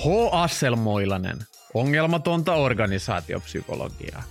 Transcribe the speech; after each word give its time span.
H. 0.00 0.08
Asselmoilanen, 0.32 1.36
ongelmatonta 1.74 2.54
organisaatiopsykologiaa. 2.54 4.22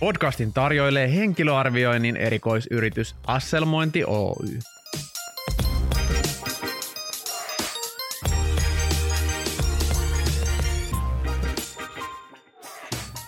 Podcastin 0.00 0.52
tarjoilee 0.52 1.14
henkilöarvioinnin 1.14 2.16
erikoisyritys 2.16 3.14
Asselmointi 3.26 4.04
Oy. 4.04 4.58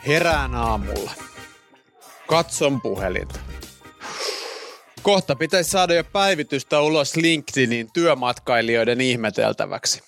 Herään 0.07 0.55
aamulla. 0.55 1.13
Katson 2.27 2.81
puhelinta. 2.81 3.41
Kohta 5.03 5.37
pitäisi 5.37 5.71
saada 5.71 5.95
jo 5.95 6.05
päivitystä 6.05 6.81
ulos 6.81 7.17
LinkedInin 7.17 7.93
työmatkailijoiden 7.93 9.01
ihmeteltäväksi. 9.01 10.08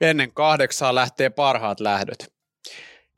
Ennen 0.00 0.34
kahdeksaa 0.34 0.94
lähtee 0.94 1.30
parhaat 1.30 1.80
lähdöt. 1.80 2.32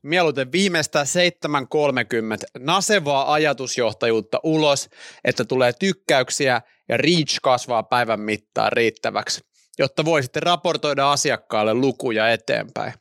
Mieluiten 0.03 0.51
viimeistään 0.51 1.05
7.30 1.05 2.59
nasevaa 2.59 3.33
ajatusjohtajuutta 3.33 4.39
ulos, 4.43 4.89
että 5.23 5.45
tulee 5.45 5.73
tykkäyksiä 5.73 6.61
ja 6.89 6.97
reach 6.97 7.39
kasvaa 7.43 7.83
päivän 7.83 8.19
mittaan 8.19 8.71
riittäväksi, 8.71 9.41
jotta 9.79 10.05
voisitte 10.05 10.39
raportoida 10.39 11.11
asiakkaalle 11.11 11.73
lukuja 11.73 12.31
eteenpäin. 12.31 12.93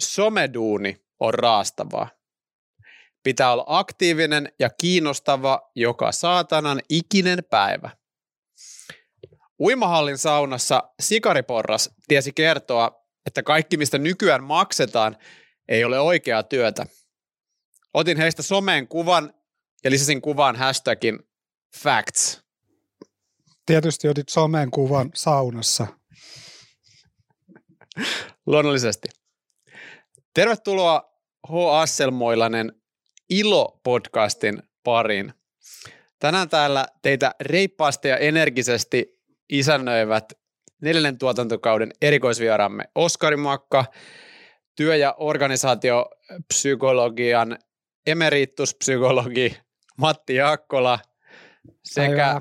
Someduuni 0.00 0.96
on 1.20 1.34
raastavaa. 1.34 2.08
Pitää 3.22 3.52
olla 3.52 3.64
aktiivinen 3.66 4.52
ja 4.58 4.70
kiinnostava 4.80 5.70
joka 5.74 6.12
saatanan 6.12 6.80
ikinen 6.88 7.44
päivä. 7.50 7.90
Uimahallin 9.60 10.18
saunassa 10.18 10.82
Sikariporras 11.00 11.90
tiesi 12.08 12.32
kertoa, 12.32 13.06
että 13.26 13.42
kaikki 13.42 13.76
mistä 13.76 13.98
nykyään 13.98 14.44
maksetaan 14.44 15.16
ei 15.68 15.84
ole 15.84 16.00
oikeaa 16.00 16.42
työtä. 16.42 16.86
Otin 17.94 18.16
heistä 18.16 18.42
someen 18.42 18.88
kuvan 18.88 19.34
ja 19.84 19.90
lisäsin 19.90 20.22
kuvaan 20.22 20.56
hashtagin 20.56 21.18
facts. 21.82 22.42
Tietysti 23.66 24.08
otit 24.08 24.28
someen 24.28 24.70
kuvan 24.70 25.10
saunassa. 25.14 25.86
Luonnollisesti. 28.46 29.08
Tervetuloa 30.34 31.02
H. 31.48 31.52
Asselmoilanen 31.72 32.72
Ilo-podcastin 33.32 34.62
pariin. 34.84 35.34
Tänään 36.18 36.48
täällä 36.48 36.86
teitä 37.02 37.34
reippaasti 37.40 38.08
ja 38.08 38.16
energisesti 38.16 39.15
isännöivät 39.48 40.32
neljännen 40.82 41.18
tuotantokauden 41.18 41.90
erikoisvieraamme 42.02 42.84
Oskari 42.94 43.36
Makka, 43.36 43.84
työ- 44.76 44.96
ja 44.96 45.14
organisaatiopsykologian 45.18 47.58
emerituspsykologi 48.06 49.56
Matti 49.98 50.34
Jaakkola 50.34 50.98
sekä 51.84 52.16
Päivää. 52.16 52.40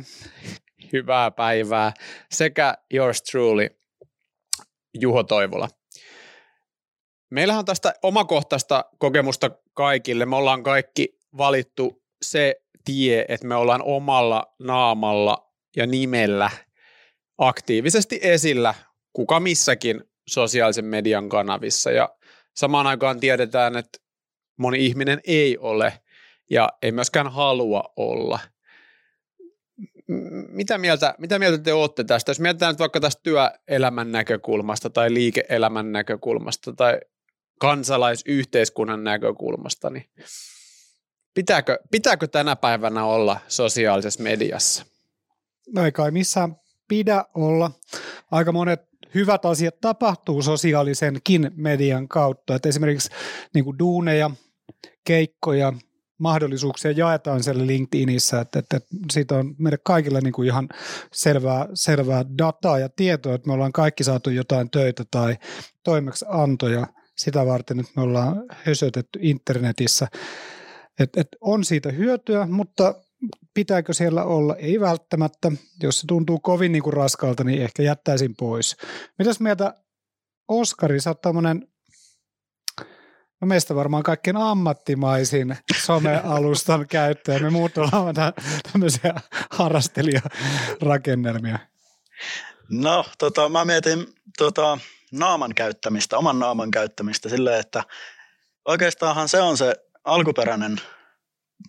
hyvää 0.94 1.31
päivää 1.31 1.94
sekä 2.31 2.78
yours 2.94 3.23
truly 3.23 3.70
Juho 5.00 5.23
Toivola. 5.23 5.67
Meillähän 7.31 7.59
on 7.59 7.66
tästä 7.66 7.94
omakohtaista 8.03 8.86
kokemusta 8.98 9.52
kaikille. 9.73 10.26
Me 10.26 10.36
ollaan 10.36 10.64
kaikki 10.64 11.20
valittu 11.38 12.03
se 12.22 12.56
tie, 12.86 13.26
että 13.27 13.48
me 13.48 13.55
ollaan 13.55 13.82
omalla 13.83 14.55
naamalla 14.60 15.52
ja 15.76 15.88
nimellä 15.88 16.49
aktiivisesti 17.37 18.19
esillä 18.21 18.73
kuka 19.13 19.39
missäkin 19.39 20.03
sosiaalisen 20.27 20.85
median 20.85 21.29
kanavissa. 21.29 21.91
Ja 21.91 22.09
samaan 22.55 22.87
aikaan 22.87 23.19
tiedetään, 23.19 23.77
että 23.77 23.99
moni 24.57 24.85
ihminen 24.85 25.21
ei 25.23 25.57
ole 25.57 25.93
ja 26.49 26.69
ei 26.81 26.91
myöskään 26.91 27.31
halua 27.31 27.93
olla. 27.95 28.39
Mitä 30.47 30.77
mieltä, 30.77 31.15
mitä 31.17 31.39
mieltä 31.39 31.57
te 31.57 31.73
olette 31.73 32.03
tästä? 32.03 32.29
Jos 32.29 32.39
mietitään 32.39 32.73
nyt 32.73 32.79
vaikka 32.79 32.99
tästä 32.99 33.21
työelämän 33.23 34.11
näkökulmasta 34.11 34.89
tai 34.89 35.13
liike-elämän 35.13 35.91
näkökulmasta 35.91 36.73
tai 36.73 36.99
kansalaisyhteiskunnan 37.59 39.03
näkökulmasta, 39.03 39.89
niin 39.89 40.09
pitääkö, 41.33 41.79
pitääkö 41.91 42.27
tänä 42.27 42.55
päivänä 42.55 43.05
olla 43.05 43.39
sosiaalisessa 43.47 44.23
mediassa? 44.23 44.85
No 45.73 45.85
ei 45.85 45.91
kai 45.91 46.11
missään 46.11 46.55
pidä 46.87 47.25
olla. 47.33 47.71
Aika 48.31 48.51
monet 48.51 48.81
hyvät 49.15 49.45
asiat 49.45 49.75
tapahtuu 49.81 50.41
sosiaalisenkin 50.41 51.51
median 51.55 52.07
kautta. 52.07 52.55
Et 52.55 52.65
esimerkiksi 52.65 53.09
niin 53.53 53.65
kuin 53.65 53.79
duuneja, 53.79 54.31
keikkoja, 55.03 55.73
mahdollisuuksia 56.17 56.91
jaetaan 56.91 57.43
siellä 57.43 57.67
LinkedInissä, 57.67 58.41
että, 58.41 58.59
että, 58.59 58.79
siitä 59.11 59.35
on 59.35 59.55
meille 59.57 59.77
kaikille 59.83 60.21
niin 60.21 60.33
kuin 60.33 60.47
ihan 60.47 60.69
selvää, 61.13 61.67
selvää 61.73 62.25
dataa 62.37 62.79
ja 62.79 62.89
tietoa, 62.89 63.35
että 63.35 63.47
me 63.47 63.53
ollaan 63.53 63.71
kaikki 63.71 64.03
saatu 64.03 64.29
jotain 64.29 64.69
töitä 64.69 65.03
tai 65.11 65.37
toimeksiantoja 65.83 66.87
sitä 67.15 67.45
varten, 67.45 67.79
että 67.79 67.91
me 67.95 68.02
ollaan 68.02 68.43
hösötetty 68.49 69.19
internetissä. 69.21 70.07
Et, 70.99 71.17
et 71.17 71.27
on 71.41 71.63
siitä 71.63 71.91
hyötyä, 71.91 72.47
mutta 72.47 72.95
pitääkö 73.55 73.93
siellä 73.93 74.23
olla? 74.23 74.55
Ei 74.55 74.80
välttämättä. 74.80 75.52
Jos 75.83 75.99
se 75.99 76.08
tuntuu 76.08 76.39
kovin 76.39 76.71
niin 76.71 76.83
kuin 76.83 76.93
raskalta, 76.93 77.43
niin 77.43 77.61
ehkä 77.61 77.83
jättäisin 77.83 78.36
pois. 78.36 78.77
Mitäs 79.20 79.39
mieltä 79.39 79.73
Oskari, 80.48 81.02
sä 81.02 81.10
oot 81.10 81.21
tämmönen, 81.21 81.67
no 83.42 83.48
meistä 83.48 83.76
varmaan 83.76 84.04
kaikkein 84.04 84.38
ammattimaisin 84.38 85.58
somealustan 85.77 86.88
käyttäjä. 86.92 87.39
Me 87.39 87.49
muut 87.49 87.77
ollaan 87.77 88.15
tä- 88.15 88.33
tämmöisiä 88.71 89.14
harrastelijarakennelmia. 89.52 91.60
No, 92.70 93.05
tota, 93.17 93.49
mä 93.49 93.65
mietin 93.65 94.05
tota, 94.38 94.77
naaman 95.11 95.55
käyttämistä, 95.55 96.17
oman 96.17 96.39
naaman 96.39 96.71
käyttämistä 96.71 97.30
silleen, 97.30 97.60
että 97.60 97.83
oikeastaanhan 98.65 99.30
se 99.30 99.42
on 99.42 99.58
se 99.58 99.76
alkuperäinen 100.04 100.77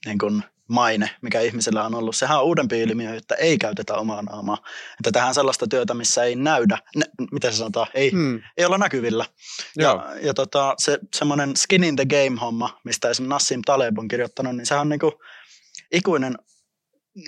niin 0.07 0.19
kun, 0.19 0.43
maine, 0.69 1.11
mikä 1.23 1.41
ihmisellä 1.41 1.85
on 1.85 1.95
ollut. 1.95 2.17
Sehän 2.17 2.39
on 2.39 2.45
uudempi 2.45 2.81
ilmiö, 2.81 3.15
että 3.15 3.35
ei 3.35 3.59
käytetä 3.59 3.95
omaa 3.95 4.23
naamaa. 4.23 4.59
Että 5.01 5.13
tehdään 5.13 5.35
sellaista 5.35 5.67
työtä, 5.67 5.95
missä 5.95 6.25
ei 6.25 6.37
näydä, 6.37 6.79
ne, 6.97 7.05
miten 7.33 7.53
se 7.53 7.59
sanotaan, 7.59 7.87
ei, 7.95 8.11
Hmm. 8.11 8.43
ei 8.57 8.65
olla 8.65 8.79
näkyvillä. 8.79 9.25
Joo. 9.77 9.95
Ja, 9.95 10.21
ja 10.21 10.35
tota, 10.35 10.75
se 10.79 10.99
semmoinen 11.17 11.57
skin 11.57 11.85
in 11.85 11.97
the 11.97 12.05
game-homma, 12.05 12.81
mistä 12.85 13.11
esimerkiksi 13.11 13.31
Nassim 13.31 13.61
Taleb 13.67 13.99
on 13.99 14.09
kirjoittanut, 14.09 14.57
niin 14.57 14.67
sehän 14.67 14.81
on 14.81 14.89
niinku 14.89 15.13
ikuinen 15.93 16.39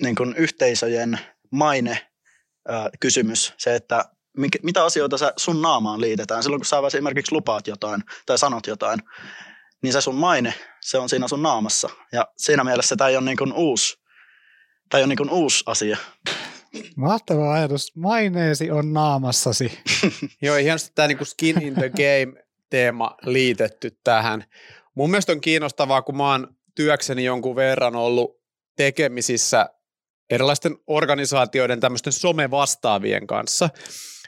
niinku 0.03 0.23
yhteisöjen 0.37 1.19
maine 1.51 2.09
ää, 2.69 2.91
kysymys. 3.01 3.55
Se, 3.59 3.75
että 3.75 4.05
mik, 4.37 4.53
mitä 4.63 4.85
asioita 4.85 5.19
sä 5.19 5.33
sun 5.37 5.63
naamaan 5.63 6.01
liitetään. 6.01 6.43
Silloin 6.43 6.61
kun 6.61 6.67
sä 6.67 6.77
esimerkiksi 6.87 7.33
lupaat 7.33 7.67
jotain 7.67 8.03
tai 8.27 8.39
sanot 8.39 8.67
jotain, 8.67 9.03
niin 9.83 9.93
se 9.93 10.01
sun 10.01 10.15
maine, 10.15 10.55
se 10.81 10.99
on 10.99 11.09
siinä 11.09 11.29
sun 11.29 11.43
naamassa. 11.43 11.89
Ja 12.13 12.29
siinä 12.37 12.65
mielessä 12.65 12.97
tämä 12.97 13.09
ei 13.09 13.17
ole 13.17 13.25
niinku 13.25 13.53
uusi, 13.55 13.97
tämä 14.89 14.99
ei 14.99 15.05
ole 15.05 15.09
niinku 15.09 15.35
uusi 15.35 15.65
asia. 15.67 15.97
Mahtava 16.97 17.53
ajatus. 17.53 17.97
Maineesi 17.97 18.71
on 18.71 18.93
naamassasi. 18.93 19.79
Joo, 20.43 20.57
hienosti 20.57 20.93
tämä 20.95 21.09
niinku 21.09 21.25
skin 21.25 21.63
in 21.63 21.75
the 21.75 21.89
game 21.91 22.45
teema 22.71 23.17
liitetty 23.23 23.99
tähän. 24.05 24.45
Mun 24.95 25.11
mielestä 25.11 25.33
on 25.33 25.41
kiinnostavaa, 25.41 26.03
kun 26.03 26.17
mä 26.17 26.31
oon 26.31 26.57
työkseni 26.75 27.25
jonkun 27.25 27.57
verran 27.57 27.97
ollut 27.97 28.41
tekemisissä 28.77 29.69
erilaisten 30.31 30.77
organisaatioiden 30.87 31.81
tämmöisten 31.81 32.13
somevastaavien 32.13 33.27
kanssa, 33.27 33.69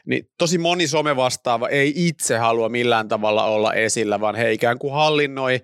niin 0.06 0.28
tosi 0.38 0.58
moni 0.58 0.86
somevastaava 0.86 1.68
ei 1.68 1.92
itse 1.96 2.38
halua 2.38 2.68
millään 2.68 3.08
tavalla 3.08 3.44
olla 3.44 3.74
esillä, 3.74 4.20
vaan 4.20 4.34
he 4.34 4.52
ikään 4.52 4.78
kuin 4.78 4.92
hallinnoi 4.92 5.60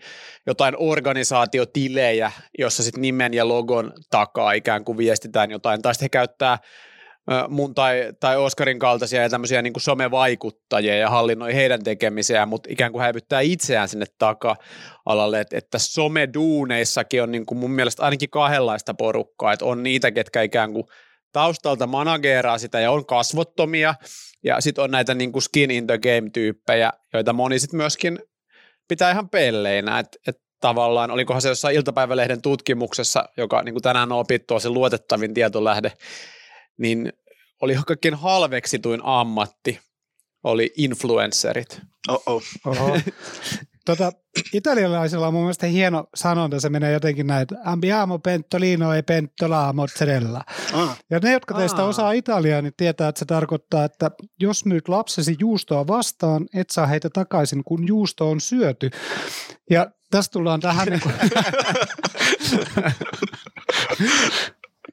jotain 0.46 0.74
organisaatiotilejä, 0.78 2.32
jossa 2.58 2.82
sitten 2.82 3.02
nimen 3.02 3.34
ja 3.34 3.48
logon 3.48 3.92
takaa 4.10 4.52
ikään 4.52 4.84
kuin 4.84 4.98
viestitään 4.98 5.50
jotain, 5.50 5.82
tai 5.82 5.94
sitten 5.94 6.04
he 6.04 6.08
käyttää 6.08 6.58
mun 7.48 7.74
tai, 7.74 8.12
tai 8.20 8.36
Oskarin 8.36 8.78
kaltaisia 8.78 9.22
ja 9.22 9.28
tämmöisiä 9.28 9.62
niin 9.62 9.72
kuin 9.72 9.82
somevaikuttajia 9.82 10.96
ja 10.96 11.10
hallinnoi 11.10 11.54
heidän 11.54 11.84
tekemisiään, 11.84 12.48
mutta 12.48 12.68
ikään 12.72 12.92
kuin 12.92 13.02
häivyttää 13.02 13.40
itseään 13.40 13.88
sinne 13.88 14.06
taka-alalle, 14.18 15.40
että, 15.40 15.58
että 15.58 15.78
someduuneissakin 15.78 17.22
on 17.22 17.30
niin 17.30 17.46
kuin 17.46 17.58
mun 17.58 17.70
mielestä 17.70 18.02
ainakin 18.02 18.30
kahdenlaista 18.30 18.94
porukkaa, 18.94 19.52
että 19.52 19.64
on 19.64 19.82
niitä, 19.82 20.10
ketkä 20.10 20.42
ikään 20.42 20.72
kuin 20.72 20.84
taustalta 21.36 21.86
manageeraa 21.86 22.58
sitä 22.58 22.80
ja 22.80 22.90
on 22.90 23.06
kasvottomia, 23.06 23.94
ja 24.44 24.60
sitten 24.60 24.84
on 24.84 24.90
näitä 24.90 25.14
niin 25.14 25.32
kuin 25.32 25.42
skin 25.42 25.70
in 25.70 25.86
the 25.86 25.98
game-tyyppejä, 25.98 26.92
joita 27.12 27.32
moni 27.32 27.58
sitten 27.58 27.76
myöskin 27.76 28.18
pitää 28.88 29.10
ihan 29.10 29.28
pelleinä, 29.28 29.98
että 29.98 30.18
et 30.26 30.36
tavallaan, 30.60 31.10
olikohan 31.10 31.42
se 31.42 31.48
jossain 31.48 31.76
iltapäivälehden 31.76 32.42
tutkimuksessa, 32.42 33.28
joka 33.36 33.62
niin 33.62 33.74
kuin 33.74 33.82
tänään 33.82 34.12
on 34.12 34.18
opittu, 34.18 34.54
on 34.54 34.60
se 34.60 34.68
luotettavin 34.68 35.34
tietolähde, 35.34 35.92
niin 36.78 37.12
oli 37.62 37.76
kaikkein 37.86 38.14
halveksituin 38.14 39.00
ammatti, 39.04 39.80
oli 40.44 40.72
influencerit. 40.76 41.80
Oh-oh. 42.08 42.42
Oho. 42.66 42.98
Tota, 43.86 44.12
italialaisilla 44.52 45.26
on 45.26 45.34
mun 45.34 45.42
mielestä 45.42 45.66
hieno 45.66 46.06
sanonta, 46.14 46.60
se 46.60 46.68
menee 46.68 46.92
jotenkin 46.92 47.26
näin, 47.26 47.42
että 47.42 47.54
ambiamo 47.64 48.18
pentolino 48.18 48.92
e 48.94 49.02
pentola 49.02 49.72
mozzarella. 49.72 50.44
Ah, 50.74 50.98
Ja 51.10 51.18
ne, 51.22 51.32
jotka 51.32 51.54
teistä 51.54 51.82
Aa. 51.82 51.88
osaa 51.88 52.12
italiaa, 52.12 52.62
niin 52.62 52.72
tietää, 52.76 53.08
että 53.08 53.18
se 53.18 53.24
tarkoittaa, 53.24 53.84
että 53.84 54.10
jos 54.40 54.64
myyt 54.64 54.88
lapsesi 54.88 55.36
juustoa 55.40 55.86
vastaan, 55.86 56.46
et 56.54 56.70
saa 56.70 56.86
heitä 56.86 57.10
takaisin, 57.10 57.64
kun 57.64 57.86
juusto 57.86 58.30
on 58.30 58.40
syöty. 58.40 58.90
Ja 59.70 59.90
tästä 60.10 60.32
tullaan 60.32 60.60
tähän 60.60 60.88
niin 60.88 61.00
kuin 61.00 61.14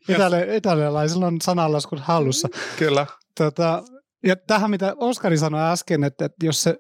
Itali- 0.10 0.56
italialaisilla 0.56 1.28
on 1.28 1.38
sananlaskut 1.42 2.00
hallussa. 2.00 2.48
Kyllä. 2.80 3.08
Tota, 3.38 3.84
ja 4.26 4.36
tähän, 4.36 4.70
mitä 4.72 4.94
Oskari 4.98 5.38
sanoi 5.38 5.72
äsken, 5.72 6.04
että, 6.04 6.26
että 6.26 6.46
jos 6.46 6.64
se 6.64 6.78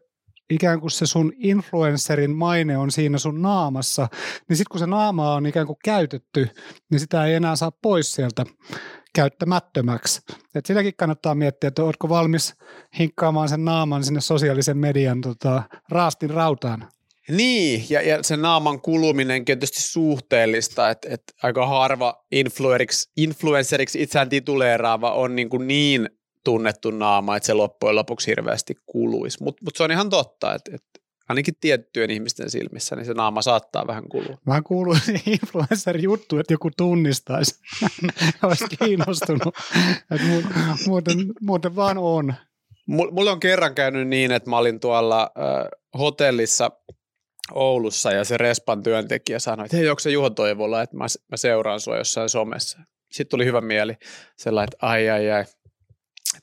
ikään 0.50 0.80
kuin 0.80 0.92
se 0.92 1.06
sun 1.06 1.34
influencerin 1.38 2.36
maine 2.36 2.78
on 2.78 2.92
siinä 2.92 3.18
sun 3.18 3.42
naamassa, 3.42 4.08
niin 4.50 4.58
sitten 4.58 4.72
kun 4.72 4.80
se 4.80 4.88
naama 4.88 5.34
on 5.34 5.46
ikään 5.46 5.68
kuin 5.68 5.78
käytetty, 5.84 6.50
niin 6.92 7.00
sitä 7.00 7.26
ei 7.26 7.34
enää 7.34 7.56
saa 7.56 7.72
pois 7.72 8.12
sieltä 8.12 8.46
käyttämättömäksi. 9.16 10.22
Et 10.56 10.66
sitäkin 10.66 10.94
kannattaa 10.98 11.36
miettiä, 11.36 11.68
että 11.68 11.84
oletko 11.84 12.10
valmis 12.10 12.54
hinkkaamaan 13.00 13.50
sen 13.50 13.66
naaman 13.66 14.04
sinne 14.04 14.22
sosiaalisen 14.22 14.78
median 14.78 15.22
tota, 15.22 15.64
raastin 15.90 16.30
rautaan. 16.30 16.88
Niin, 17.30 17.86
ja, 17.90 18.02
ja 18.02 18.24
se 18.24 18.38
naaman 18.38 18.82
kuluminenkin 18.82 19.54
on 19.54 19.60
tietysti 19.60 19.82
suhteellista, 19.82 20.90
että, 20.90 21.08
että 21.12 21.34
aika 21.44 21.68
harva 21.68 22.26
influenceriksi 23.18 24.02
itseään 24.02 24.30
tituleeraava 24.30 25.12
on 25.12 25.36
niin, 25.36 25.50
kuin 25.50 25.68
niin 25.68 26.10
tunnettu 26.44 26.92
naama, 26.92 27.38
että 27.38 27.48
se 27.48 27.54
loppujen 27.54 27.96
lopuksi 27.96 28.28
hirveästi 28.28 28.76
kuluisi. 28.86 29.44
Mutta 29.44 29.64
mut 29.66 29.76
se 29.76 29.84
on 29.84 29.92
ihan 29.92 30.10
totta, 30.10 30.54
että, 30.54 30.72
että 30.76 31.00
ainakin 31.30 31.54
tiettyjen 31.62 32.12
ihmisten 32.12 32.50
silmissä 32.50 32.96
niin 32.96 33.06
se 33.06 33.14
naama 33.14 33.42
saattaa 33.42 33.88
vähän 33.88 34.10
kulua. 34.10 34.38
Vähän 34.48 34.64
kuuluu 34.64 34.96
influencer-juttu, 35.26 36.40
että 36.40 36.54
joku 36.54 36.70
tunnistaisi. 36.78 37.60
Olisi 38.44 38.66
kiinnostunut. 38.80 39.56
Et 40.12 40.22
mu- 40.22 40.88
muuten, 40.88 41.18
muuten 41.42 41.76
vaan 41.76 41.98
on. 41.98 42.34
Mul- 42.88 43.12
Mulle 43.12 43.32
on 43.32 43.40
kerran 43.40 43.76
käynyt 43.76 44.08
niin, 44.08 44.32
että 44.32 44.50
mä 44.50 44.58
olin 44.58 44.80
tuolla 44.80 45.22
äh, 45.22 45.70
hotellissa 46.00 46.72
Oulussa 47.52 48.12
ja 48.12 48.24
se 48.24 48.38
Respan 48.38 48.84
työntekijä 48.84 49.40
sanoi, 49.40 49.66
että 49.66 49.78
hei, 49.78 49.90
onko 49.90 50.00
se 50.00 50.12
Juho 50.12 50.30
Toivola, 50.30 50.82
että 50.82 50.98
mä, 50.98 51.06
mä 51.32 51.38
seuraan 51.38 51.80
sua 51.80 51.98
jossain 51.98 52.30
somessa. 52.30 52.80
Sitten 53.12 53.30
tuli 53.30 53.46
hyvä 53.46 53.62
mieli 53.62 53.94
sellainen, 54.38 54.70
että 54.74 54.88
ai 54.88 55.10
ai 55.10 55.32
ai, 55.32 55.46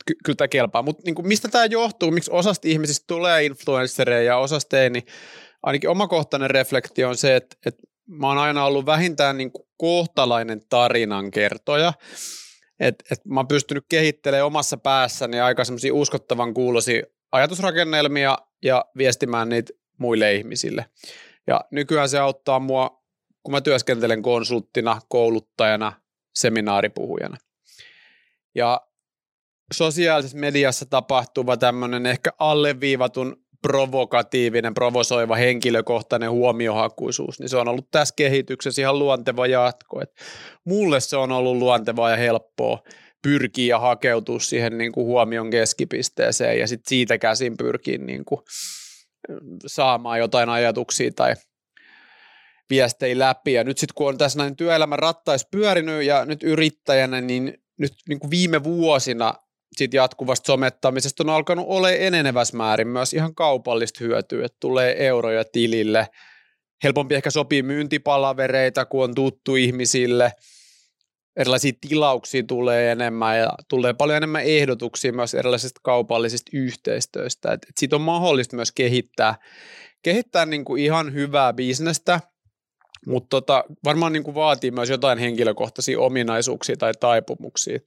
ky- 0.05 0.15
kyllä 0.25 0.37
tämä 0.37 0.47
kelpaa. 0.47 0.81
Mutta 0.81 1.01
niin 1.05 1.27
mistä 1.27 1.47
tämä 1.47 1.65
johtuu, 1.65 2.11
miksi 2.11 2.31
osasta 2.31 2.67
ihmisistä 2.67 3.03
tulee 3.07 3.45
influenssereja 3.45 4.23
ja 4.23 4.37
osasta 4.37 4.79
ei, 4.79 4.89
niin 4.89 5.05
ainakin 5.63 5.89
omakohtainen 5.89 6.49
reflektio 6.49 7.09
on 7.09 7.17
se, 7.17 7.35
että, 7.35 7.55
että 7.65 7.81
mä 8.07 8.27
oon 8.27 8.37
aina 8.37 8.65
ollut 8.65 8.85
vähintään 8.85 9.37
niin 9.37 9.51
kohtalainen 9.77 10.61
tarinan 10.69 11.31
kertoja. 11.31 11.93
Et, 12.79 12.95
mä 13.25 13.39
oon 13.39 13.47
pystynyt 13.47 13.85
kehittelemään 13.89 14.45
omassa 14.45 14.77
päässäni 14.77 15.39
aika 15.39 15.65
semmoisia 15.65 15.93
uskottavan 15.93 16.53
kuulosia 16.53 17.03
ajatusrakennelmia 17.31 18.37
ja 18.63 18.85
viestimään 18.97 19.49
niitä 19.49 19.73
muille 19.97 20.33
ihmisille. 20.33 20.85
Ja 21.47 21.61
nykyään 21.71 22.09
se 22.09 22.19
auttaa 22.19 22.59
mua, 22.59 23.03
kun 23.43 23.51
mä 23.51 23.61
työskentelen 23.61 24.21
konsulttina, 24.21 25.01
kouluttajana, 25.09 25.93
seminaaripuhujana. 26.35 27.37
Ja 28.55 28.81
sosiaalisessa 29.71 30.37
mediassa 30.37 30.85
tapahtuva 30.85 31.57
tämmöinen 31.57 32.05
ehkä 32.05 32.29
alleviivatun 32.39 33.35
provokatiivinen, 33.61 34.73
provosoiva, 34.73 35.35
henkilökohtainen 35.35 36.31
huomiohakuisuus, 36.31 37.39
niin 37.39 37.49
se 37.49 37.57
on 37.57 37.67
ollut 37.67 37.91
tässä 37.91 38.13
kehityksessä 38.17 38.81
ihan 38.81 38.99
luonteva 38.99 39.47
jatko. 39.47 40.01
Et 40.01 40.09
mulle 40.65 40.99
se 40.99 41.17
on 41.17 41.31
ollut 41.31 41.57
luontevaa 41.57 42.09
ja 42.09 42.17
helppoa 42.17 42.79
pyrkiä 43.21 43.75
ja 43.75 43.79
hakeutua 43.79 44.39
siihen 44.39 44.77
niin 44.77 44.91
kuin 44.91 45.05
huomion 45.05 45.49
keskipisteeseen 45.49 46.59
ja 46.59 46.67
sitten 46.67 46.89
siitä 46.89 47.17
käsin 47.17 47.57
pyrkiä 47.57 47.97
niin 47.97 48.25
kuin 48.25 48.41
saamaan 49.67 50.19
jotain 50.19 50.49
ajatuksia 50.49 51.11
tai 51.15 51.33
viestejä 52.69 53.19
läpi. 53.19 53.53
Ja 53.53 53.63
nyt 53.63 53.77
sitten 53.77 53.95
kun 53.95 54.09
on 54.09 54.17
tässä 54.17 54.39
näin 54.39 54.55
työelämän 54.55 54.99
rattais 54.99 55.47
pyörinyt 55.51 56.03
ja 56.03 56.25
nyt 56.25 56.43
yrittäjänä, 56.43 57.21
niin 57.21 57.53
nyt 57.77 57.93
niin 58.09 58.19
kuin 58.19 58.31
viime 58.31 58.63
vuosina 58.63 59.33
sit 59.75 59.93
jatkuvasta 59.93 60.45
somettamisesta 60.47 61.23
on 61.23 61.29
alkanut 61.29 61.65
olla 61.69 61.91
enenevässä 61.91 62.57
määrin 62.57 62.87
myös 62.87 63.13
ihan 63.13 63.35
kaupallista 63.35 64.03
hyötyä, 64.03 64.45
että 64.45 64.57
tulee 64.59 65.05
euroja 65.07 65.43
tilille. 65.51 66.07
Helpompi 66.83 67.15
ehkä 67.15 67.31
sopii 67.31 67.63
myyntipalavereita, 67.63 68.85
kun 68.85 69.03
on 69.03 69.15
tuttu 69.15 69.55
ihmisille. 69.55 70.33
Erilaisia 71.35 71.71
tilauksia 71.89 72.43
tulee 72.43 72.91
enemmän 72.91 73.39
ja 73.39 73.49
tulee 73.69 73.93
paljon 73.93 74.17
enemmän 74.17 74.43
ehdotuksia 74.43 75.13
myös 75.13 75.33
erilaisista 75.33 75.79
kaupallisista 75.83 76.51
yhteistyöstä. 76.53 77.53
Et, 77.53 77.65
et 77.69 77.77
siitä 77.77 77.95
on 77.95 78.01
mahdollista 78.01 78.55
myös 78.55 78.71
kehittää, 78.71 79.35
kehittää 80.01 80.45
niin 80.45 80.65
kuin 80.65 80.83
ihan 80.83 81.13
hyvää 81.13 81.53
bisnestä, 81.53 82.19
mutta 83.07 83.29
tota, 83.29 83.63
varmaan 83.83 84.13
niin 84.13 84.23
kuin 84.23 84.35
vaatii 84.35 84.71
myös 84.71 84.89
jotain 84.89 85.19
henkilökohtaisia 85.19 85.99
ominaisuuksia 85.99 86.77
tai 86.77 86.91
taipumuksia. 86.99 87.79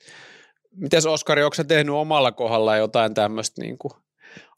Mites 0.77 1.07
Oskari, 1.07 1.43
onko 1.43 1.55
sä 1.55 1.65
tehnyt 1.65 1.95
omalla 1.95 2.33
kohdalla 2.33 2.77
jotain 2.77 3.15
tämmöistä 3.15 3.63
niin 3.63 3.79
kuin 3.79 3.93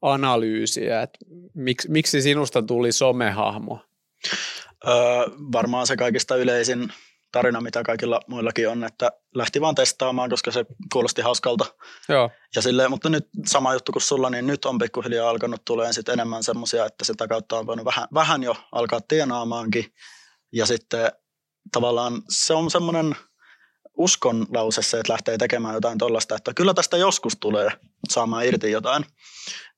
analyysiä, 0.02 1.02
että 1.02 1.18
miksi, 1.54 1.90
miksi 1.90 2.22
sinusta 2.22 2.62
tuli 2.62 2.92
somehahmo? 2.92 3.78
öö, 4.88 4.94
varmaan 5.52 5.86
se 5.86 5.96
kaikista 5.96 6.36
yleisin 6.36 6.92
tarina, 7.32 7.60
mitä 7.60 7.82
kaikilla 7.82 8.20
muillakin 8.26 8.68
on, 8.68 8.84
että 8.84 9.10
lähti 9.34 9.60
vaan 9.60 9.74
testaamaan, 9.74 10.30
koska 10.30 10.50
se 10.50 10.64
kuulosti 10.92 11.22
hauskalta. 11.22 11.64
Joo, 12.08 12.30
Ja 12.56 12.62
silleen, 12.62 12.90
mutta 12.90 13.08
nyt 13.08 13.28
sama 13.46 13.72
juttu 13.72 13.92
kuin 13.92 14.02
sulla, 14.02 14.30
niin 14.30 14.46
nyt 14.46 14.64
on 14.64 14.78
pikkuhiljaa 14.78 15.30
alkanut 15.30 15.64
tulee 15.64 15.92
sit 15.92 16.08
enemmän 16.08 16.42
semmoisia, 16.42 16.86
että 16.86 17.04
sitä 17.04 17.28
kautta 17.28 17.58
on 17.58 17.66
voinut 17.66 17.85
vähän, 17.85 18.08
vähän 18.14 18.42
jo 18.42 18.56
alkaa 18.73 19.00
tienaamaankin. 19.00 19.85
Ja 20.52 20.66
sitten 20.66 21.12
tavallaan 21.73 22.23
se 22.28 22.54
on 22.54 22.70
semmoinen 22.70 23.16
uskon 23.96 24.46
lause 24.54 24.82
se, 24.82 25.00
että 25.00 25.12
lähtee 25.12 25.38
tekemään 25.38 25.74
jotain 25.74 25.98
tuollaista, 25.98 26.34
että 26.36 26.54
kyllä 26.54 26.74
tästä 26.74 26.96
joskus 26.96 27.36
tulee 27.40 27.68
saamaan 28.08 28.46
irti 28.46 28.70
jotain. 28.70 29.04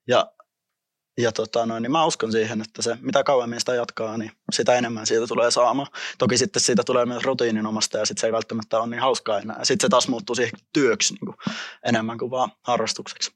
Ja, 0.08 0.32
ja 1.18 1.32
tota 1.32 1.66
noin, 1.66 1.82
niin 1.82 1.92
mä 1.92 2.04
uskon 2.04 2.32
siihen, 2.32 2.60
että 2.60 2.82
se 2.82 2.96
mitä 3.00 3.24
kauemmin 3.24 3.60
sitä 3.60 3.74
jatkaa, 3.74 4.18
niin 4.18 4.30
sitä 4.52 4.74
enemmän 4.74 5.06
siitä 5.06 5.26
tulee 5.26 5.50
saamaan. 5.50 5.88
Toki 6.18 6.38
sitten 6.38 6.62
siitä 6.62 6.82
tulee 6.86 7.06
myös 7.06 7.24
rutiininomasta 7.24 7.98
ja 7.98 8.06
sitten 8.06 8.20
se 8.20 8.26
ei 8.26 8.32
välttämättä 8.32 8.78
ole 8.78 8.86
niin 8.86 9.00
hauskaa 9.00 9.40
enää. 9.40 9.64
Sitten 9.64 9.86
se 9.86 9.88
taas 9.88 10.08
muuttuu 10.08 10.34
siihen 10.34 10.60
työksi 10.72 11.14
niin 11.14 11.26
kuin, 11.26 11.36
enemmän 11.84 12.18
kuin 12.18 12.30
vaan 12.30 12.50
harrastukseksi. 12.62 13.30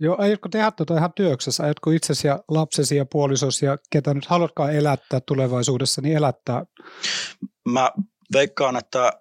Joo, 0.00 0.16
aiotko 0.18 0.48
tehdä 0.48 0.70
tuota 0.70 0.96
ihan 0.96 1.12
työksessä? 1.12 1.62
Aiotko 1.62 1.90
itsesi 1.90 2.26
ja 2.26 2.44
lapsesi 2.48 2.96
ja 2.96 3.06
puolisosi 3.06 3.66
ja 3.66 3.78
ketä 3.90 4.14
nyt 4.14 4.26
haluatkaan 4.26 4.74
elättää 4.74 5.20
tulevaisuudessa, 5.20 6.02
niin 6.02 6.16
elättää? 6.16 6.66
Mä 7.68 7.92
veikkaan, 8.32 8.76
että 8.76 9.12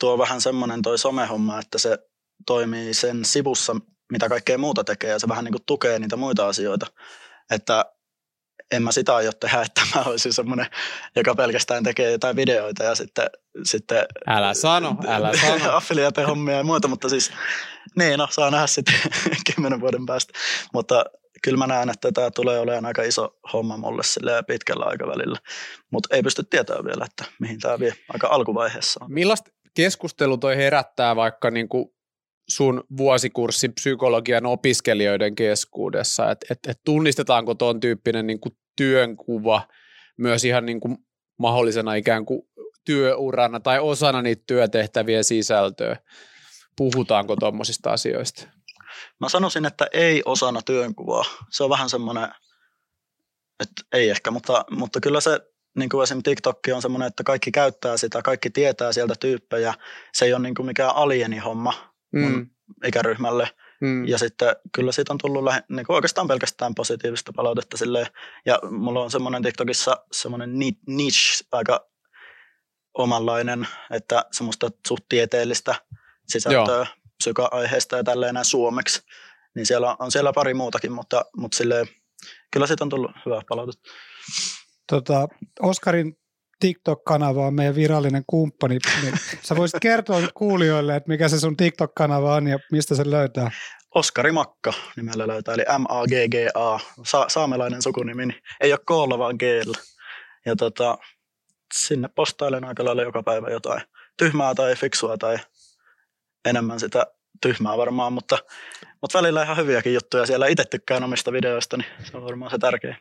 tuo 0.00 0.12
on 0.12 0.18
vähän 0.18 0.40
semmoinen 0.40 0.82
toi 0.82 0.98
somehomma, 0.98 1.58
että 1.58 1.78
se 1.78 1.98
toimii 2.46 2.94
sen 2.94 3.24
sivussa, 3.24 3.76
mitä 4.12 4.28
kaikkea 4.28 4.58
muuta 4.58 4.84
tekee 4.84 5.10
ja 5.10 5.18
se 5.18 5.28
vähän 5.28 5.44
niin 5.44 5.52
kuin 5.52 5.64
tukee 5.66 5.98
niitä 5.98 6.16
muita 6.16 6.48
asioita. 6.48 6.86
Että 7.50 7.84
en 8.72 8.82
mä 8.82 8.92
sitä 8.92 9.16
aio 9.16 9.32
tehdä, 9.32 9.62
että 9.62 9.80
mä 9.94 10.02
olisin 10.02 10.32
semmoinen, 10.32 10.66
joka 11.16 11.34
pelkästään 11.34 11.84
tekee 11.84 12.10
jotain 12.10 12.36
videoita 12.36 12.84
ja 12.84 12.94
sitten, 12.94 13.26
sitten 13.64 14.04
älä 14.26 14.54
sano, 14.54 14.96
älä 15.08 15.32
sano. 15.40 15.76
affiliate-hommia 15.76 16.56
ja 16.56 16.64
muuta, 16.64 16.88
mutta 16.88 17.08
siis 17.08 17.32
niin, 17.96 18.18
no 18.18 18.28
saa 18.30 18.50
nähdä 18.50 18.66
sitten 18.66 18.94
kymmenen 19.54 19.80
vuoden 19.80 20.06
päästä. 20.06 20.32
Mutta 20.72 21.04
kyllä 21.42 21.58
mä 21.58 21.66
näen, 21.66 21.90
että 21.90 22.12
tämä 22.12 22.30
tulee 22.30 22.58
olemaan 22.60 22.86
aika 22.86 23.02
iso 23.02 23.38
homma 23.52 23.76
mulle 23.76 24.02
pitkällä 24.46 24.84
aikavälillä. 24.84 25.38
Mutta 25.92 26.16
ei 26.16 26.22
pysty 26.22 26.44
tietämään 26.44 26.84
vielä, 26.84 27.04
että 27.04 27.24
mihin 27.40 27.60
tämä 27.60 27.78
vie 27.78 27.94
aika 28.08 28.28
alkuvaiheessa. 28.28 29.04
on. 29.04 29.12
Millaista 29.12 29.50
keskustelu 29.76 30.38
toi 30.38 30.56
herättää 30.56 31.16
vaikka 31.16 31.50
niin 31.50 31.68
kuin 31.68 31.88
sun 32.48 32.84
vuosikurssin 32.96 33.72
psykologian 33.72 34.46
opiskelijoiden 34.46 35.34
keskuudessa, 35.34 36.30
että 36.30 36.46
et, 36.50 36.58
et 36.68 36.80
tunnistetaanko 36.84 37.54
tuon 37.54 37.80
tyyppinen 37.80 38.26
niin 38.26 38.40
kuin 38.40 38.56
työnkuva 38.76 39.68
myös 40.18 40.44
ihan 40.44 40.66
niin 40.66 40.80
kuin 40.80 40.98
mahdollisena 41.38 41.94
ikään 41.94 42.26
kuin 42.26 42.42
työurana 42.84 43.60
tai 43.60 43.78
osana 43.78 44.22
niitä 44.22 44.42
työtehtävien 44.46 45.24
sisältöä? 45.24 45.96
Puhutaanko 46.76 47.36
tuommoisista 47.36 47.92
asioista? 47.92 48.48
Mä 49.20 49.28
sanoisin, 49.28 49.64
että 49.64 49.86
ei 49.92 50.22
osana 50.24 50.62
työnkuvaa. 50.62 51.24
Se 51.50 51.64
on 51.64 51.70
vähän 51.70 51.90
semmoinen, 51.90 52.28
että 53.60 53.82
ei 53.92 54.10
ehkä, 54.10 54.30
mutta, 54.30 54.64
mutta 54.70 55.00
kyllä 55.00 55.20
se 55.20 55.40
niin 55.76 55.88
kuin 55.88 56.02
esimerkiksi 56.02 56.30
TikTok 56.30 56.58
on 56.74 56.82
semmoinen, 56.82 57.08
että 57.08 57.24
kaikki 57.24 57.52
käyttää 57.52 57.96
sitä, 57.96 58.22
kaikki 58.22 58.50
tietää 58.50 58.92
sieltä 58.92 59.14
tyyppejä. 59.20 59.74
Se 60.12 60.24
ei 60.24 60.32
ole 60.32 60.42
niin 60.42 60.54
kuin 60.54 60.66
mikään 60.66 60.96
alienihomma 60.96 61.92
mun 62.12 62.32
Mm. 62.32 62.50
ikäryhmälle. 62.86 63.48
Mm. 63.80 64.08
Ja 64.08 64.18
sitten 64.18 64.56
kyllä 64.72 64.92
siitä 64.92 65.12
on 65.12 65.18
tullut 65.18 65.44
lähe, 65.44 65.62
niin 65.68 65.86
kuin 65.86 65.94
oikeastaan 65.94 66.28
pelkästään 66.28 66.74
positiivista 66.74 67.32
palautetta 67.36 67.76
silleen. 67.76 68.06
Ja 68.46 68.58
mulla 68.70 69.02
on 69.02 69.10
semmoinen 69.10 69.42
TikTokissa 69.42 69.96
semmoinen 70.12 70.58
niche 70.86 71.44
aika 71.52 71.86
omanlainen, 72.94 73.68
että 73.90 74.24
semmoista 74.32 74.70
suht 74.86 75.04
tieteellistä 75.08 75.74
sisältöä 76.28 76.76
Joo. 76.76 76.86
psyka-aiheesta 77.18 77.96
ja 77.96 78.04
tälleen 78.04 78.34
näin 78.34 78.44
suomeksi. 78.44 79.02
Niin 79.54 79.66
siellä 79.66 79.96
on 79.98 80.10
siellä 80.12 80.32
pari 80.32 80.54
muutakin, 80.54 80.92
mutta, 80.92 81.24
mutta 81.36 81.56
silleen, 81.56 81.86
kyllä 82.52 82.66
siitä 82.66 82.84
on 82.84 82.88
tullut 82.88 83.10
hyvää 83.26 83.40
palautetta. 83.48 83.90
Tota, 84.90 85.28
Oskarin 85.60 86.16
TikTok-kanava 86.60 87.46
on 87.46 87.54
meidän 87.54 87.74
virallinen 87.74 88.22
kumppani. 88.26 88.78
Niin 89.02 89.14
sä 89.42 89.56
voisit 89.56 89.80
kertoa 89.80 90.20
kuulijoille, 90.34 90.96
että 90.96 91.08
mikä 91.08 91.28
se 91.28 91.40
sun 91.40 91.56
TikTok-kanava 91.56 92.34
on 92.34 92.46
ja 92.46 92.58
mistä 92.72 92.94
se 92.94 93.10
löytää. 93.10 93.50
Oskari 93.94 94.32
Makka 94.32 94.72
nimellä 94.96 95.26
löytää, 95.26 95.54
eli 95.54 95.64
M-A-G-G-A, 95.78 96.80
Sa- 97.04 97.28
saamelainen 97.28 97.82
sukunimi, 97.82 98.26
niin 98.26 98.42
ei 98.60 98.72
ole 98.72 98.80
koolla 98.86 99.18
vaan 99.18 99.36
g 99.38 99.42
Ja 100.46 100.56
tota, 100.56 100.98
sinne 101.74 102.08
postailen 102.14 102.64
aika 102.64 102.84
lailla 102.84 103.02
joka 103.02 103.22
päivä 103.22 103.50
jotain 103.50 103.82
tyhmää 104.16 104.54
tai 104.54 104.76
fiksua 104.76 105.18
tai 105.18 105.36
enemmän 106.44 106.80
sitä 106.80 107.06
tyhmää 107.42 107.76
varmaan, 107.76 108.12
mutta, 108.12 108.38
mutta 109.00 109.18
välillä 109.18 109.42
ihan 109.42 109.56
hyviäkin 109.56 109.94
juttuja. 109.94 110.26
Siellä 110.26 110.46
itse 110.46 110.64
tykkään 110.64 111.04
omista 111.04 111.32
videoista, 111.32 111.76
niin 111.76 111.88
se 112.04 112.16
on 112.16 112.24
varmaan 112.24 112.50
se 112.50 112.58
tärkein. 112.58 112.96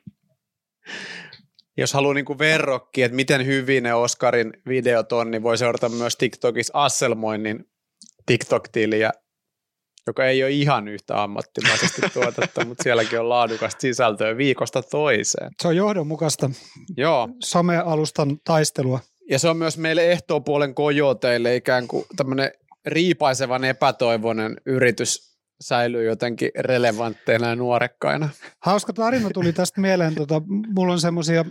Jos 1.77 1.93
haluaa 1.93 2.13
niin 2.13 2.39
verrokki, 2.39 3.03
että 3.03 3.15
miten 3.15 3.45
hyvin 3.45 3.83
ne 3.83 3.93
Oscarin 3.93 4.53
videot 4.67 5.11
on, 5.11 5.31
niin 5.31 5.43
voi 5.43 5.57
seurata 5.57 5.89
myös 5.89 6.15
TikTokissa 6.15 6.73
Asselmoinnin 6.73 7.65
TikTok-tiliä, 8.25 9.11
joka 10.07 10.25
ei 10.25 10.43
ole 10.43 10.51
ihan 10.51 10.87
yhtä 10.87 11.23
ammattimaisesti 11.23 12.01
tuotetta, 12.13 12.65
mutta 12.65 12.83
sielläkin 12.83 13.19
on 13.19 13.29
laadukasta 13.29 13.81
sisältöä 13.81 14.37
viikosta 14.37 14.81
toiseen. 14.81 15.51
Se 15.61 15.67
on 15.67 15.75
johdonmukaista 15.75 16.49
Joo. 16.97 17.29
somealustan 17.43 18.37
taistelua. 18.43 18.99
Ja 19.29 19.39
se 19.39 19.49
on 19.49 19.57
myös 19.57 19.77
meille 19.77 20.11
ehtoopuolen 20.11 20.75
kojoteille 20.75 21.55
ikään 21.55 21.87
kuin 21.87 22.05
tämmöinen 22.15 22.51
riipaisevan 22.85 23.63
epätoivoinen 23.63 24.57
yritys 24.65 25.34
säilyy 25.61 26.05
jotenkin 26.05 26.51
relevantteina 26.59 27.47
ja 27.47 27.55
nuorekkaina. 27.55 28.29
Hauska 28.59 28.93
tarina 28.93 29.29
tuli 29.29 29.53
tästä 29.53 29.81
mieleen. 29.81 30.15
Tota, 30.15 30.41
mulla 30.47 30.93
on 30.93 30.99
semmoisia 30.99 31.45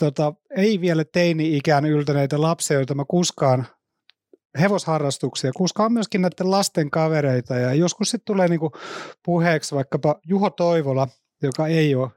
tota, 0.00 0.34
ei 0.56 0.80
vielä 0.80 1.04
teini-ikään 1.04 1.86
yltäneitä 1.86 2.40
lapsia, 2.40 2.76
joita 2.76 2.94
mä 2.94 3.04
kuskaan 3.08 3.66
hevosharrastuksia, 4.60 5.52
kuskaan 5.56 5.92
myöskin 5.92 6.22
näiden 6.22 6.50
lasten 6.50 6.90
kavereita 6.90 7.54
ja 7.54 7.74
joskus 7.74 8.10
sitten 8.10 8.26
tulee 8.26 8.48
niinku 8.48 8.72
puheeksi 9.24 9.74
vaikkapa 9.74 10.20
Juho 10.28 10.50
Toivola, 10.50 11.08
joka 11.42 11.66
ei 11.66 11.94
ole 11.94 12.10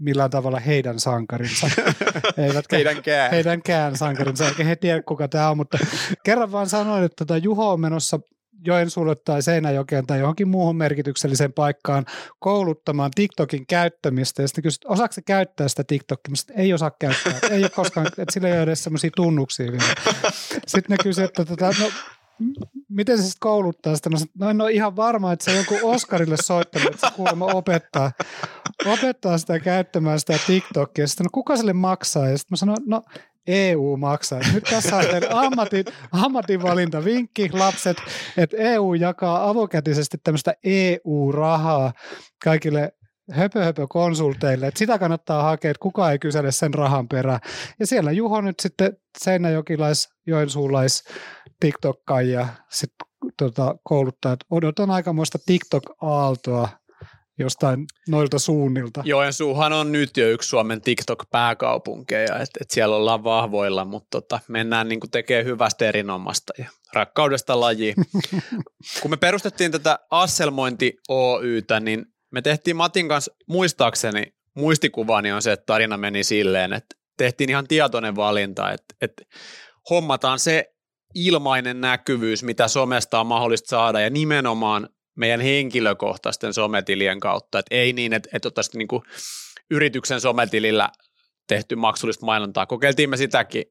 millään 0.00 0.30
tavalla 0.30 0.60
heidän 0.60 1.00
sankarinsa. 1.00 1.66
Eivätkä 2.36 2.76
heidänkään. 2.76 3.30
heidänkään 3.30 3.96
sankarinsa, 3.96 4.48
eikä 4.48 4.64
he 4.64 4.76
tiedä 4.76 5.02
kuka 5.02 5.28
tämä 5.28 5.50
on, 5.50 5.56
mutta 5.56 5.78
kerran 6.24 6.52
vaan 6.52 6.68
sanoin, 6.68 7.04
että 7.04 7.16
tota 7.16 7.36
Juho 7.36 7.72
on 7.72 7.80
menossa 7.80 8.20
Joensuulle 8.64 9.14
tai 9.14 9.42
Seinäjokeen 9.42 10.06
tai 10.06 10.18
johonkin 10.18 10.48
muuhun 10.48 10.76
merkitykselliseen 10.76 11.52
paikkaan 11.52 12.06
kouluttamaan 12.38 13.10
TikTokin 13.14 13.66
käyttämistä. 13.66 14.42
Ja 14.42 14.48
sitten 14.48 14.62
kysyt, 14.62 14.84
osaako 14.84 15.12
se 15.12 15.22
käyttää 15.22 15.68
sitä 15.68 15.84
TikTokia? 15.84 16.36
Sitten 16.36 16.56
ei 16.58 16.72
osaa 16.72 16.90
käyttää. 16.90 17.32
Ei 17.50 17.60
ole 17.62 17.70
koskaan, 17.70 18.06
että 18.06 18.24
sillä 18.32 18.48
ei 18.48 18.54
ole 18.54 18.62
edes 18.62 18.84
sellaisia 18.84 19.10
tunnuksia 19.16 19.72
vielä. 19.72 19.94
Sitten 20.66 20.96
ne 20.96 20.96
kysyvät, 21.02 21.28
että 21.28 21.44
tota, 21.44 21.74
no, 21.80 21.90
miten 22.88 23.18
se 23.18 23.22
sitten 23.22 23.40
kouluttaa 23.40 23.96
sitä? 23.96 24.10
No 24.38 24.50
en 24.50 24.60
ole 24.60 24.72
ihan 24.72 24.96
varma, 24.96 25.32
että 25.32 25.44
se 25.44 25.56
joku 25.56 25.78
Oskarille 25.82 26.36
soittanut, 26.42 26.94
että 26.94 27.08
se 27.08 27.14
kuulemma 27.16 27.46
opettaa, 27.46 28.12
opettaa 28.86 29.38
sitä 29.38 29.58
käyttämään 29.58 30.20
sitä 30.20 30.38
TikTokia. 30.46 31.06
Sitten 31.06 31.24
no 31.24 31.30
kuka 31.32 31.56
sille 31.56 31.72
maksaa? 31.72 32.28
Ja 32.28 32.38
sitten 32.38 32.52
mä 32.52 32.56
sanoin, 32.56 32.82
no 32.86 33.02
EU 33.50 33.96
maksaa. 33.96 34.40
Nyt 34.54 34.64
tässä 34.64 34.96
on 34.96 35.04
teidän 35.04 35.32
ammatin, 35.32 35.84
ammatinvalinta 36.12 37.04
vinkki, 37.04 37.50
lapset, 37.52 37.96
että 38.36 38.56
EU 38.56 38.94
jakaa 38.94 39.48
avokätisesti 39.48 40.18
tämmöistä 40.24 40.54
EU-rahaa 40.64 41.92
kaikille 42.44 42.92
höpö, 43.30 43.64
höpö 43.64 43.86
konsulteille, 43.88 44.66
että 44.66 44.78
sitä 44.78 44.98
kannattaa 44.98 45.42
hakea, 45.42 45.70
että 45.70 45.82
kukaan 45.82 46.12
ei 46.12 46.18
kysele 46.18 46.52
sen 46.52 46.74
rahan 46.74 47.08
perään. 47.08 47.40
Ja 47.80 47.86
siellä 47.86 48.12
Juho 48.12 48.40
nyt 48.40 48.60
sitten 48.60 48.96
Seinäjokilais, 49.18 50.08
Joensuulais, 50.26 51.04
TikTok-kaija 51.60 52.46
sitten 52.70 53.06
tota, 53.36 53.74
kouluttaa, 53.84 54.32
että 54.32 54.46
odotan 54.50 54.90
aikamoista 54.90 55.38
TikTok-aaltoa 55.46 56.68
jostain 57.40 57.86
noilta 58.08 58.38
suunnilta. 58.38 59.02
Joensuuhan 59.04 59.72
on 59.72 59.92
nyt 59.92 60.16
jo 60.16 60.28
yksi 60.28 60.48
Suomen 60.48 60.80
TikTok-pääkaupunkeja, 60.80 62.38
että 62.42 62.58
et 62.60 62.70
siellä 62.70 62.96
ollaan 62.96 63.24
vahvoilla, 63.24 63.84
mutta 63.84 64.08
tota, 64.10 64.40
mennään 64.48 64.88
niin 64.88 65.00
tekemään 65.10 65.46
hyvästä 65.46 65.88
erinomasta 65.88 66.52
ja 66.58 66.70
rakkaudesta 66.92 67.60
laji. 67.60 67.94
Kun 69.02 69.10
me 69.10 69.16
perustettiin 69.16 69.72
tätä 69.72 69.98
Asselmointi 70.10 70.96
Oytä, 71.08 71.80
niin 71.80 72.06
me 72.30 72.42
tehtiin 72.42 72.76
Matin 72.76 73.08
kanssa, 73.08 73.32
muistaakseni, 73.48 74.22
muistikuvani 74.56 75.32
on 75.32 75.42
se, 75.42 75.52
että 75.52 75.66
tarina 75.66 75.96
meni 75.96 76.24
silleen, 76.24 76.72
että 76.72 76.96
tehtiin 77.16 77.50
ihan 77.50 77.68
tietoinen 77.68 78.16
valinta, 78.16 78.72
että, 78.72 78.94
että 79.00 79.22
hommataan 79.90 80.38
se 80.38 80.74
ilmainen 81.14 81.80
näkyvyys, 81.80 82.42
mitä 82.42 82.68
somesta 82.68 83.20
on 83.20 83.26
mahdollista 83.26 83.68
saada 83.68 84.00
ja 84.00 84.10
nimenomaan 84.10 84.88
meidän 85.14 85.40
henkilökohtaisten 85.40 86.54
sometilien 86.54 87.20
kautta, 87.20 87.58
että 87.58 87.74
ei 87.74 87.92
niin, 87.92 88.12
että, 88.12 88.28
että 88.32 88.48
ottaisiin 88.48 88.78
niin 88.78 88.88
kuin 88.88 89.02
yrityksen 89.70 90.20
sometilillä 90.20 90.88
tehty 91.46 91.76
maksullista 91.76 92.26
mainontaa. 92.26 92.66
Kokeiltiin 92.66 93.10
me 93.10 93.16
sitäkin, 93.16 93.64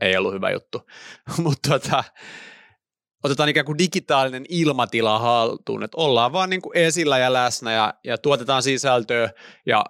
ei 0.00 0.16
ollut 0.16 0.34
hyvä 0.34 0.50
juttu, 0.50 0.82
mutta 1.44 1.68
tota, 1.68 2.04
otetaan 3.24 3.48
ikään 3.48 3.66
kuin 3.66 3.78
digitaalinen 3.78 4.44
ilmatila 4.48 5.18
haltuun, 5.18 5.82
että 5.82 6.00
ollaan 6.00 6.32
vaan 6.32 6.50
niin 6.50 6.62
kuin 6.62 6.76
esillä 6.76 7.18
ja 7.18 7.32
läsnä 7.32 7.72
ja, 7.72 7.94
ja 8.04 8.18
tuotetaan 8.18 8.62
sisältöä. 8.62 9.30
Ja 9.66 9.84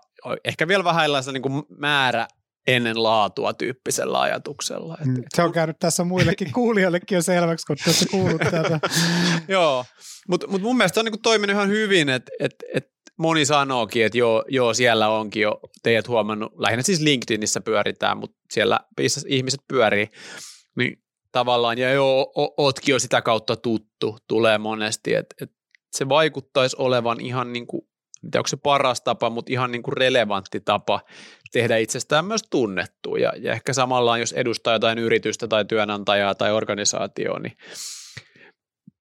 ehkä 0.44 0.68
vielä 0.68 0.84
vähän 0.84 1.10
niin 1.32 1.42
kuin 1.42 1.62
määrä 1.78 2.26
ennen 2.66 3.02
laatua 3.02 3.52
tyyppisellä 3.52 4.20
ajatuksella. 4.20 4.98
Mm, 5.04 5.22
se 5.34 5.42
on 5.42 5.52
käynyt 5.52 5.76
tässä 5.78 6.04
muillekin 6.04 6.52
kuulijoillekin 6.60 7.16
jo 7.16 7.22
selväksi, 7.22 7.66
kun 7.66 7.76
tässä 7.84 8.06
kuulut 8.10 8.40
tätä. 8.50 8.80
joo, 9.48 9.84
mutta 10.28 10.46
mut 10.46 10.62
mun 10.62 10.76
mielestä 10.76 11.00
on 11.00 11.04
niinku 11.04 11.18
toiminut 11.22 11.54
ihan 11.54 11.68
hyvin, 11.68 12.08
että 12.08 12.32
et, 12.40 12.54
et 12.74 12.86
moni 13.18 13.46
sanookin, 13.46 14.04
että 14.04 14.18
joo, 14.18 14.44
joo, 14.48 14.74
siellä 14.74 15.08
onkin 15.08 15.42
jo 15.42 15.60
teidät 15.82 16.08
huomannut, 16.08 16.52
lähinnä 16.58 16.82
siis 16.82 17.00
LinkedInissä 17.00 17.60
pyöritään, 17.60 18.18
mutta 18.18 18.36
siellä 18.52 18.80
ihmiset 19.26 19.60
pyörii, 19.68 20.08
niin 20.76 21.02
tavallaan, 21.32 21.78
ja 21.78 21.92
joo, 21.92 22.32
ootkin 22.56 22.92
jo 22.92 22.98
sitä 22.98 23.22
kautta 23.22 23.56
tuttu, 23.56 24.18
tulee 24.28 24.58
monesti, 24.58 25.14
että 25.14 25.34
et 25.40 25.50
se 25.92 26.08
vaikuttaisi 26.08 26.76
olevan 26.78 27.20
ihan 27.20 27.52
niin 27.52 27.66
kuin 27.66 27.82
mitä 28.24 28.38
onko 28.38 28.48
se 28.48 28.56
paras 28.56 29.00
tapa, 29.00 29.30
mutta 29.30 29.52
ihan 29.52 29.72
niin 29.72 29.82
kuin 29.82 29.96
relevantti 29.96 30.60
tapa 30.60 31.00
tehdä 31.52 31.76
itsestään 31.76 32.24
myös 32.24 32.42
tunnettu. 32.50 33.16
Ja, 33.16 33.32
ja 33.38 33.52
ehkä 33.52 33.72
samalla, 33.72 34.18
jos 34.18 34.32
edustaa 34.32 34.72
jotain 34.72 34.98
yritystä 34.98 35.48
tai 35.48 35.64
työnantajaa 35.64 36.34
tai 36.34 36.52
organisaatioon, 36.52 37.42
niin 37.42 37.56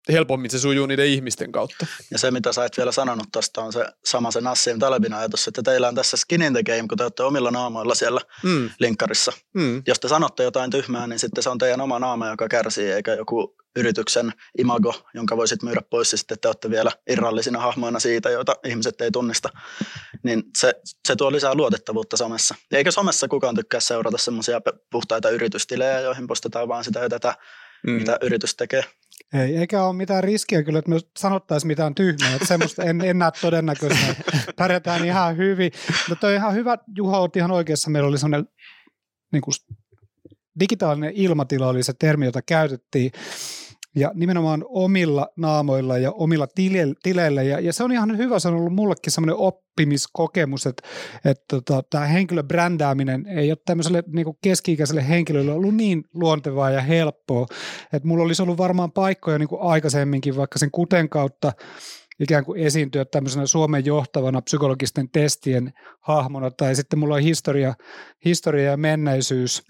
helpommin 0.08 0.50
se 0.50 0.58
sujuu 0.58 0.86
niiden 0.86 1.06
ihmisten 1.06 1.52
kautta. 1.52 1.86
Ja 2.10 2.18
se, 2.18 2.30
mitä 2.30 2.52
sä 2.52 2.64
et 2.64 2.76
vielä 2.76 2.92
sanonut 2.92 3.26
tuosta, 3.32 3.62
on 3.62 3.72
se 3.72 3.86
sama 4.04 4.30
se 4.30 4.40
Nassim 4.40 4.78
Talebin 4.78 5.14
ajatus, 5.14 5.48
että 5.48 5.62
teillä 5.62 5.88
on 5.88 5.94
tässä 5.94 6.16
skin 6.16 6.42
in 6.42 6.52
the 6.52 6.62
game, 6.62 6.88
kun 6.88 6.98
te 6.98 7.04
olette 7.04 7.22
omilla 7.22 7.50
naamoilla 7.50 7.94
siellä 7.94 8.20
mm. 8.42 8.70
linkkarissa. 8.80 9.32
Mm. 9.54 9.82
Jos 9.86 10.00
te 10.00 10.08
sanotte 10.08 10.42
jotain 10.42 10.70
tyhmää, 10.70 11.06
niin 11.06 11.18
sitten 11.18 11.42
se 11.42 11.50
on 11.50 11.58
teidän 11.58 11.80
oma 11.80 11.98
naama, 11.98 12.28
joka 12.28 12.48
kärsii, 12.48 12.92
eikä 12.92 13.14
joku 13.14 13.56
yrityksen 13.76 14.32
imago, 14.58 14.94
jonka 15.14 15.36
voisit 15.36 15.62
myydä 15.62 15.80
pois, 15.90 16.12
ja 16.12 16.18
sitten 16.18 16.38
te 16.38 16.48
olette 16.48 16.70
vielä 16.70 16.90
irrallisina 17.10 17.60
hahmoina 17.60 18.00
siitä, 18.00 18.30
joita 18.30 18.56
ihmiset 18.64 19.00
ei 19.00 19.10
tunnista. 19.10 19.48
Niin 20.22 20.42
se, 20.56 20.74
se 21.08 21.16
tuo 21.16 21.32
lisää 21.32 21.54
luotettavuutta 21.54 22.16
somessa. 22.16 22.54
Eikä 22.72 22.90
somessa 22.90 23.28
kukaan 23.28 23.54
tykkää 23.54 23.80
seurata 23.80 24.18
semmoisia 24.18 24.60
puhtaita 24.90 25.30
yritystilejä, 25.30 26.00
joihin 26.00 26.26
postetaan 26.26 26.68
vaan 26.68 26.84
sitä 26.84 27.00
ja 27.00 27.08
tätä, 27.08 27.34
mm. 27.86 27.92
mitä 27.92 28.18
yritys 28.22 28.54
tekee. 28.54 28.84
Ei, 29.34 29.56
eikä 29.56 29.84
ole 29.84 29.96
mitään 29.96 30.24
riskiä 30.24 30.62
kyllä, 30.62 30.78
että 30.78 30.90
me 30.90 31.00
sanottaisiin 31.18 31.68
mitään 31.68 31.94
tyhmää. 31.94 32.34
Että 32.34 32.46
semmoista 32.46 32.82
en, 32.82 33.00
en 33.00 33.18
näe 33.18 33.30
todennäköisenä. 33.40 34.14
Pärjätään 34.56 35.04
ihan 35.04 35.36
hyvin. 35.36 35.72
Mutta 36.08 36.26
on 36.26 36.32
ihan 36.32 36.54
hyvä, 36.54 36.78
Juha 36.96 37.18
otti 37.18 37.38
ihan 37.38 37.50
oikeassa. 37.50 37.90
Meillä 37.90 38.08
oli 38.08 38.18
semmoinen 38.18 38.48
niin 39.32 39.42
kuin 39.42 39.54
digitaalinen 40.60 41.12
ilmatila 41.14 41.68
oli 41.68 41.82
se 41.82 41.92
termi, 41.98 42.24
jota 42.24 42.42
käytettiin. 42.42 43.12
Ja 43.96 44.10
nimenomaan 44.14 44.64
omilla 44.68 45.28
naamoilla 45.36 45.98
ja 45.98 46.12
omilla 46.12 46.46
tileillä. 47.02 47.42
Ja, 47.42 47.60
ja 47.60 47.72
se 47.72 47.84
on 47.84 47.92
ihan 47.92 48.18
hyvä, 48.18 48.38
se 48.38 48.48
on 48.48 48.54
ollut 48.54 48.74
mullekin 48.74 49.12
semmoinen 49.12 49.36
oppimiskokemus, 49.36 50.66
että, 50.66 50.88
että 51.24 51.44
tota, 51.48 51.82
tämä 51.90 52.06
henkilöbrändääminen 52.06 53.26
ei 53.26 53.50
ole 53.50 53.58
tämmöiselle 53.66 54.02
niin 54.06 54.26
keski-ikäiselle 54.42 55.08
henkilölle 55.08 55.52
ollut 55.52 55.74
niin 55.74 56.04
luontevaa 56.14 56.70
ja 56.70 56.80
helppoa, 56.80 57.46
että 57.92 58.08
mulla 58.08 58.24
olisi 58.24 58.42
ollut 58.42 58.58
varmaan 58.58 58.92
paikkoja 58.92 59.38
niin 59.38 59.48
kuin 59.48 59.62
aikaisemminkin 59.62 60.36
vaikka 60.36 60.58
sen 60.58 60.70
kuten 60.70 61.08
kautta 61.08 61.52
ikään 62.20 62.44
kuin 62.44 62.60
esiintyä 62.60 63.04
tämmöisenä 63.04 63.46
Suomen 63.46 63.84
johtavana 63.84 64.42
psykologisten 64.42 65.08
testien 65.10 65.72
hahmona, 66.00 66.50
tai 66.50 66.74
sitten 66.74 66.98
mulla 66.98 67.14
on 67.14 67.20
historia, 67.20 67.74
historia 68.24 68.70
ja 68.70 68.76
menneisyys 68.76 69.62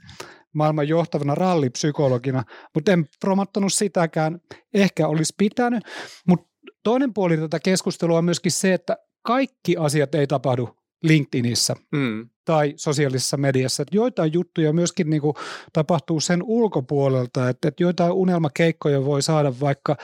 maailman 0.54 0.88
johtavana 0.88 1.34
rallipsykologina, 1.34 2.44
mutta 2.74 2.92
en 2.92 3.06
promattanut 3.20 3.72
sitäkään, 3.72 4.40
ehkä 4.74 5.08
olisi 5.08 5.34
pitänyt, 5.38 5.84
mutta 6.28 6.46
toinen 6.82 7.14
puoli 7.14 7.36
tätä 7.36 7.60
keskustelua 7.60 8.18
on 8.18 8.24
myöskin 8.24 8.52
se, 8.52 8.74
että 8.74 8.96
kaikki 9.22 9.76
asiat 9.76 10.14
ei 10.14 10.26
tapahdu 10.26 10.76
LinkedInissä. 11.02 11.74
Mm. 11.92 12.30
Tai 12.44 12.72
sosiaalisessa 12.76 13.36
mediassa. 13.36 13.82
Että 13.82 13.96
joitain 13.96 14.32
juttuja 14.32 14.72
myöskin 14.72 15.10
niin 15.10 15.22
kuin 15.22 15.34
tapahtuu 15.72 16.20
sen 16.20 16.42
ulkopuolelta, 16.42 17.48
että, 17.48 17.68
että 17.68 17.82
joitain 17.82 18.12
unelmakeikkoja 18.12 19.04
voi 19.04 19.22
saada 19.22 19.52
vaikka 19.60 19.96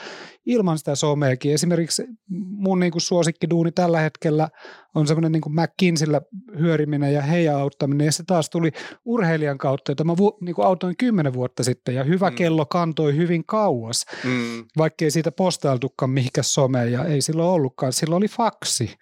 ilman 0.47 0.79
sitä 0.79 0.95
someakin. 0.95 1.55
Esimerkiksi 1.55 2.05
mun 2.31 2.81
niin 2.81 2.93
kuin 2.93 3.03
suosikkiduuni 3.03 3.73
tällä 3.73 4.01
hetkellä 4.01 4.49
on 4.95 5.07
semmoinen 5.07 5.33
niin 5.33 5.43
McKinseyllä 5.49 6.21
hyöriminen 6.59 7.13
ja 7.13 7.23
heidän 7.23 7.57
auttaminen, 7.57 8.05
ja 8.05 8.13
se 8.13 8.23
taas 8.27 8.51
tuli 8.51 8.71
urheilijan 9.05 9.59
kautta, 9.59 9.91
jota 9.91 10.05
mä 10.05 10.17
vu, 10.17 10.39
niin 10.41 10.55
kuin 10.55 10.67
autoin 10.67 10.97
kymmenen 10.97 11.33
vuotta 11.33 11.65
sitten, 11.65 11.95
ja 11.95 12.05
hyvä 12.05 12.31
mm. 12.31 12.37
kello 12.37 12.67
kantoi 12.67 13.17
hyvin 13.17 13.45
kauas, 13.47 14.07
mm. 14.25 14.65
vaikkei 14.77 15.11
siitä 15.11 15.33
postailtukaan 15.33 16.11
mihinkä 16.11 16.43
someen, 16.43 16.93
ja 16.93 17.05
ei 17.05 17.21
silloin 17.21 17.49
ollutkaan, 17.49 17.93
silloin 17.93 18.21
oli 18.21 18.29
faksi 18.29 18.97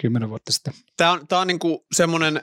kymmenen 0.00 0.30
vuotta 0.30 0.52
sitten. 0.52 0.74
Tämä 0.96 1.12
on, 1.12 1.28
tämä 1.28 1.40
on 1.40 1.46
niin 1.46 1.58
kuin 1.58 1.78
semmoinen 1.92 2.42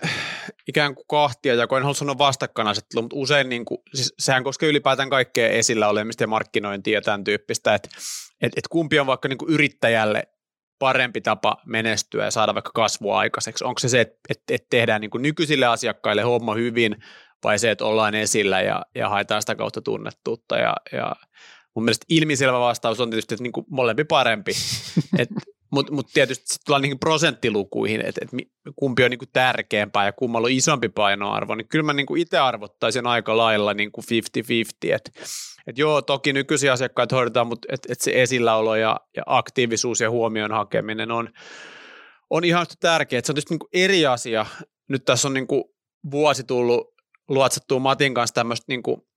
ikään 0.68 0.96
kuin 0.96 1.06
kahtia, 1.10 1.56
ja 1.56 1.64
en 1.64 1.84
halua 1.84 1.94
sanoa 1.94 2.18
vastakkainasettelu, 2.18 3.02
mutta 3.02 3.16
usein 3.16 3.50
niin 3.50 3.66
kuin, 3.66 3.78
siis 3.94 4.14
sehän 4.20 4.44
koskee 4.44 4.70
ylipäätään 4.70 5.10
kaikkea 5.10 5.50
esillä 5.50 5.88
olemista 5.88 6.24
ja 6.24 6.28
markkinointia 6.28 6.98
ja 6.98 7.02
tämän 7.02 7.24
tyyppistä, 7.24 7.76
että 7.76 7.90
et, 8.42 8.52
et 8.58 8.68
kumpi 8.68 9.00
on 9.00 9.08
vaikka 9.08 9.28
niin 9.28 9.38
kuin 9.38 9.54
yrittäjälle 9.54 10.24
parempi 10.80 11.22
tapa 11.22 11.58
menestyä 11.66 12.26
ja 12.26 12.32
saada 12.32 12.54
vaikka 12.54 12.72
kasvua 12.76 13.20
aikaiseksi? 13.20 13.64
Onko 13.64 13.80
se 13.80 13.90
se, 13.90 14.02
että 14.02 14.20
et, 14.30 14.42
et 14.52 14.70
tehdään 14.70 15.02
niin 15.02 15.12
kuin 15.12 15.22
nykyisille 15.22 15.66
asiakkaille 15.66 16.22
homma 16.22 16.54
hyvin 16.54 16.96
vai 17.44 17.60
se, 17.60 17.72
että 17.72 17.86
ollaan 17.86 18.16
esillä 18.16 18.62
ja, 18.62 18.86
ja 18.96 19.10
haetaan 19.10 19.42
sitä 19.42 19.56
kautta 19.56 19.82
tunnettuutta 19.82 20.58
ja, 20.58 20.76
ja 20.92 21.16
mun 21.76 21.86
mielestä 21.86 22.06
ilmiselvä 22.10 22.60
vastaus 22.60 23.00
on 23.00 23.10
tietysti, 23.10 23.36
että 23.36 23.44
niin 23.44 23.52
kuin 23.52 23.66
molempi 23.70 24.04
parempi. 24.04 24.52
Et 25.20 25.30
mutta 25.74 25.94
mut 25.94 26.08
tietysti 26.14 26.46
sitten 26.48 26.66
tullaan 26.66 26.82
niihin 26.82 27.00
prosenttilukuihin, 27.00 28.02
että 28.06 28.22
et 28.22 28.30
kumpi 28.76 29.04
on 29.04 29.10
niinku 29.10 29.26
tärkeämpää 29.34 30.06
ja 30.06 30.14
kummalla 30.14 30.46
on 30.46 30.52
isompi 30.52 30.90
painoarvo, 30.90 31.56
niin 31.56 31.68
kyllä 31.68 31.84
mä 31.84 31.94
niinku 31.94 32.16
itse 32.16 32.38
arvottaisin 32.38 33.08
aika 33.08 33.38
lailla 33.38 33.74
niinku 33.74 34.02
50-50, 34.02 34.06
että 34.94 35.12
et 35.68 35.78
joo, 35.78 36.02
toki 36.02 36.34
nykyisiä 36.34 36.74
asiakkaita 36.74 37.16
hoidetaan, 37.16 37.48
mutta 37.48 37.68
et, 37.72 37.80
et 37.90 38.02
se 38.02 38.22
esilläolo 38.22 38.76
ja, 38.76 39.00
ja 39.18 39.24
aktiivisuus 39.26 40.02
ja 40.02 40.10
huomion 40.10 40.52
hakeminen 40.52 41.12
on, 41.12 41.30
on 42.30 42.44
ihan 42.44 42.66
tärkeää. 42.80 43.22
Se 43.26 43.32
on 43.32 43.36
tietysti 43.36 43.54
niinku 43.54 43.70
eri 43.74 44.06
asia. 44.06 44.46
Nyt 44.90 45.06
tässä 45.06 45.28
on 45.28 45.34
niinku 45.34 45.76
vuosi 46.12 46.44
tullut 46.44 46.88
luotsattua 47.30 47.80
Matin 47.80 48.14
kanssa 48.14 48.34
tämmöistä, 48.34 48.66
niinku, 48.68 49.08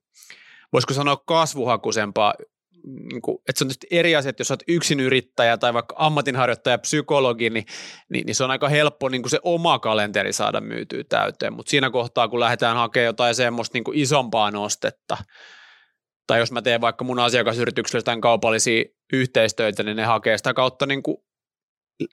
voisiko 0.73 0.95
sanoa 0.95 1.17
kasvuhakuisempaa 1.17 2.35
niin 2.87 3.23
kuin, 3.23 3.39
että 3.49 3.59
se 3.59 3.65
on 3.65 3.71
eri 3.91 4.17
asia, 4.17 4.31
että 4.31 4.41
jos 4.41 4.51
olet 4.51 4.65
yksin 4.69 5.01
yrittäjä 5.01 5.59
tai 5.59 5.75
vaikka 5.75 5.95
ammatinharjoittaja, 5.99 6.79
psykologi, 6.79 7.51
niin, 7.51 7.65
niin, 8.09 8.27
niin 8.27 8.35
se 8.35 8.45
on 8.45 8.51
aika 8.51 8.69
helppo 8.69 9.09
niin 9.09 9.23
kuin 9.23 9.31
se 9.31 9.41
oma 9.43 9.79
kalenteri 9.79 10.33
saada 10.33 10.61
myytyä 10.61 11.05
täyteen, 11.09 11.53
mutta 11.53 11.71
siinä 11.71 11.91
kohtaa, 11.91 12.29
kun 12.29 12.41
lähdetään 12.41 12.77
hakemaan 12.77 13.07
jotain 13.07 13.35
semmoista 13.35 13.77
niin 13.77 13.85
kuin 13.85 13.99
isompaa 13.99 14.51
nostetta, 14.51 15.17
tai 16.27 16.39
jos 16.39 16.53
mä 16.53 16.63
teen 16.63 16.81
vaikka 16.81 17.05
mun 17.05 17.19
asiakasyrityksellä 17.19 17.99
jotain 17.99 18.21
kaupallisia 18.21 18.85
yhteistöitä, 19.13 19.83
niin 19.83 19.97
ne 19.97 20.05
hakee 20.05 20.37
sitä 20.37 20.55
kautta 20.55 20.87
niin 20.87 21.03
kuin 21.03 21.17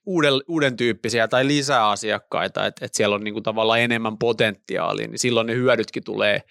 uuden, 0.05 0.33
uuden 0.47 0.77
tyyppisiä 0.77 1.27
tai 1.27 1.47
lisää 1.47 1.89
asiakkaita, 1.89 2.65
että, 2.65 2.85
että 2.85 2.97
siellä 2.97 3.15
on 3.15 3.23
niin 3.23 3.33
kuin 3.33 3.43
tavallaan 3.43 3.79
enemmän 3.79 4.17
potentiaalia, 4.17 5.07
niin 5.07 5.19
silloin 5.19 5.47
ne 5.47 5.53
hyödytkin 5.53 6.03
tulee 6.03 6.41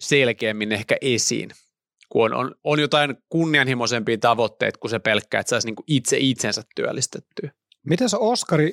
selkeämmin 0.00 0.72
ehkä 0.72 0.96
esiin 1.00 1.50
kun 2.08 2.24
on, 2.24 2.34
on, 2.34 2.54
on 2.64 2.78
jotain 2.78 3.16
kunnianhimoisempia 3.28 4.18
tavoitteita 4.18 4.78
kuin 4.78 4.90
se 4.90 4.98
pelkkä, 4.98 5.40
että 5.40 5.50
saisi 5.50 5.66
niin 5.66 5.76
itse 5.86 6.16
itsensä 6.20 6.62
työllistettyä. 6.76 7.50
Miten 7.86 8.08
Oskari, 8.18 8.72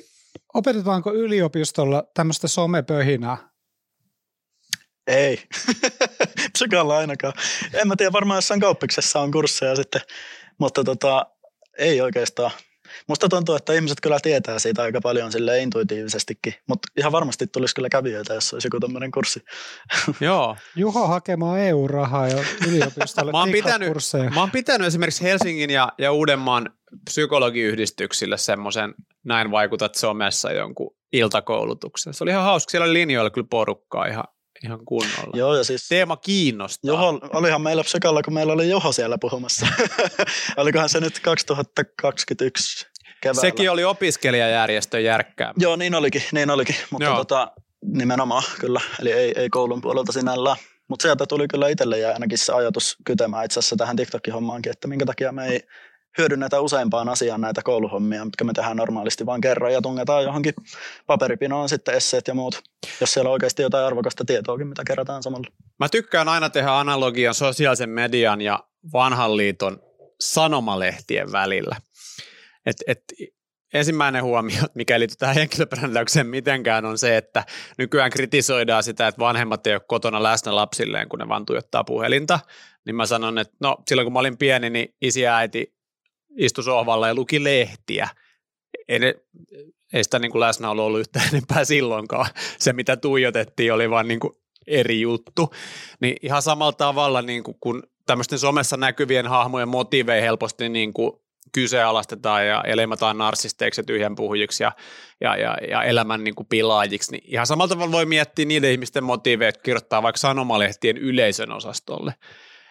opetetaanko 0.54 1.14
yliopistolla 1.14 2.04
tämmöistä 2.14 2.48
somepöhinää? 2.48 3.36
Ei, 5.06 5.42
psykalla 6.52 6.98
ainakaan. 6.98 7.32
En 7.74 7.88
mä 7.88 7.96
tiedä, 7.96 8.12
varmaan 8.12 8.38
jossain 8.38 8.60
kauppiksessa 8.60 9.20
on 9.20 9.30
kursseja 9.30 9.76
sitten, 9.76 10.00
mutta 10.58 10.84
tota, 10.84 11.26
ei 11.78 12.00
oikeastaan. 12.00 12.50
Musta 13.08 13.28
tuntuu, 13.28 13.54
että 13.54 13.72
ihmiset 13.72 14.00
kyllä 14.00 14.18
tietää 14.22 14.58
siitä 14.58 14.82
aika 14.82 15.00
paljon 15.00 15.32
sille 15.32 15.58
intuitiivisestikin, 15.58 16.54
mutta 16.68 16.88
ihan 16.96 17.12
varmasti 17.12 17.46
tulisi 17.46 17.74
kyllä 17.74 17.88
kävijöitä, 17.88 18.34
jos 18.34 18.52
olisi 18.52 18.66
joku 18.66 18.80
tämmöinen 18.80 19.10
kurssi. 19.10 19.44
Joo. 20.20 20.56
Juho 20.76 21.06
hakemaan 21.06 21.60
EU-rahaa 21.60 22.28
ja 22.28 22.44
yliopistolle 22.68 23.32
mä, 23.36 23.38
oon 23.38 23.52
pitänyt, 23.52 23.92
mä 24.34 24.40
oon 24.40 24.50
pitänyt 24.50 24.86
esimerkiksi 24.86 25.24
Helsingin 25.24 25.70
ja, 25.70 25.92
ja 25.98 26.12
Uudenmaan 26.12 26.70
psykologiyhdistyksille 27.04 28.38
semmoisen 28.38 28.94
näin 29.24 29.50
vaikutat 29.50 29.94
somessa 29.94 30.52
jonkun 30.52 30.96
iltakoulutuksen. 31.12 32.14
Se 32.14 32.24
oli 32.24 32.30
ihan 32.30 32.44
hauska. 32.44 32.70
Siellä 32.70 32.84
oli 32.84 32.92
linjoilla 32.92 33.30
kyllä 33.30 33.46
porukkaa 33.50 34.06
ihan, 34.06 34.24
ihan 34.64 34.84
kunnolla. 34.84 35.30
Joo, 35.34 35.56
ja 35.56 35.64
siis 35.64 35.88
Teema 35.88 36.16
kiinnostaa. 36.16 36.88
Joho, 36.88 37.20
olihan 37.32 37.60
meillä 37.60 37.84
psykalla, 37.84 38.22
kun 38.22 38.34
meillä 38.34 38.52
oli 38.52 38.68
Joho 38.68 38.92
siellä 38.92 39.18
puhumassa. 39.18 39.66
Olikohan 40.56 40.88
se 40.88 41.00
nyt 41.00 41.20
2021 41.20 42.86
keväällä? 43.20 43.40
Sekin 43.40 43.70
oli 43.70 43.84
opiskelijajärjestön 43.84 45.04
järkkää. 45.04 45.52
Joo, 45.56 45.76
niin 45.76 45.94
olikin, 45.94 46.22
niin 46.32 46.50
olikin. 46.50 46.76
mutta 46.90 47.14
tota, 47.14 47.52
nimenomaan 47.84 48.42
kyllä, 48.60 48.80
eli 49.00 49.12
ei, 49.12 49.32
ei 49.36 49.50
koulun 49.50 49.80
puolelta 49.80 50.12
sinällään. 50.12 50.56
Mutta 50.88 51.02
sieltä 51.02 51.26
tuli 51.26 51.48
kyllä 51.48 51.68
itselle 51.68 51.98
ja 51.98 52.12
ainakin 52.12 52.38
se 52.38 52.52
ajatus 52.52 52.96
kytemään 53.04 53.44
itse 53.44 53.58
asiassa 53.58 53.76
tähän 53.76 53.96
TikTokin 53.96 54.34
hommaankin, 54.34 54.72
että 54.72 54.88
minkä 54.88 55.06
takia 55.06 55.32
me 55.32 55.46
ei 55.46 55.60
hyödynnetä 56.18 56.60
useampaan 56.60 57.08
asiaan 57.08 57.40
näitä 57.40 57.62
kouluhommia, 57.62 58.24
mitkä 58.24 58.44
me 58.44 58.52
tehdään 58.52 58.76
normaalisti 58.76 59.26
vain 59.26 59.40
kerran 59.40 59.72
ja 59.72 59.82
tungetaan 59.82 60.24
johonkin 60.24 60.54
paperipinoon 61.06 61.68
sitten 61.68 61.94
esseet 61.94 62.28
ja 62.28 62.34
muut, 62.34 62.62
jos 63.00 63.12
siellä 63.12 63.28
on 63.28 63.32
oikeasti 63.32 63.62
jotain 63.62 63.84
arvokasta 63.84 64.24
tietoakin, 64.24 64.66
mitä 64.66 64.82
kerätään 64.86 65.22
samalla. 65.22 65.46
Mä 65.78 65.88
tykkään 65.88 66.28
aina 66.28 66.50
tehdä 66.50 66.78
analogian 66.78 67.34
sosiaalisen 67.34 67.90
median 67.90 68.40
ja 68.40 68.64
vanhan 68.92 69.36
liiton 69.36 69.78
sanomalehtien 70.20 71.32
välillä. 71.32 71.76
Et, 72.66 72.76
et 72.86 73.02
ensimmäinen 73.74 74.24
huomio, 74.24 74.62
mikä 74.74 74.98
liittyy 74.98 75.16
tähän 75.16 75.34
henkilöbrändäykseen 75.34 76.26
mitenkään, 76.26 76.84
on 76.84 76.98
se, 76.98 77.16
että 77.16 77.44
nykyään 77.78 78.10
kritisoidaan 78.10 78.82
sitä, 78.82 79.08
että 79.08 79.18
vanhemmat 79.18 79.66
ei 79.66 79.74
ole 79.74 79.82
kotona 79.88 80.22
läsnä 80.22 80.54
lapsilleen, 80.54 81.08
kun 81.08 81.18
ne 81.18 81.28
vaan 81.28 81.46
tuijottaa 81.46 81.84
puhelinta. 81.84 82.40
Niin 82.86 82.96
mä 82.96 83.06
sanon, 83.06 83.38
että 83.38 83.56
no 83.60 83.76
silloin 83.88 84.06
kun 84.06 84.12
mä 84.12 84.18
olin 84.18 84.38
pieni, 84.38 84.70
niin 84.70 84.94
isi 85.02 85.20
ja 85.20 85.36
äiti 85.36 85.75
istui 86.36 86.64
sohvalla 86.64 87.08
ja 87.08 87.14
luki 87.14 87.44
lehtiä. 87.44 88.08
Ei, 88.88 88.98
ne, 88.98 89.14
ei 89.92 90.04
sitä 90.04 90.18
niin 90.18 90.32
kuin 90.32 90.40
läsnäolo 90.40 90.86
ollut 90.86 91.00
yhtään 91.00 91.28
enempää 91.32 91.64
silloinkaan. 91.64 92.26
Se, 92.58 92.72
mitä 92.72 92.96
tuijotettiin, 92.96 93.72
oli 93.72 93.90
vaan 93.90 94.08
niin 94.08 94.20
kuin 94.20 94.32
eri 94.66 95.00
juttu. 95.00 95.54
Niin 96.00 96.16
ihan 96.22 96.42
samalla 96.42 96.72
tavalla, 96.72 97.22
niin 97.22 97.42
kuin, 97.42 97.56
kun 97.60 97.82
tämmöisten 98.06 98.38
somessa 98.38 98.76
näkyvien 98.76 99.26
hahmojen 99.26 99.68
motiiveja 99.68 100.22
helposti 100.22 100.68
niin 100.68 100.92
kuin 100.92 101.12
kyseenalaistetaan 101.52 102.46
ja, 102.46 102.62
leimataan 102.74 103.18
narsisteiksi 103.18 103.80
ja 103.80 103.84
tyhjän 103.84 104.14
puhujiksi 104.14 104.62
ja, 104.62 104.72
ja, 105.20 105.36
ja, 105.36 105.56
ja 105.70 105.82
elämän 105.82 106.24
niin 106.24 106.34
kuin 106.34 106.46
pilaajiksi, 106.46 107.12
niin 107.12 107.24
ihan 107.26 107.46
samalla 107.46 107.68
tavalla 107.68 107.92
voi 107.92 108.06
miettiä 108.06 108.44
niiden 108.44 108.72
ihmisten 108.72 109.04
motiiveja, 109.04 109.48
jotka 109.48 109.62
kirjoittaa 109.62 110.02
vaikka 110.02 110.18
sanomalehtien 110.18 110.96
yleisön 110.96 111.52
osastolle 111.52 112.14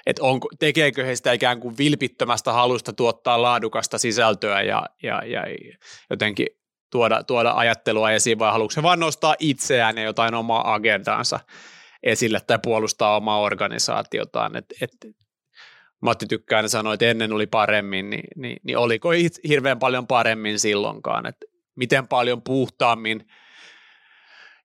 että 0.06 0.24
onko, 0.24 0.48
tekeekö 0.60 1.06
he 1.06 1.16
sitä 1.16 1.32
ikään 1.32 1.60
kuin 1.60 1.78
vilpittömästä 1.78 2.54
halusta 2.54 2.94
tuottaa 2.94 3.42
laadukasta 3.42 3.98
sisältöä 3.98 4.62
ja, 4.62 4.86
ja, 5.04 5.22
ja 5.26 5.44
jotenkin 6.10 6.48
tuoda, 6.92 7.24
tuoda 7.24 7.54
ajattelua 7.56 8.12
esiin 8.12 8.40
vai 8.40 8.52
haluatko 8.52 8.74
he 8.82 8.84
vain 8.84 9.00
nostaa 9.00 9.36
itseään 9.40 9.98
ja 9.98 10.04
jotain 10.04 10.34
omaa 10.34 10.74
agendaansa 10.74 11.40
esille 12.04 12.40
tai 12.48 12.60
puolustaa 12.64 13.16
omaa 13.16 13.40
organisaatiotaan. 13.40 14.56
Et, 14.56 14.66
et, 14.82 14.92
Matti 16.02 16.26
Tykkäinen 16.26 16.70
sanoi, 16.70 16.94
että 16.94 17.06
ennen 17.06 17.34
oli 17.34 17.48
paremmin, 17.48 18.10
niin, 18.10 18.28
niin, 18.36 18.58
niin 18.64 18.78
oliko 18.78 19.10
hirveän 19.48 19.80
paljon 19.80 20.08
paremmin 20.08 20.60
silloinkaan, 20.60 21.26
että 21.26 21.46
miten 21.76 22.08
paljon 22.08 22.42
puhtaammin– 22.42 23.26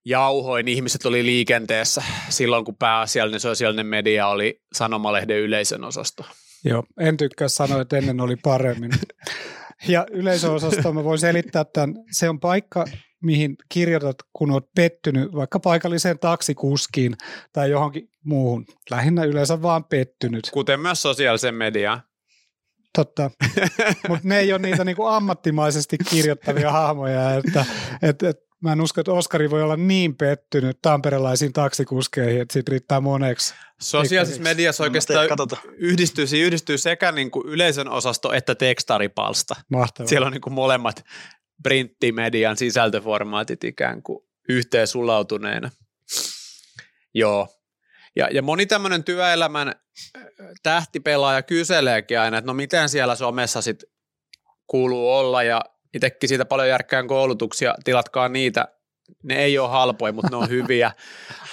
jauhoin 0.05 0.67
ihmiset 0.67 1.05
oli 1.05 1.25
liikenteessä 1.25 2.03
silloin, 2.29 2.65
kun 2.65 2.75
pääasiallinen 2.75 3.39
sosiaalinen 3.39 3.85
media 3.85 4.27
oli 4.27 4.61
sanomalehden 4.73 5.39
yleisön 5.39 5.83
osasto. 5.83 6.25
Joo, 6.65 6.83
en 6.99 7.17
tykkää 7.17 7.47
sanoa, 7.47 7.81
että 7.81 7.97
ennen 7.97 8.21
oli 8.21 8.35
paremmin. 8.35 8.91
Ja 9.87 10.05
yleisöosasto 10.11 10.93
mä 10.93 11.03
voin 11.03 11.19
selittää 11.19 11.65
tämän. 11.65 11.95
Se 12.11 12.29
on 12.29 12.39
paikka, 12.39 12.85
mihin 13.21 13.55
kirjoitat, 13.69 14.15
kun 14.33 14.51
olet 14.51 14.65
pettynyt 14.75 15.33
vaikka 15.35 15.59
paikalliseen 15.59 16.19
taksikuskiin 16.19 17.15
tai 17.53 17.69
johonkin 17.69 18.09
muuhun. 18.23 18.65
Lähinnä 18.89 19.23
yleensä 19.23 19.61
vaan 19.61 19.83
pettynyt. 19.83 20.49
Kuten 20.51 20.79
myös 20.79 21.01
sosiaalisen 21.01 21.55
mediaan. 21.55 22.01
Totta, 22.95 23.31
mutta 24.07 24.27
ne 24.27 24.39
ei 24.39 24.53
ole 24.53 24.61
niitä 24.61 24.83
niinku 24.83 25.05
ammattimaisesti 25.05 25.97
kirjoittavia 26.09 26.71
hahmoja, 26.71 27.35
että 27.35 27.65
et, 28.01 28.23
et, 28.23 28.37
mä 28.61 28.71
en 28.71 28.81
usko, 28.81 29.01
että 29.01 29.11
Oskari 29.11 29.49
voi 29.49 29.63
olla 29.63 29.77
niin 29.77 30.15
pettynyt 30.15 30.77
tamperelaisiin 30.81 31.53
taksikuskeihin, 31.53 32.41
että 32.41 32.53
siitä 32.53 32.69
riittää 32.69 33.01
moneksi. 33.01 33.53
Sosiaalisessa 33.81 34.43
mediassa 34.43 34.83
oikeastaan 34.83 35.27
yhdistyy, 35.77 36.25
yhdistyy 36.45 36.77
sekä 36.77 37.11
niin 37.11 37.31
kuin 37.31 37.47
yleisön 37.47 37.89
osasto 37.89 38.33
että 38.33 38.55
tekstaripalsta. 38.55 39.55
Mahtavaa. 39.69 40.07
Siellä 40.07 40.27
on 40.27 40.33
niin 40.33 40.41
kuin 40.41 40.53
molemmat 40.53 41.03
printtimedian 41.63 42.57
sisältöformaatit 42.57 43.63
ikään 43.63 44.03
kuin 44.03 44.23
yhteen 44.49 44.87
sulautuneena. 44.87 45.71
Joo. 47.13 47.47
Ja, 48.15 48.27
ja 48.31 48.41
moni 48.41 48.65
tämmöinen 48.65 49.03
työelämän 49.03 49.75
tähtipelaaja 50.63 51.41
kyseleekin 51.41 52.19
aina, 52.19 52.37
että 52.37 52.47
no 52.47 52.53
miten 52.53 52.89
siellä 52.89 53.15
somessa 53.15 53.61
sitten 53.61 53.89
kuuluu 54.67 55.13
olla 55.13 55.43
ja 55.43 55.61
itsekin 55.93 56.29
siitä 56.29 56.45
paljon 56.45 56.69
järkkään 56.69 57.07
koulutuksia, 57.07 57.75
tilatkaa 57.83 58.29
niitä. 58.29 58.67
Ne 59.23 59.43
ei 59.43 59.59
ole 59.59 59.69
halpoja, 59.69 60.13
mutta 60.13 60.29
ne 60.29 60.37
on 60.37 60.49
hyviä. 60.49 60.91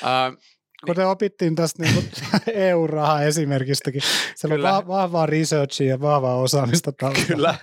Kuten 0.86 1.06
opittiin 1.06 1.54
tästä 1.54 1.82
niin 1.82 2.10
EU-rahaa 2.46 3.22
esimerkistäkin. 3.22 4.02
Se 4.34 4.46
on 4.46 4.62
va- 4.62 4.86
vahvaa 4.86 5.26
researchia 5.26 5.88
ja 5.88 6.00
vahvaa 6.00 6.36
osaamista 6.36 6.92
taustalla. 6.92 7.26
Kyllä. 7.26 7.54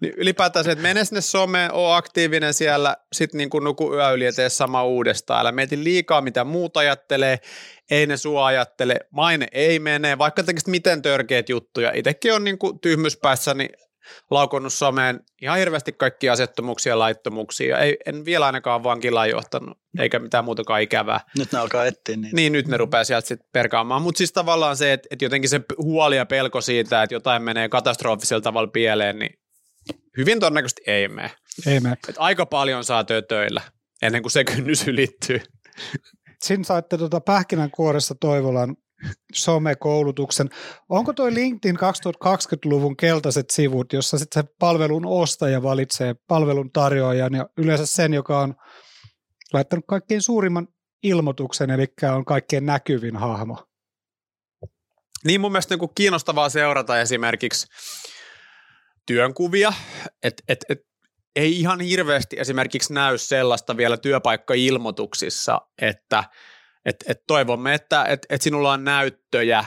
Niin 0.00 0.14
ylipäätään 0.16 0.64
se, 0.64 0.70
että 0.70 0.82
mene 0.82 1.04
sinne 1.04 1.20
someen, 1.20 1.72
ole 1.72 1.96
aktiivinen 1.96 2.54
siellä, 2.54 2.96
sitten 3.12 3.38
niin 3.38 3.50
kuin 3.50 3.64
nuku 3.64 3.94
yö 3.94 4.12
yli 4.12 4.24
ja 4.24 4.32
tee 4.32 4.48
sama 4.48 4.84
uudestaan. 4.84 5.40
Älä 5.40 5.52
mieti 5.52 5.84
liikaa, 5.84 6.20
mitä 6.20 6.44
muut 6.44 6.76
ajattelee, 6.76 7.38
ei 7.90 8.06
ne 8.06 8.16
sua 8.16 8.46
ajattele, 8.46 9.00
maine 9.10 9.46
ei 9.52 9.78
mene, 9.78 10.18
vaikka 10.18 10.42
tekisit 10.42 10.68
miten 10.68 11.02
törkeät 11.02 11.48
juttuja. 11.48 11.92
Itsekin 11.94 12.34
on 12.34 12.44
niin 12.44 12.58
kuin 12.58 12.80
tyhmyspäässä, 12.80 13.54
niin 13.54 13.70
laukonnut 14.30 14.72
someen 14.72 15.20
ihan 15.42 15.58
hirveästi 15.58 15.92
kaikkia 15.92 16.32
asettomuuksia 16.32 16.92
ja 16.92 16.98
laittomuuksia. 16.98 17.78
Ei, 17.78 17.96
en 18.06 18.24
vielä 18.24 18.46
ainakaan 18.46 18.84
vankilaan 18.84 19.30
johtanut, 19.30 19.78
eikä 19.98 20.18
mitään 20.18 20.44
muutakaan 20.44 20.82
ikävää. 20.82 21.20
Nyt 21.38 21.52
ne 21.52 21.58
alkaa 21.58 21.86
etsiä 21.86 22.16
niitä. 22.16 22.36
Niin, 22.36 22.52
nyt 22.52 22.68
ne 22.68 22.76
rupeaa 22.76 23.04
sieltä 23.04 23.28
sitten 23.28 23.48
perkaamaan. 23.52 24.02
Mutta 24.02 24.18
siis 24.18 24.32
tavallaan 24.32 24.76
se, 24.76 24.92
että, 24.92 25.08
että 25.10 25.24
jotenkin 25.24 25.50
se 25.50 25.60
huoli 25.82 26.16
ja 26.16 26.26
pelko 26.26 26.60
siitä, 26.60 27.02
että 27.02 27.14
jotain 27.14 27.42
menee 27.42 27.68
katastrofisella 27.68 28.40
tavalla 28.40 28.68
pieleen, 28.68 29.18
niin 29.18 29.38
hyvin 30.16 30.40
todennäköisesti 30.40 30.82
ei 30.86 31.08
mene. 31.08 31.30
Ei 31.66 31.80
mene. 31.80 31.96
Et 32.08 32.16
aika 32.18 32.46
paljon 32.46 32.84
saa 32.84 33.04
töillä 33.28 33.62
ennen 34.02 34.22
kuin 34.22 34.32
se 34.32 34.44
kynnys 34.54 34.88
ylittyy. 34.88 35.40
Siinä 36.42 36.64
saitte 36.64 36.98
tuota 36.98 37.20
pähkinänkuoressa 37.20 38.14
Toivolan 38.20 38.76
somekoulutuksen. 39.34 40.48
Onko 40.88 41.12
toi 41.12 41.34
LinkedIn 41.34 41.76
2020-luvun 41.76 42.96
keltaiset 42.96 43.50
sivut, 43.50 43.92
jossa 43.92 44.18
sitten 44.18 44.42
se 44.42 44.48
palvelun 44.58 45.06
ostaja 45.06 45.62
valitsee 45.62 46.14
palvelun 46.28 46.72
tarjoajan 46.72 47.34
ja 47.34 47.48
yleensä 47.58 47.86
sen, 47.86 48.14
joka 48.14 48.40
on 48.40 48.54
laittanut 49.52 49.84
kaikkein 49.88 50.22
suurimman 50.22 50.68
ilmoituksen, 51.02 51.70
eli 51.70 51.86
on 52.14 52.24
kaikkein 52.24 52.66
näkyvin 52.66 53.16
hahmo? 53.16 53.64
Niin 55.24 55.40
mun 55.40 55.52
mielestä 55.52 55.76
niin 55.76 55.90
kiinnostavaa 55.94 56.48
seurata 56.48 57.00
esimerkiksi 57.00 57.66
työnkuvia, 59.06 59.72
että 60.22 60.42
et, 60.48 60.64
et, 60.68 60.78
ei 61.36 61.60
ihan 61.60 61.80
hirveästi 61.80 62.36
esimerkiksi 62.38 62.92
näy 62.92 63.18
sellaista 63.18 63.76
vielä 63.76 63.96
työpaikkailmoituksissa, 63.96 65.60
että– 65.82 66.24
et, 66.84 66.96
et 67.08 67.22
toivomme, 67.26 67.74
että 67.74 68.04
et, 68.04 68.26
et 68.30 68.42
sinulla 68.42 68.72
on 68.72 68.84
näyttöjä 68.84 69.64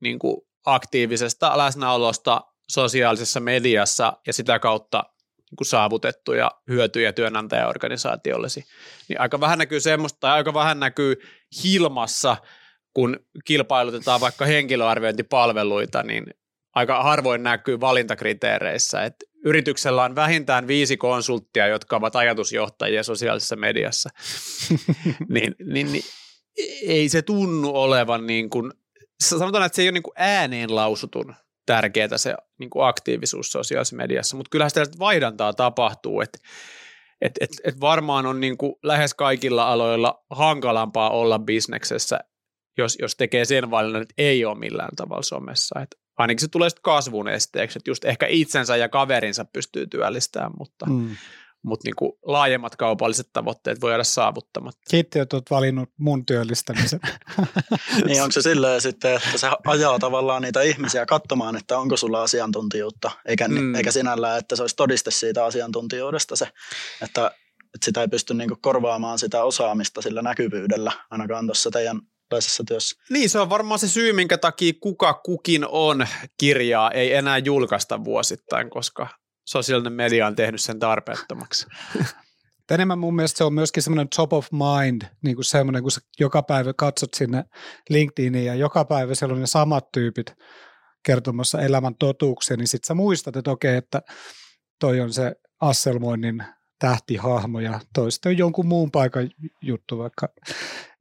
niin 0.00 0.18
kuin 0.18 0.36
aktiivisesta 0.66 1.58
läsnäolosta 1.58 2.40
sosiaalisessa 2.70 3.40
mediassa 3.40 4.12
ja 4.26 4.32
sitä 4.32 4.58
kautta 4.58 5.04
niin 5.38 5.56
kuin 5.56 5.66
saavutettuja 5.66 6.50
hyötyjä 6.68 7.12
työnantajaorganisaatiollesi. 7.12 8.64
Niin 9.08 9.20
aika 9.20 9.40
vähän 9.40 9.58
näkyy 9.58 9.80
semmoista, 9.80 10.20
tai 10.20 10.30
aika 10.30 10.54
vähän 10.54 10.80
näkyy 10.80 11.16
Hilmassa, 11.64 12.36
kun 12.94 13.16
kilpailutetaan 13.44 14.20
vaikka 14.20 14.44
henkilöarviointipalveluita, 14.44 16.02
niin 16.02 16.24
aika 16.74 17.02
harvoin 17.02 17.42
näkyy 17.42 17.80
valintakriteereissä, 17.80 19.04
että 19.04 19.26
yrityksellä 19.44 20.04
on 20.04 20.14
vähintään 20.14 20.66
viisi 20.66 20.96
konsulttia, 20.96 21.66
jotka 21.66 21.96
ovat 21.96 22.16
ajatusjohtajia 22.16 23.02
sosiaalisessa 23.02 23.56
mediassa. 23.56 24.10
niin, 25.28 25.54
niin, 25.64 25.92
niin 25.92 26.04
ei 26.86 27.08
se 27.08 27.22
tunnu 27.22 27.70
olevan 27.74 28.26
niin 28.26 28.50
kuin, 28.50 28.72
sanotaan, 29.20 29.66
että 29.66 29.76
se 29.76 29.82
ei 29.82 29.88
ole 29.88 29.92
niin 29.92 30.02
kuin 30.02 30.14
ääneen 30.16 30.74
lausutun 30.74 31.34
tärkeää 31.66 32.18
se 32.18 32.34
niin 32.58 32.70
kuin 32.70 32.86
aktiivisuus 32.86 33.52
sosiaalisessa 33.52 33.96
mediassa, 33.96 34.36
mutta 34.36 34.50
kyllähän 34.50 34.70
sitä 34.70 34.98
vaihdantaa 34.98 35.52
tapahtuu, 35.52 36.20
että 36.20 36.38
et, 37.20 37.32
et, 37.40 37.50
et 37.64 37.80
varmaan 37.80 38.26
on 38.26 38.40
niin 38.40 38.58
kuin 38.58 38.74
lähes 38.82 39.14
kaikilla 39.14 39.72
aloilla 39.72 40.24
hankalampaa 40.30 41.10
olla 41.10 41.38
bisneksessä, 41.38 42.20
jos, 42.78 42.96
jos 43.00 43.16
tekee 43.16 43.44
sen 43.44 43.70
valinnan, 43.70 44.02
että 44.02 44.14
ei 44.18 44.44
ole 44.44 44.58
millään 44.58 44.96
tavalla 44.96 45.22
somessa. 45.22 45.80
Et 45.80 45.96
ainakin 46.16 46.40
se 46.40 46.48
tulee 46.48 46.70
sitten 46.70 46.82
kasvun 46.82 47.28
esteeksi, 47.28 47.78
että 47.78 47.90
just 47.90 48.04
ehkä 48.04 48.26
itsensä 48.26 48.76
ja 48.76 48.88
kaverinsa 48.88 49.44
pystyy 49.44 49.86
työllistämään, 49.86 50.52
mutta, 50.58 50.86
mm 50.86 51.16
mutta 51.62 51.86
niinku 51.86 52.18
laajemmat 52.22 52.76
kaupalliset 52.76 53.28
tavoitteet 53.32 53.80
voi 53.80 53.94
olla 53.94 54.04
saavuttamatta. 54.04 54.80
Kiitti, 54.90 55.18
että 55.18 55.36
olet 55.36 55.50
valinnut 55.50 55.88
mun 55.98 56.26
työllistämisen. 56.26 57.00
niin 58.06 58.22
onko 58.22 58.32
se 58.32 58.42
silleen 58.42 58.80
sitten, 58.80 59.14
että 59.14 59.38
se 59.38 59.50
ajaa 59.66 59.98
tavallaan 59.98 60.42
niitä 60.42 60.62
ihmisiä 60.62 61.06
katsomaan, 61.06 61.56
että 61.56 61.78
onko 61.78 61.96
sulla 61.96 62.22
asiantuntijuutta, 62.22 63.10
eikä, 63.26 63.48
mm. 63.48 63.74
eikä 63.74 63.92
sinällään, 63.92 64.38
että 64.38 64.56
se 64.56 64.62
olisi 64.62 64.76
todiste 64.76 65.10
siitä 65.10 65.44
asiantuntijuudesta 65.44 66.36
se, 66.36 66.44
että, 67.02 67.26
että 67.74 67.84
sitä 67.84 68.00
ei 68.00 68.08
pysty 68.08 68.34
niinku 68.34 68.56
korvaamaan 68.62 69.18
sitä 69.18 69.44
osaamista 69.44 70.02
sillä 70.02 70.22
näkyvyydellä 70.22 70.92
ainakaan 71.10 71.46
tuossa 71.46 71.70
teidän 71.70 72.00
työssä. 72.68 73.02
Niin, 73.10 73.30
se 73.30 73.38
on 73.38 73.50
varmaan 73.50 73.78
se 73.78 73.88
syy, 73.88 74.12
minkä 74.12 74.38
takia 74.38 74.72
kuka 74.80 75.14
kukin 75.14 75.66
on 75.68 76.06
kirjaa 76.38 76.90
ei 76.90 77.14
enää 77.14 77.38
julkaista 77.38 78.04
vuosittain, 78.04 78.70
koska 78.70 79.08
sosiaalinen 79.50 79.92
media 79.92 80.26
on 80.26 80.36
tehnyt 80.36 80.60
sen 80.60 80.78
tarpeettomaksi. 80.78 81.66
Enemmän 82.70 82.98
mun 82.98 83.16
mielestä 83.16 83.38
se 83.38 83.44
on 83.44 83.54
myöskin 83.54 83.82
semmoinen 83.82 84.08
top 84.16 84.32
of 84.32 84.48
mind, 84.52 85.02
niin 85.22 85.36
kuin 85.36 85.44
semmoinen, 85.44 85.82
kun 85.82 85.90
sä 85.90 86.00
joka 86.20 86.42
päivä 86.42 86.72
katsot 86.76 87.14
sinne 87.14 87.44
LinkedIniin 87.88 88.46
ja 88.46 88.54
joka 88.54 88.84
päivä 88.84 89.14
siellä 89.14 89.34
on 89.34 89.40
ne 89.40 89.46
samat 89.46 89.92
tyypit 89.92 90.34
kertomassa 91.02 91.60
elämän 91.60 91.94
totuuksia, 91.94 92.56
niin 92.56 92.68
sit 92.68 92.84
sä 92.84 92.94
muistat, 92.94 93.36
että 93.36 93.50
okei, 93.50 93.76
että 93.76 94.02
toi 94.80 95.00
on 95.00 95.12
se 95.12 95.32
Asselmoinnin 95.60 96.44
tähtihahmo 96.80 97.60
ja 97.60 97.80
toista 97.94 98.28
on 98.28 98.38
jonkun 98.38 98.66
muun 98.66 98.90
paikan 98.90 99.30
juttu, 99.62 99.98
vaikka 99.98 100.28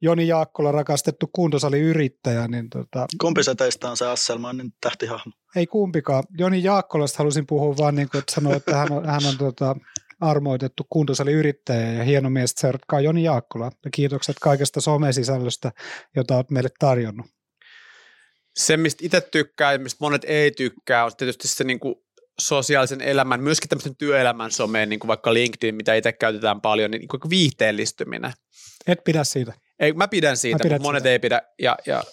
Joni 0.02 0.28
Jaakkola 0.28 0.72
rakastettu 0.72 1.30
kuntosaliyrittäjä. 1.34 2.48
Niin 2.48 2.70
tota, 2.70 3.06
Kumpi 3.22 3.44
se 3.44 3.56
teistä 3.56 3.89
on 3.89 3.98
se 3.98 4.08
Asselmoinnin 4.08 4.74
tähtihahmo? 4.82 5.32
Ei 5.56 5.68
kumpikaan. 5.68 6.24
Joni 6.38 6.63
Jaakkolasta 6.63 7.18
halusin 7.18 7.48
puhua 7.48 7.78
vaan 7.78 7.96
niin 7.96 8.10
kuin, 8.10 8.20
että 8.20 8.34
sanoa, 8.36 8.56
että 8.56 8.76
hän 8.76 8.92
on, 8.92 9.06
hän 9.06 9.26
on 9.26 9.38
tota, 9.38 9.76
armoitettu 10.22 10.86
kuntosaliyrittäjä 10.89 11.94
ja 11.94 12.04
hieno 12.04 12.30
mies, 12.30 12.52
että 12.52 12.62
seuratkaa 12.62 13.02
Joni 13.02 13.24
Jaakkola. 13.24 13.72
Ja 13.86 13.92
kiitokset 13.92 14.36
kaikesta 14.42 14.82
somesisällöstä, 14.82 15.72
jota 16.15 16.36
olet 16.36 16.52
meille 16.52 16.70
tarjonnut. 16.80 17.26
Se, 18.56 18.78
mistä 18.78 19.06
itse 19.06 19.22
tykkää 19.22 19.72
ja 19.72 19.80
mistä 19.80 19.98
monet 20.02 20.22
ei 20.28 20.52
tykkää, 20.52 21.06
on 21.06 21.12
tietysti 21.18 21.48
se 21.48 21.63
niin 21.63 21.80
kuin 21.80 21.96
sosiaalisen 22.39 23.02
elämän, 23.02 23.43
myöskin 23.43 23.69
tämmöisen 23.69 23.95
työelämän 23.95 24.52
someen, 24.52 24.89
niin 24.89 24.99
kuin 24.99 25.08
vaikka 25.08 25.34
LinkedIn, 25.34 25.75
mitä 25.75 25.95
itse 25.95 26.12
käytetään 26.12 26.62
paljon, 26.62 26.91
niin, 26.91 27.08
kuin 27.08 27.30
viihteellistymminen. 27.30 28.32
Et 28.88 29.04
pidä 29.04 29.23
siitä. 29.23 29.54
Ei, 29.80 29.93
mä 29.93 30.08
pidän 30.08 30.38
siitä, 30.38 30.63
mä 30.63 30.69
mutta 30.69 30.84
monet 30.84 31.02
sitä. 31.02 31.10
ei 31.10 31.19
pidä. 31.19 31.41
Ja, 31.62 31.78
ja, 31.88 32.04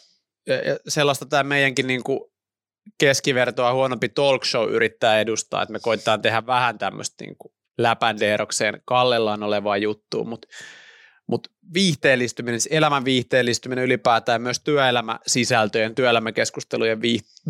ja 0.46 0.78
sellaista 0.88 1.26
tämä 1.26 1.42
meidänkin 1.42 1.86
niin 1.86 2.02
kuin 2.04 2.20
keskivertoa 2.98 3.72
huonompi 3.72 4.08
talk 4.08 4.44
show 4.44 4.70
yrittää 4.70 5.20
edustaa, 5.20 5.62
että 5.62 5.72
me 5.72 5.78
koitetaan 5.78 6.22
tehdä 6.22 6.46
vähän 6.46 6.78
tämmöistä 6.78 7.24
niin 7.24 7.36
kuin 7.38 7.52
läpändeerokseen 7.78 8.82
kallellaan 8.84 9.42
olevaa 9.42 9.76
juttua, 9.76 10.24
mutta 10.24 10.48
mut 11.26 11.48
viihteellistyminen, 11.74 12.60
siis 12.60 12.74
elämän 12.76 13.04
viihteellistyminen 13.04 13.84
ylipäätään 13.84 14.42
myös 14.42 14.60
työelämäsisältöjen, 14.60 15.94
työelämäkeskustelujen 15.94 17.00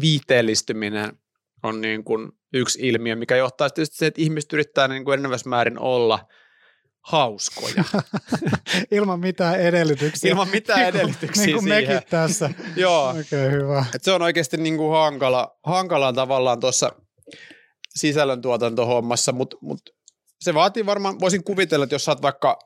viihteellistyminen 0.01 1.19
on 1.67 1.81
niin 1.81 2.05
kuin 2.05 2.33
yksi 2.53 2.89
ilmiö, 2.89 3.17
mikä 3.17 3.37
johtaa 3.37 3.71
tietysti 3.71 3.97
se, 3.97 4.07
että 4.07 4.23
ihmiset 4.23 4.53
yrittää 4.53 4.89
niin 4.89 5.05
kuin 5.05 5.21
määrin 5.47 5.79
olla 5.79 6.19
hauskoja. 7.07 7.85
Ilman 8.91 9.21
mitään 9.21 9.61
edellytyksiä. 9.61 10.31
Ilman 10.31 10.49
mitään 10.49 10.81
niin 10.81 10.93
kuin, 10.93 11.01
edellytyksiä 11.01 11.47
niin 11.47 11.57
kuin 11.57 11.65
siihen. 11.65 11.95
mekin 11.95 12.09
tässä. 12.11 12.51
Joo. 12.77 13.09
Okei, 13.09 13.21
okay, 13.21 13.51
hyvä. 13.51 13.85
Et 13.95 14.05
se 14.05 14.13
on 14.13 14.23
oikeasti 14.23 14.57
niin 14.57 14.77
kuin 14.77 14.93
hankala, 14.93 15.59
hankalaa 15.65 16.13
tavallaan 16.13 16.61
tuossa 16.61 16.93
sisällöntuotantohommassa, 17.95 19.33
mutta 19.33 19.57
mut 19.61 19.81
se 20.41 20.55
vaatii 20.55 20.87
varmaan, 20.87 21.21
voisin 21.21 21.45
kuvitella, 21.45 21.85
että 21.85 21.95
jos 21.95 22.05
sä 22.05 22.11
oot 22.11 22.23
vaikka 22.23 22.59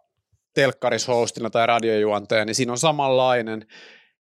telkkarishostina 0.55 1.51
tai 1.51 1.67
radiojuontaja, 1.67 2.45
niin 2.45 2.55
siinä 2.55 2.73
on 2.73 2.79
samanlainen. 2.79 3.67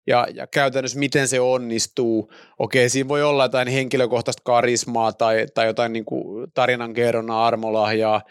Ja, 0.06 0.26
ja 0.34 0.46
käytännössä 0.46 0.98
miten 0.98 1.28
se 1.28 1.40
onnistuu. 1.40 2.32
Okei, 2.58 2.88
siinä 2.88 3.08
voi 3.08 3.22
olla 3.22 3.44
jotain 3.44 3.68
henkilökohtaista 3.68 4.42
karismaa 4.44 5.12
tai, 5.12 5.46
tai 5.54 5.66
jotain 5.66 5.92
niin 5.92 6.04
kuin 6.04 6.50
tarinankerronnan 6.54 7.36
armolahjaa, 7.36 8.22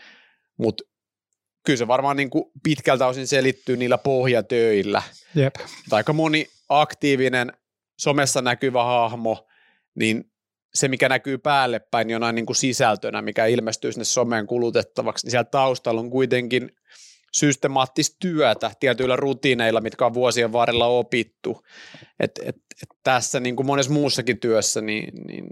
mutta 0.57 0.83
kyllä 1.65 1.77
se 1.77 1.87
varmaan 1.87 2.17
niin 2.17 2.29
kuin 2.29 2.45
pitkältä 2.63 3.07
osin 3.07 3.27
selittyy 3.27 3.77
niillä 3.77 3.97
pohjatöillä. 3.97 5.01
Jep. 5.35 5.55
Tai 5.89 5.99
aika 5.99 6.13
moni 6.13 6.47
aktiivinen 6.69 7.53
somessa 7.99 8.41
näkyvä 8.41 8.83
hahmo, 8.83 9.47
niin 9.95 10.31
se, 10.73 10.87
mikä 10.87 11.09
näkyy 11.09 11.37
päälle 11.37 11.79
päin 11.79 12.09
jonain 12.09 12.35
niin 12.35 12.45
kuin 12.45 12.55
sisältönä, 12.55 13.21
mikä 13.21 13.45
ilmestyy 13.45 13.91
sinne 13.91 14.05
someen 14.05 14.47
kulutettavaksi, 14.47 15.25
niin 15.25 15.31
siellä 15.31 15.43
taustalla 15.43 16.01
on 16.01 16.09
kuitenkin 16.09 16.71
systemaattista 17.33 18.15
työtä 18.19 18.71
tietyillä 18.79 19.15
rutiineilla, 19.15 19.81
mitkä 19.81 20.05
on 20.05 20.13
vuosien 20.13 20.51
varrella 20.51 20.87
opittu. 20.87 21.61
Et, 22.19 22.31
et, 22.45 22.55
et 22.55 22.89
tässä 23.03 23.39
niin 23.39 23.55
kuin 23.55 23.65
monessa 23.65 23.91
muussakin 23.91 24.39
työssä, 24.39 24.81
niin, 24.81 25.13
niin 25.27 25.45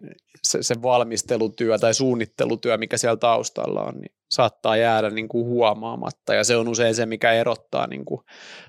se, 0.44 0.64
se 0.64 0.82
valmistelutyö 0.82 1.78
tai 1.78 1.94
suunnittelutyö, 1.94 2.78
mikä 2.78 2.98
siellä 2.98 3.18
taustalla 3.18 3.84
on, 3.84 3.94
niin 3.96 4.12
saattaa 4.32 4.78
jäädä 4.78 5.10
niin 5.10 5.28
kuin 5.28 5.46
huomaamatta. 5.46 6.34
Ja 6.34 6.44
se 6.44 6.56
on 6.56 6.68
usein 6.68 6.96
se, 6.96 7.06
mikä 7.06 7.34
erottaa 7.34 7.88
niin 7.88 8.06
kuin 8.06 8.22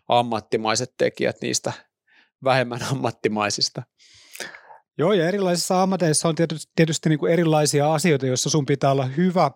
ammattimaiset 0.08 0.94
tekijät 0.98 1.36
niistä 1.42 1.72
vähemmän 2.44 2.80
ammattimaisista. 2.92 3.82
Joo, 4.98 5.12
ja 5.12 5.28
erilaisissa 5.28 5.82
ammateissa 5.82 6.28
on 6.28 6.34
tietysti, 6.34 6.72
tietysti 6.76 7.08
niin 7.08 7.18
kuin 7.18 7.32
erilaisia 7.32 7.94
asioita, 7.94 8.26
joissa 8.26 8.50
sun 8.50 8.66
pitää 8.66 8.90
olla 8.90 9.04
hyvä 9.04 9.50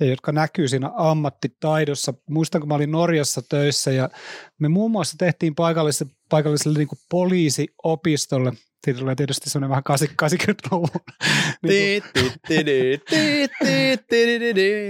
ja 0.00 0.06
jotka 0.06 0.32
näkyy 0.32 0.68
siinä 0.68 0.90
ammattitaidossa. 0.96 2.14
Muistan, 2.30 2.60
kun 2.60 2.68
mä 2.68 2.74
olin 2.74 2.90
Norjassa 2.90 3.42
töissä 3.48 3.90
ja 3.90 4.10
me 4.58 4.68
muun 4.68 4.90
muassa 4.90 5.16
tehtiin 5.18 5.54
paikalliselle, 5.54 6.12
paikalliselle 6.28 6.78
niin 6.78 6.88
kuin 6.88 6.98
poliisiopistolle 7.10 8.52
siitä 8.84 9.00
tulee 9.00 9.14
tietysti 9.14 9.50
semmoinen 9.50 9.70
vähän 9.70 10.00
80-luvun 10.22 10.88
niin 11.62 12.02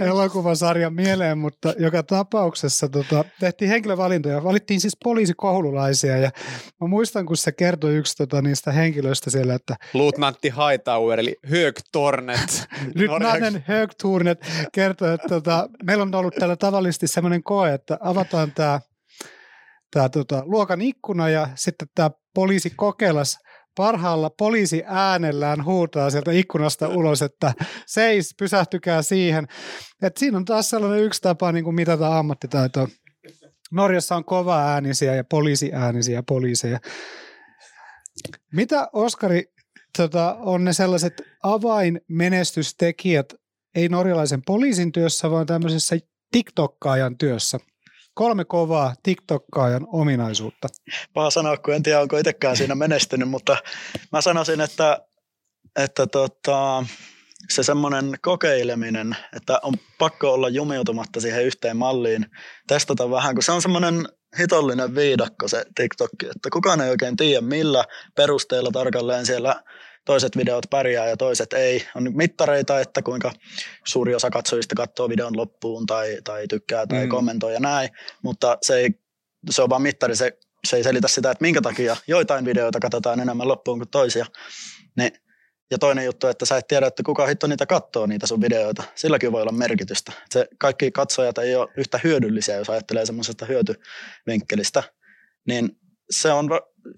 elokuvasarjan 0.00 0.94
mieleen, 0.94 1.38
mutta 1.38 1.74
joka 1.78 2.02
tapauksessa 2.02 2.88
tota, 2.88 3.24
tehtiin 3.40 3.68
henkilövalintoja. 3.68 4.44
Valittiin 4.44 4.80
siis 4.80 4.96
poliisikoululaisia 5.04 6.16
ja 6.16 6.30
mä 6.80 6.86
muistan, 6.86 7.26
kun 7.26 7.36
se 7.36 7.52
kertoi 7.52 7.94
yksi 7.94 8.16
tota, 8.16 8.42
niistä 8.42 8.72
henkilöistä 8.72 9.30
siellä, 9.30 9.54
että 9.54 9.76
Luutnantti 9.94 10.48
Hightower 10.48 11.20
eli 11.20 11.36
Hög 11.46 11.74
Tornet. 11.92 12.66
Luutnantti 13.08 13.62
Hög 13.66 13.90
Tornet 14.02 14.46
kertoi, 14.72 15.14
että 15.14 15.28
tota, 15.28 15.68
meillä 15.84 16.02
on 16.02 16.14
ollut 16.14 16.34
täällä 16.34 16.56
tavallisesti 16.56 17.06
semmoinen 17.06 17.42
koe, 17.42 17.74
että 17.74 17.98
avataan 18.00 18.52
tämä 18.52 18.80
tää, 19.90 20.08
tota, 20.08 20.42
luokan 20.46 20.80
ikkuna 20.80 21.28
ja 21.28 21.48
sitten 21.54 21.88
tämä 21.94 22.10
poliisi 22.34 22.72
kokeilas– 22.76 23.38
parhaalla 23.76 24.30
poliisi 24.30 24.82
äänellään 24.86 25.64
huutaa 25.64 26.10
sieltä 26.10 26.32
ikkunasta 26.32 26.88
ulos, 26.88 27.22
että 27.22 27.52
seis, 27.86 28.34
pysähtykää 28.38 29.02
siihen. 29.02 29.48
Et 30.02 30.16
siinä 30.16 30.36
on 30.36 30.44
taas 30.44 30.70
sellainen 30.70 31.04
yksi 31.04 31.22
tapa 31.22 31.52
niin 31.52 31.64
kuin 31.64 31.74
mitata 31.74 32.18
ammattitaitoa. 32.18 32.88
Norjassa 33.72 34.16
on 34.16 34.24
kova 34.24 34.58
äänisiä 34.58 35.14
ja 35.14 35.24
poliisiäänisiä 35.24 36.22
poliiseja. 36.22 36.80
Mitä 38.52 38.88
Oskari 38.92 39.44
tota, 39.96 40.34
on 40.34 40.64
ne 40.64 40.72
sellaiset 40.72 41.22
avainmenestystekijät, 41.42 43.34
ei 43.74 43.88
norjalaisen 43.88 44.42
poliisin 44.46 44.92
työssä, 44.92 45.30
vaan 45.30 45.46
tämmöisessä 45.46 45.96
TikTokkaajan 46.32 47.18
työssä? 47.18 47.58
Kolme 48.20 48.44
kovaa 48.44 48.94
TikTokkaajan 49.02 49.86
ominaisuutta. 49.92 50.68
Paha 51.14 51.30
sanoa, 51.30 51.56
kun 51.56 51.74
en 51.74 51.82
tiedä, 51.82 52.00
onko 52.00 52.18
itsekään 52.18 52.56
siinä 52.56 52.74
menestynyt, 52.74 53.28
mutta 53.28 53.56
mä 54.12 54.20
sanoisin, 54.20 54.60
että, 54.60 55.00
että 55.76 56.06
tota, 56.06 56.84
se 57.48 57.62
semmoinen 57.62 58.14
kokeileminen, 58.22 59.16
että 59.36 59.58
on 59.62 59.74
pakko 59.98 60.32
olla 60.32 60.48
jumiutumatta 60.48 61.20
siihen 61.20 61.44
yhteen 61.44 61.76
malliin, 61.76 62.26
testata 62.68 63.10
vähän, 63.10 63.34
kun 63.34 63.42
se 63.42 63.52
on 63.52 63.62
semmoinen 63.62 64.08
hitollinen 64.38 64.94
viidakko 64.94 65.48
se 65.48 65.64
TikTok, 65.74 66.10
että 66.22 66.50
kukaan 66.52 66.80
ei 66.80 66.90
oikein 66.90 67.16
tiedä 67.16 67.40
millä 67.40 67.84
perusteella 68.16 68.70
tarkalleen 68.70 69.26
siellä 69.26 69.62
toiset 70.04 70.36
videot 70.36 70.66
pärjää 70.70 71.08
ja 71.08 71.16
toiset 71.16 71.52
ei. 71.52 71.86
On 71.94 72.16
mittareita, 72.16 72.80
että 72.80 73.02
kuinka 73.02 73.32
suuri 73.86 74.14
osa 74.14 74.30
katsojista 74.30 74.74
katsoo 74.74 75.08
videon 75.08 75.36
loppuun 75.36 75.86
tai, 75.86 76.18
tai 76.24 76.48
tykkää 76.48 76.86
tai 76.86 77.04
mm. 77.04 77.08
kommentoi 77.08 77.54
ja 77.54 77.60
näin, 77.60 77.88
mutta 78.22 78.58
se, 78.62 78.76
ei, 78.76 78.90
se 79.50 79.62
on 79.62 79.70
vaan 79.70 79.82
mittari, 79.82 80.16
se, 80.16 80.38
se 80.64 80.76
ei 80.76 80.82
selitä 80.82 81.08
sitä, 81.08 81.30
että 81.30 81.42
minkä 81.42 81.60
takia 81.60 81.96
joitain 82.06 82.44
videoita 82.44 82.80
katsotaan 82.80 83.20
enemmän 83.20 83.48
loppuun 83.48 83.78
kuin 83.78 83.90
toisia. 83.90 84.26
Niin 84.96 85.12
ja 85.70 85.78
toinen 85.78 86.04
juttu, 86.04 86.26
että 86.26 86.44
sä 86.44 86.56
et 86.56 86.66
tiedä, 86.66 86.86
että 86.86 87.02
kuka 87.02 87.26
hitto 87.26 87.46
niitä 87.46 87.66
katsoo, 87.66 88.06
niitä 88.06 88.26
sun 88.26 88.40
videoita. 88.40 88.82
Silläkin 88.94 89.32
voi 89.32 89.42
olla 89.42 89.52
merkitystä. 89.52 90.12
Se, 90.30 90.46
kaikki 90.58 90.90
katsojat 90.90 91.38
ei 91.38 91.56
ole 91.56 91.68
yhtä 91.76 92.00
hyödyllisiä, 92.04 92.56
jos 92.56 92.70
ajattelee 92.70 93.06
semmoisesta 93.06 93.46
hyötyvinkkelistä. 93.46 94.82
Niin 95.46 95.78
se 96.10 96.32
on 96.32 96.48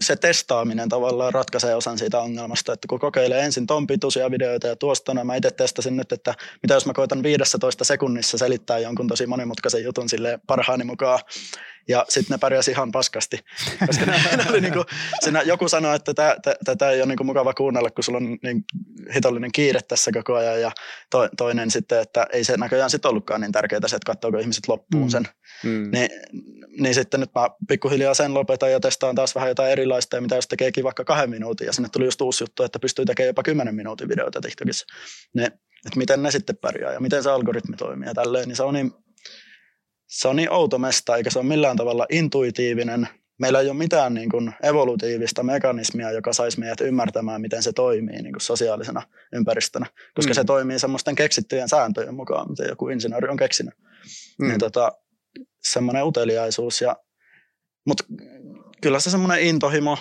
se 0.01 0.16
testaaminen 0.16 0.88
tavallaan 0.88 1.35
ratkaisee 1.35 1.75
osan 1.75 1.99
siitä 1.99 2.21
ongelmasta, 2.21 2.73
että 2.73 2.88
kun 2.88 2.99
kokeilee 2.99 3.45
ensin 3.45 3.66
ton 3.66 3.87
pituisia 3.87 4.31
videoita 4.31 4.66
ja 4.66 4.77
tuosta, 4.77 5.14
no 5.14 5.25
mä 5.25 5.37
itse 5.37 5.51
testasin 5.51 5.97
nyt, 5.97 6.12
että 6.12 6.35
mitä 6.62 6.75
jos 6.75 6.87
mä 6.87 6.92
koitan 6.92 7.23
15 7.23 7.85
sekunnissa 7.85 8.38
selittää 8.38 8.79
jonkun 8.79 9.09
tosi 9.09 9.27
monimutkaisen 9.27 9.85
jutun 9.85 10.09
sille 10.09 10.40
parhaani 10.47 10.85
mukaan, 10.85 11.18
ja 11.88 12.05
sitten 12.09 12.35
ne 12.35 12.38
pärjäsi 12.38 12.71
ihan 12.71 12.92
paskasti. 12.92 13.38
Koska 13.87 14.07
ne, 14.07 14.21
ne 14.37 14.45
oli 14.51 14.61
niinku, 14.61 14.85
siinä 15.21 15.42
joku 15.42 15.68
sanoi, 15.68 15.97
että 15.97 16.37
tätä 16.64 16.90
ei 16.90 17.01
ole 17.01 17.07
niinku 17.07 17.25
mukava 17.25 17.55
kuunnella, 17.55 17.90
kun 17.90 18.05
sulla 18.05 18.16
on 18.16 18.38
niin 18.42 18.64
hitollinen 19.14 19.53
kiire 19.53 19.81
tässä 19.88 20.12
koko 20.12 20.35
ajan. 20.35 20.61
Ja 20.61 20.71
to, 21.11 21.29
toinen 21.37 21.71
sitten, 21.71 22.01
että 22.01 22.27
ei 22.33 22.45
se 22.45 22.57
näköjään 22.57 22.90
sitten 22.90 23.09
ollutkaan 23.09 23.40
niin 23.40 23.53
tärkeää 23.53 23.81
se, 23.87 23.97
että 23.97 24.12
katsoako 24.12 24.38
ihmiset 24.38 24.68
loppuun 24.68 25.05
mm. 25.05 25.11
sen. 25.11 25.29
Mm. 25.64 25.90
Niin, 25.92 26.11
niin 26.81 26.95
sitten 26.95 27.21
nyt 27.21 27.31
mä 27.35 27.51
pikkuhiljaa 27.68 28.14
sen 28.14 28.35
lopetan 28.35 28.73
ja 28.73 28.81
testaan 28.81 29.14
taas 29.14 29.35
vähän 29.35 29.49
jotain 29.49 29.72
erilaista, 29.73 30.17
ja 30.17 30.23
mitä 30.23 30.35
jos 30.35 30.49
tekeekin 30.49 30.85
vaikka 30.85 31.05
kahden 31.05 31.31
minuutin. 31.31 31.67
Ja 31.67 31.73
sinne 31.73 31.89
tuli 31.93 32.05
just 32.05 32.21
uusi 32.21 32.45
juttu, 32.45 32.63
että 32.63 32.79
pystyy 32.79 33.05
tekemään 33.05 33.29
jopa 33.29 33.43
kymmenen 33.43 33.75
minuutin 33.75 34.09
videoita 34.09 34.41
TikTokissa. 34.41 34.87
Ne, 35.35 35.45
että 35.87 35.99
miten 35.99 36.23
ne 36.23 36.31
sitten 36.31 36.57
pärjää 36.57 36.93
ja 36.93 37.01
miten 37.01 37.23
se 37.23 37.31
algoritmi 37.31 37.77
toimii 37.77 38.09
ja 38.09 38.15
tälleen, 38.15 38.49
niin 38.49 38.57
se 38.57 38.63
on 38.63 38.75
niin 38.75 38.93
se 40.13 40.29
on 40.29 40.37
niin 40.37 40.51
outo 40.51 40.79
mesta, 40.79 41.17
eikä 41.17 41.31
se 41.31 41.39
ole 41.39 41.49
millään 41.49 41.77
tavalla 41.77 42.07
intuitiivinen. 42.11 43.09
Meillä 43.41 43.61
ei 43.61 43.69
ole 43.69 43.77
mitään 43.77 44.15
niin 44.15 44.31
kuin 44.31 44.53
evolutiivista 44.63 45.43
mekanismia, 45.43 46.11
joka 46.11 46.33
saisi 46.33 46.61
meidät 46.61 46.81
ymmärtämään, 46.81 47.41
miten 47.41 47.63
se 47.63 47.73
toimii 47.73 48.23
niin 48.23 48.33
kuin 48.33 48.41
sosiaalisena 48.41 49.03
ympäristönä, 49.33 49.87
koska 50.15 50.31
mm. 50.31 50.35
se 50.35 50.45
toimii 50.45 50.79
semmoisten 50.79 51.15
keksittyjen 51.15 51.69
sääntöjen 51.69 52.15
mukaan, 52.15 52.51
mitä 52.51 52.65
joku 52.65 52.89
insinööri 52.89 53.29
on 53.29 53.37
keksinyt. 53.37 53.75
Mm. 54.39 54.49
Niin 54.49 54.59
tota, 54.59 54.93
semmoinen 55.65 56.05
uteliaisuus. 56.05 56.81
Ja, 56.81 56.97
mutta 57.87 58.05
kyllä 58.83 59.01
se 59.01 59.11
semmoinen 59.11 59.42
intohimo 59.42 59.99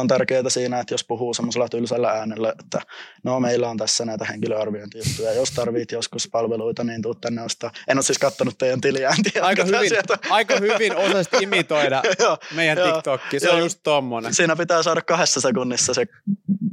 on 0.00 0.08
tärkeää 0.08 0.48
siinä, 0.48 0.80
että 0.80 0.94
jos 0.94 1.04
puhuu 1.04 1.34
semmoisella 1.34 1.68
tylsällä 1.68 2.10
äänellä, 2.10 2.52
että 2.60 2.80
no 3.24 3.40
meillä 3.40 3.68
on 3.68 3.76
tässä 3.76 4.04
näitä 4.04 4.24
henkilöarviointijuttuja, 4.24 5.32
jos 5.32 5.50
tarvit 5.50 5.92
joskus 5.92 6.28
palveluita, 6.32 6.84
niin 6.84 7.02
tuu 7.02 7.14
tänne 7.14 7.42
ostaa. 7.42 7.70
En 7.88 7.96
ole 7.96 8.02
siis 8.02 8.18
kattonut 8.18 8.58
teidän 8.58 8.80
tiliääntiä. 8.80 9.42
Aika 9.42 9.64
hyvin, 9.64 9.92
aika 10.30 10.54
hyvin 10.60 10.96
osasit 10.96 11.42
imitoida 11.42 12.02
meidän 12.54 12.78
TikTokki, 12.78 13.40
se 13.40 13.50
on 13.50 13.58
just 13.58 13.80
tommonen. 13.82 14.34
Siinä 14.34 14.56
pitää 14.56 14.82
saada 14.82 15.02
kahdessa 15.02 15.40
sekunnissa 15.40 15.94
se 15.94 16.06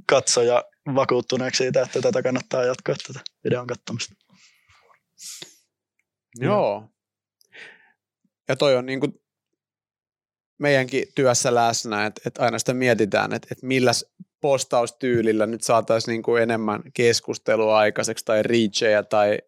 katsoja 0.09 0.63
vakuuttuneeksi 0.95 1.63
siitä, 1.63 1.81
että 1.81 2.01
tätä 2.01 2.23
kannattaa 2.23 2.63
jatkaa 2.63 2.95
tätä 3.07 3.19
videon 3.43 3.67
katsomista. 3.67 4.15
Joo. 6.35 6.89
Ja 8.47 8.55
toi 8.55 8.75
on 8.75 8.85
niin 8.85 8.99
kuin 8.99 9.22
meidänkin 10.57 11.07
työssä 11.15 11.55
läsnä, 11.55 12.05
että, 12.05 12.21
että 12.25 12.43
aina 12.43 12.59
sitä 12.59 12.73
mietitään, 12.73 13.33
että, 13.33 13.47
että 13.51 13.65
millä 13.65 13.91
postaustyylillä 14.41 15.45
nyt 15.45 15.63
saataisiin 15.63 16.11
niin 16.11 16.23
kuin 16.23 16.43
enemmän 16.43 16.81
keskustelua 16.93 17.77
aikaiseksi 17.77 18.25
tai 18.25 18.43
reachejä 18.43 19.03
tai 19.03 19.39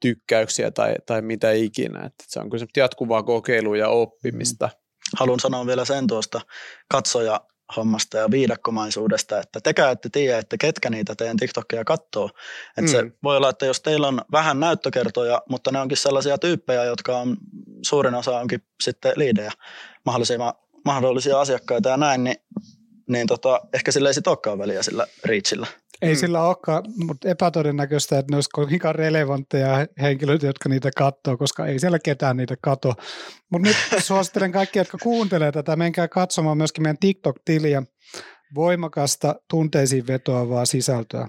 tykkäyksiä 0.00 0.70
tai, 0.70 0.94
tai 1.06 1.22
mitä 1.22 1.52
ikinä. 1.52 2.04
Että 2.06 2.24
se 2.28 2.40
on 2.40 2.50
kyllä 2.50 2.66
jatkuvaa 2.76 3.22
kokeilua 3.22 3.76
ja 3.76 3.88
oppimista. 3.88 4.70
Haluan 5.16 5.40
sanoa 5.40 5.66
vielä 5.66 5.84
sen 5.84 6.06
tuosta 6.06 6.40
katsoja 6.88 7.40
hommasta 7.76 8.18
ja 8.18 8.30
viidakkomaisuudesta, 8.30 9.38
että 9.38 9.60
tekää 9.60 9.90
ette 9.90 10.08
tiedä, 10.08 10.38
että 10.38 10.56
ketkä 10.56 10.90
niitä 10.90 11.14
teidän 11.14 11.36
TikTokia 11.36 11.84
katsoo. 11.84 12.30
Että 12.68 12.82
mm. 12.82 12.88
se 12.88 13.10
voi 13.22 13.36
olla, 13.36 13.48
että 13.48 13.66
jos 13.66 13.80
teillä 13.80 14.08
on 14.08 14.20
vähän 14.32 14.60
näyttökertoja, 14.60 15.42
mutta 15.48 15.70
ne 15.72 15.80
onkin 15.80 15.96
sellaisia 15.96 16.38
tyyppejä, 16.38 16.84
jotka 16.84 17.18
on, 17.18 17.36
suurin 17.82 18.14
osa 18.14 18.38
onkin 18.38 18.62
sitten 18.82 19.12
liidejä, 19.16 19.52
mahdollisia, 20.06 20.38
mahdollisia 20.84 21.40
asiakkaita 21.40 21.88
ja 21.88 21.96
näin, 21.96 22.24
niin, 22.24 22.36
niin 23.08 23.26
tota, 23.26 23.60
ehkä 23.72 23.92
sillä 23.92 24.08
ei 24.08 24.14
sitten 24.14 24.30
olekaan 24.30 24.58
väliä 24.58 24.82
sillä 24.82 25.06
reachillä. 25.24 25.66
Ei 26.02 26.14
mm. 26.14 26.18
sillä 26.18 26.42
olekaan, 26.42 26.84
mutta 26.96 27.28
epätodennäköistä, 27.28 28.18
että 28.18 28.32
ne 28.32 28.36
olisi 28.36 28.50
kovinkaan 28.52 28.94
relevantteja 28.94 29.86
henkilöitä, 30.00 30.46
jotka 30.46 30.68
niitä 30.68 30.90
katsoo, 30.96 31.36
koska 31.36 31.66
ei 31.66 31.78
siellä 31.78 31.98
ketään 31.98 32.36
niitä 32.36 32.54
kato. 32.62 32.94
Mutta 33.50 33.68
nyt 33.68 33.76
suosittelen 34.04 34.52
kaikkia, 34.52 34.80
jotka 34.80 34.98
kuuntelee 35.02 35.52
tätä, 35.52 35.76
menkää 35.76 36.08
katsomaan 36.08 36.56
myöskin 36.56 36.82
meidän 36.82 36.98
TikTok-tiliä 36.98 37.82
voimakasta 38.54 39.34
tunteisiin 39.50 40.06
vetoavaa 40.06 40.66
sisältöä. 40.66 41.28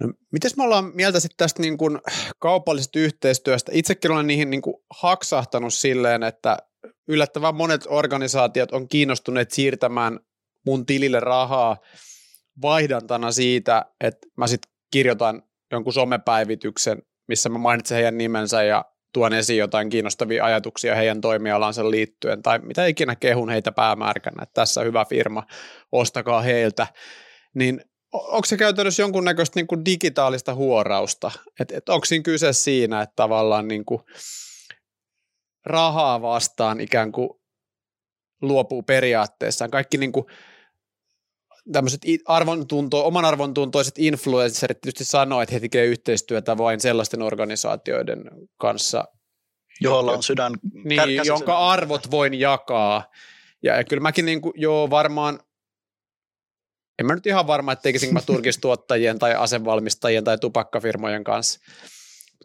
No, 0.00 0.12
miten 0.32 0.50
me 0.56 0.62
ollaan 0.62 0.90
mieltä 0.94 1.20
sitten 1.20 1.36
tästä 1.36 1.62
niin 1.62 1.78
kuin 1.78 1.98
kaupallisesta 2.38 2.98
yhteistyöstä? 2.98 3.72
Itsekin 3.74 4.10
olen 4.10 4.26
niihin 4.26 4.50
niin 4.50 4.62
kuin 4.62 4.76
haksahtanut 5.00 5.74
silleen, 5.74 6.22
että 6.22 6.56
yllättävän 7.08 7.54
monet 7.54 7.84
organisaatiot 7.88 8.72
on 8.72 8.88
kiinnostuneet 8.88 9.50
siirtämään 9.50 10.20
mun 10.66 10.86
tilille 10.86 11.20
rahaa 11.20 11.76
vaihdantana 12.62 13.32
siitä, 13.32 13.84
että 14.00 14.28
mä 14.36 14.46
sitten 14.46 14.72
kirjoitan 14.92 15.42
jonkun 15.72 15.92
somepäivityksen, 15.92 17.02
missä 17.28 17.48
mä 17.48 17.58
mainitsen 17.58 17.94
heidän 17.94 18.18
nimensä 18.18 18.62
ja 18.62 18.84
tuon 19.12 19.32
esiin 19.32 19.58
jotain 19.58 19.88
kiinnostavia 19.88 20.44
ajatuksia 20.44 20.94
heidän 20.94 21.20
toimialansa 21.20 21.90
liittyen, 21.90 22.42
tai 22.42 22.58
mitä 22.58 22.86
ikinä 22.86 23.16
kehun 23.16 23.50
heitä 23.50 23.72
päämärkänä, 23.72 24.42
että 24.42 24.54
tässä 24.54 24.82
hyvä 24.82 25.04
firma, 25.04 25.46
ostakaa 25.92 26.40
heiltä, 26.40 26.86
niin 27.54 27.84
onko 28.12 28.44
se 28.44 28.56
käytännössä 28.56 29.02
jonkunnäköistä 29.02 29.58
niin 29.58 29.66
kuin 29.66 29.84
digitaalista 29.84 30.54
huorausta? 30.54 31.30
Et, 31.60 31.72
et 31.72 31.88
onko 31.88 32.04
siinä 32.04 32.22
kyse 32.22 32.52
siinä, 32.52 33.02
että 33.02 33.16
tavallaan 33.16 33.68
niin 33.68 33.84
kuin 33.84 34.00
rahaa 35.66 36.22
vastaan 36.22 36.80
ikään 36.80 37.12
kuin 37.12 37.30
luopuu 38.42 38.82
periaatteessaan. 38.82 39.70
Kaikki 39.70 39.98
niin 39.98 40.12
kuin 40.12 40.26
tämmöiset 41.72 42.00
arvontunto, 42.24 43.06
oman 43.06 43.24
arvontuntoiset 43.24 43.94
influencerit 43.98 44.80
tietysti 44.80 45.04
sanoo, 45.04 45.40
että 45.40 45.54
he 45.54 45.60
tekevät 45.60 45.88
yhteistyötä 45.88 46.58
vain 46.58 46.80
sellaisten 46.80 47.22
organisaatioiden 47.22 48.24
kanssa, 48.56 49.04
jolla 49.80 50.12
on 50.12 50.22
sydän 50.22 50.52
niin, 50.84 51.16
jonka 51.24 51.38
sydän. 51.38 51.56
arvot 51.56 52.10
voin 52.10 52.34
jakaa. 52.34 53.10
Ja, 53.62 53.76
ja 53.76 53.84
kyllä 53.84 54.00
mäkin 54.00 54.26
niin 54.26 54.40
kuin, 54.40 54.52
joo, 54.56 54.90
varmaan, 54.90 55.40
en 56.98 57.06
mä 57.06 57.14
nyt 57.14 57.26
ihan 57.26 57.46
varma, 57.46 57.72
että 57.72 57.82
tekisinkö 57.82 58.12
mä 58.12 58.22
turkistuottajien 58.32 59.18
tai 59.18 59.34
asevalmistajien 59.34 60.24
tai 60.24 60.38
tupakkafirmojen 60.38 61.24
kanssa. 61.24 61.60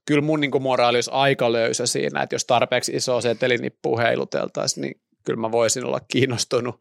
Kyllä 0.06 0.22
mun 0.22 0.40
niin 0.40 0.52
kuin, 0.52 0.62
moraali 0.62 0.98
olisi 0.98 1.12
aika 1.14 1.52
löysä 1.52 1.86
siinä, 1.86 2.22
että 2.22 2.36
jos 2.36 2.46
tarpeeksi 2.46 2.92
iso 2.92 3.22
setelinippu 3.22 3.98
heiluteltaisiin, 3.98 4.82
niin 4.82 5.02
kyllä 5.26 5.40
mä 5.40 5.52
voisin 5.52 5.86
olla 5.86 6.00
kiinnostunut 6.00 6.76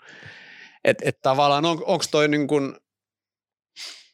että 0.87 1.09
et 1.09 1.19
tavallaan 1.23 1.65
on, 1.65 1.83
onko 1.87 2.05
toi 2.11 2.29
niin 2.29 2.47
kuin, 2.47 2.77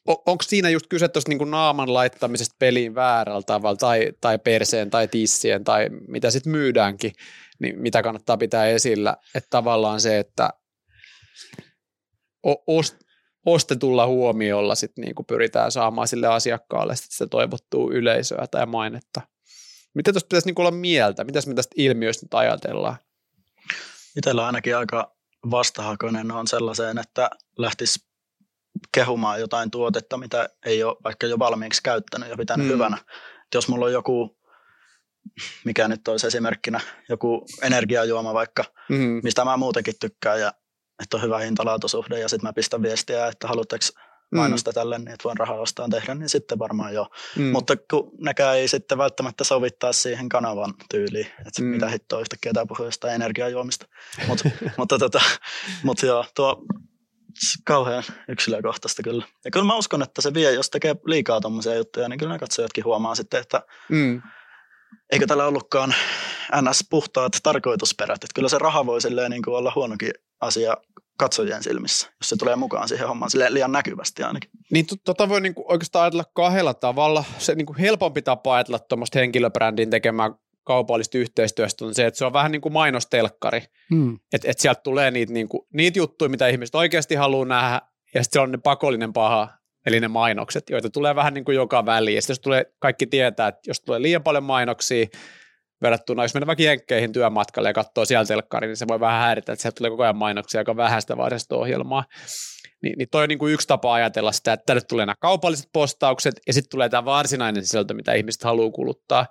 onko 0.05 0.43
siinä 0.43 0.69
just 0.69 0.87
kyse 0.89 1.07
tuosta 1.07 1.29
niin 1.29 1.51
naaman 1.51 1.93
laittamisesta 1.93 2.55
peliin 2.59 2.95
väärällä 2.95 3.41
tavalla 3.41 3.77
tai, 3.77 4.13
tai 4.21 4.39
perseen 4.39 4.89
tai 4.89 5.07
tissien 5.07 5.63
tai 5.63 5.89
mitä 6.07 6.31
sitten 6.31 6.51
myydäänkin, 6.51 7.11
niin 7.59 7.79
mitä 7.79 8.03
kannattaa 8.03 8.37
pitää 8.37 8.67
esillä, 8.67 9.17
että 9.35 9.47
tavallaan 9.49 10.01
se, 10.01 10.19
että 10.19 10.49
ost, 12.67 12.95
ostetulla 13.45 14.07
huomiolla 14.07 14.75
sit 14.75 14.91
niin 14.97 15.15
kuin 15.15 15.25
pyritään 15.25 15.71
saamaan 15.71 16.07
sille 16.07 16.27
asiakkaalle 16.27 16.95
sit 16.95 17.11
sitä 17.11 17.27
toivottua 17.27 17.91
yleisöä 17.91 18.47
tai 18.51 18.65
mainetta. 18.65 19.21
Mitä 19.93 20.13
tuosta 20.13 20.27
pitäisi 20.27 20.47
niin 20.47 20.59
olla 20.59 20.71
mieltä? 20.71 21.23
Mitäs 21.23 21.47
me 21.47 21.53
tästä 21.53 21.73
ilmiöstä 21.77 22.25
nyt 22.25 22.33
ajatellaan? 22.33 22.97
Itsellä 24.17 24.41
on 24.41 24.45
ainakin 24.45 24.77
aika 24.77 25.15
vastahakoinen 25.51 26.31
on 26.31 26.47
sellaiseen, 26.47 26.97
että 26.97 27.29
lähtisi 27.57 27.99
kehumaan 28.91 29.39
jotain 29.39 29.71
tuotetta, 29.71 30.17
mitä 30.17 30.49
ei 30.65 30.83
ole 30.83 30.97
vaikka 31.03 31.27
jo 31.27 31.39
valmiiksi 31.39 31.83
käyttänyt 31.83 32.29
ja 32.29 32.37
pitänyt 32.37 32.67
mm. 32.67 32.73
hyvänä. 32.73 32.97
Et 33.17 33.53
jos 33.55 33.67
mulla 33.67 33.85
on 33.85 33.93
joku, 33.93 34.37
mikä 35.65 35.87
nyt 35.87 36.07
olisi 36.07 36.27
esimerkkinä, 36.27 36.79
joku 37.09 37.45
energiajuoma 37.61 38.33
vaikka, 38.33 38.65
mm. 38.89 39.19
mistä 39.23 39.45
mä 39.45 39.57
muutenkin 39.57 39.93
tykkään 39.99 40.39
ja 40.39 40.53
että 41.03 41.17
on 41.17 41.23
hyvä 41.23 41.39
hintalaatusuhde 41.39 42.19
ja 42.19 42.29
sitten 42.29 42.49
mä 42.49 42.53
pistän 42.53 42.81
viestiä, 42.81 43.27
että 43.27 43.47
haluatteko 43.47 43.85
mainosta 44.35 44.71
mm. 44.71 44.75
tälle, 44.75 44.97
niin 44.97 45.07
että 45.07 45.23
voin 45.23 45.37
rahaa 45.37 45.59
ostaa 45.59 45.89
tehdä, 45.89 46.15
niin 46.15 46.29
sitten 46.29 46.59
varmaan 46.59 46.93
jo. 46.93 47.07
Mm. 47.35 47.43
Mutta 47.43 47.75
kun 47.91 48.11
nekään 48.21 48.57
ei 48.57 48.67
sitten 48.67 48.97
välttämättä 48.97 49.43
sovittaa 49.43 49.93
siihen 49.93 50.29
kanavan 50.29 50.73
tyyliin, 50.91 51.25
että 51.25 51.61
mm. 51.61 51.67
mitä 51.67 51.89
hittoa 51.89 52.19
yhtäkkiä 52.19 52.53
tämä 52.53 52.65
puhuu 52.65 52.85
jostain 52.85 53.15
energiajuomista. 53.15 53.85
Mut, 54.27 54.39
mutta 54.77 54.99
tota, 54.99 55.21
mut 55.83 56.01
joo, 56.01 56.25
tuo 56.35 56.65
kauhean 57.65 58.03
yksilökohtaista 58.27 59.03
kyllä. 59.03 59.25
Ja 59.45 59.51
kyllä 59.51 59.65
mä 59.65 59.75
uskon, 59.75 60.01
että 60.01 60.21
se 60.21 60.33
vie, 60.33 60.51
jos 60.51 60.69
tekee 60.69 60.95
liikaa 61.05 61.41
tuommoisia 61.41 61.75
juttuja, 61.75 62.09
niin 62.09 62.19
kyllä 62.19 62.33
ne 62.33 62.39
katsojatkin 62.39 62.83
huomaa 62.83 63.15
sitten, 63.15 63.41
että 63.41 63.61
mm. 63.89 64.21
eikö 65.11 65.27
tällä 65.27 65.45
ollutkaan 65.45 65.95
NS-puhtaat 66.61 67.31
tarkoitusperät. 67.43 68.23
Että 68.23 68.35
kyllä 68.35 68.49
se 68.49 68.57
raha 68.57 68.85
voi 68.85 69.01
silleen 69.01 69.31
niin 69.31 69.43
kuin 69.43 69.55
olla 69.55 69.71
huonokin 69.75 70.11
asia 70.41 70.77
katsojien 71.17 71.63
silmissä, 71.63 72.07
jos 72.07 72.29
se 72.29 72.35
tulee 72.35 72.55
mukaan 72.55 72.87
siihen 72.87 73.07
hommaan 73.07 73.31
sille 73.31 73.53
liian 73.53 73.71
näkyvästi 73.71 74.23
ainakin. 74.23 74.49
Niin 74.71 74.85
tota 75.05 75.29
voi 75.29 75.41
niinku 75.41 75.65
oikeastaan 75.67 76.03
ajatella 76.03 76.25
kahdella 76.33 76.73
tavalla. 76.73 77.23
Se 77.37 77.55
niinku 77.55 77.75
helpompi 77.79 78.21
tapa 78.21 78.55
ajatella 78.55 78.79
tuommoista 78.79 79.19
henkilöbrändin 79.19 79.89
tekemää 79.89 80.31
kaupallista 80.63 81.17
yhteistyöstä 81.17 81.85
on 81.85 81.95
se, 81.95 82.05
että 82.05 82.17
se 82.17 82.25
on 82.25 82.33
vähän 82.33 82.51
niin 82.51 82.61
kuin 82.61 82.73
mainostelkkari. 82.73 83.63
Hmm. 83.89 84.19
Että 84.33 84.51
et 84.51 84.59
sieltä 84.59 84.81
tulee 84.83 85.11
niitä, 85.11 85.33
niinku, 85.33 85.67
niitä 85.73 85.99
juttuja, 85.99 86.29
mitä 86.29 86.47
ihmiset 86.47 86.75
oikeasti 86.75 87.15
haluaa 87.15 87.45
nähdä, 87.45 87.81
ja 88.13 88.23
sitten 88.23 88.39
se 88.39 88.43
on 88.43 88.51
ne 88.51 88.57
pakollinen 88.57 89.13
paha, 89.13 89.49
eli 89.85 89.99
ne 89.99 90.07
mainokset, 90.07 90.69
joita 90.69 90.89
tulee 90.89 91.15
vähän 91.15 91.33
niin 91.33 91.45
kuin 91.45 91.55
joka 91.55 91.85
väliin. 91.85 92.15
Ja 92.15 92.21
sitten 92.21 92.33
jos 92.33 92.39
tulee, 92.39 92.65
kaikki 92.79 93.07
tietää, 93.07 93.47
että 93.47 93.61
jos 93.67 93.81
tulee 93.81 94.01
liian 94.01 94.23
paljon 94.23 94.43
mainoksia, 94.43 95.05
verrattuna, 95.83 96.23
jos 96.23 96.33
mennään 96.33 96.47
vaikka 96.47 96.63
Jenkkeihin 96.63 97.13
työmatkalle 97.13 97.69
ja 97.69 97.73
katsoo 97.73 98.05
sieltä 98.05 98.27
telkkari, 98.27 98.67
niin 98.67 98.77
se 98.77 98.87
voi 98.87 98.99
vähän 98.99 99.21
häiritä, 99.21 99.53
että 99.53 99.61
sieltä 99.61 99.77
tulee 99.77 99.89
koko 99.89 100.03
ajan 100.03 100.17
mainoksia 100.17 100.59
aika 100.59 100.77
vähäistä 100.77 101.17
varsinaista 101.17 101.55
ohjelmaa. 101.55 102.03
Ni, 102.83 102.93
niin 102.97 103.07
toi 103.11 103.23
on 103.23 103.29
niin 103.29 103.39
kuin 103.39 103.53
yksi 103.53 103.67
tapa 103.67 103.93
ajatella 103.93 104.31
sitä, 104.31 104.53
että 104.53 104.63
tänne 104.65 104.81
tulee 104.89 105.05
nämä 105.05 105.15
kaupalliset 105.19 105.69
postaukset 105.73 106.35
ja 106.47 106.53
sitten 106.53 106.69
tulee 106.69 106.89
tämä 106.89 107.05
varsinainen 107.05 107.63
sisältö, 107.63 107.93
mitä 107.93 108.13
ihmiset 108.13 108.43
haluaa 108.43 108.71
kuluttaa. 108.71 109.25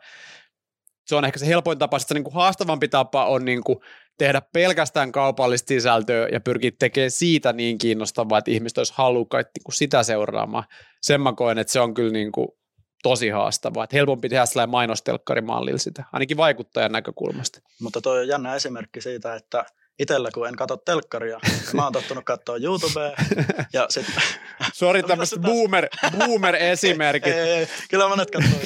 Se 1.07 1.17
on 1.17 1.25
ehkä 1.25 1.39
se 1.39 1.47
helpoin 1.47 1.79
tapa, 1.79 1.99
sitten 1.99 2.15
niin 2.15 2.25
kuin 2.25 2.35
haastavampi 2.35 2.89
tapa 2.89 3.27
on 3.27 3.45
niin 3.45 3.65
kuin 3.65 3.79
tehdä 4.19 4.43
pelkästään 4.53 5.13
kaupallista 5.13 5.69
sisältöä 5.69 6.29
ja 6.33 6.41
pyrkiä 6.41 6.71
tekemään 6.79 7.11
siitä 7.11 7.53
niin 7.53 7.79
kiinnostavaa, 7.79 8.39
että 8.39 8.51
ihmiset 8.51 8.79
olisi 8.79 8.93
halukkaita 8.97 9.51
niin 9.59 9.75
sitä 9.75 10.03
seuraamaan. 10.03 10.65
Sen 11.03 11.21
mä 11.21 11.33
koen, 11.33 11.59
että 11.59 11.73
se 11.73 11.81
on 11.81 11.95
kyllä 11.95 12.13
niin 12.13 12.33
kuin 12.33 12.49
tosi 13.03 13.29
haastavaa. 13.29 13.85
Että 13.85 13.97
helpompi 13.97 14.29
tehdä 14.29 14.47
sellainen 14.47 14.71
mainostelkkarimallilla 14.71 15.79
sitä, 15.79 16.05
ainakin 16.13 16.37
vaikuttajan 16.37 16.93
näkökulmasta. 16.93 17.61
Mutta 17.81 18.01
tuo 18.01 18.13
on 18.13 18.29
jännä 18.29 18.55
esimerkki 18.55 19.01
siitä, 19.01 19.35
että 19.35 19.65
itsellä 19.99 20.31
kun 20.35 20.49
en 20.49 20.57
katso 20.57 20.77
telkkaria, 20.77 21.41
mä 21.73 21.85
oon 21.85 21.93
tottunut 21.93 22.25
katsoa 22.25 22.57
YouTubea. 22.57 23.13
Ja 23.73 23.87
sit, 23.91 24.07
Sori 24.73 25.03
tämmöistä 25.03 25.41
boomer, 25.41 25.89
boomer-esimerkit. 26.19 27.33
ei, 27.35 27.41
ei, 27.41 27.51
ei, 27.51 27.69
kyllä 27.91 28.09
monet 28.09 28.31
katsoo. 28.31 28.61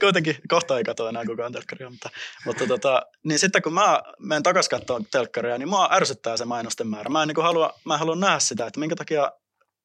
Kuitenkin 0.00 0.36
kohta 0.48 0.78
ei 0.78 0.84
katso 0.84 1.08
enää 1.08 1.24
kukaan 1.24 1.52
telkkaria. 1.52 1.90
Mutta, 1.90 2.10
mutta 2.46 2.66
tota, 2.66 3.02
niin 3.24 3.38
sitten 3.38 3.62
kun 3.62 3.72
mä 3.72 4.02
menen 4.18 4.42
takaisin 4.42 4.70
katsoa 4.70 5.00
telkkaria, 5.10 5.58
niin 5.58 5.68
mua 5.68 5.88
ärsyttää 5.92 6.36
se 6.36 6.44
mainosten 6.44 6.86
määrä. 6.86 7.10
Mä 7.10 7.22
en 7.22 7.28
niin 7.28 7.42
halua, 7.44 7.74
mä 7.84 7.94
en 7.94 8.00
halua 8.00 8.16
nähdä 8.16 8.38
sitä, 8.38 8.66
että 8.66 8.80
minkä 8.80 8.96
takia 8.96 9.32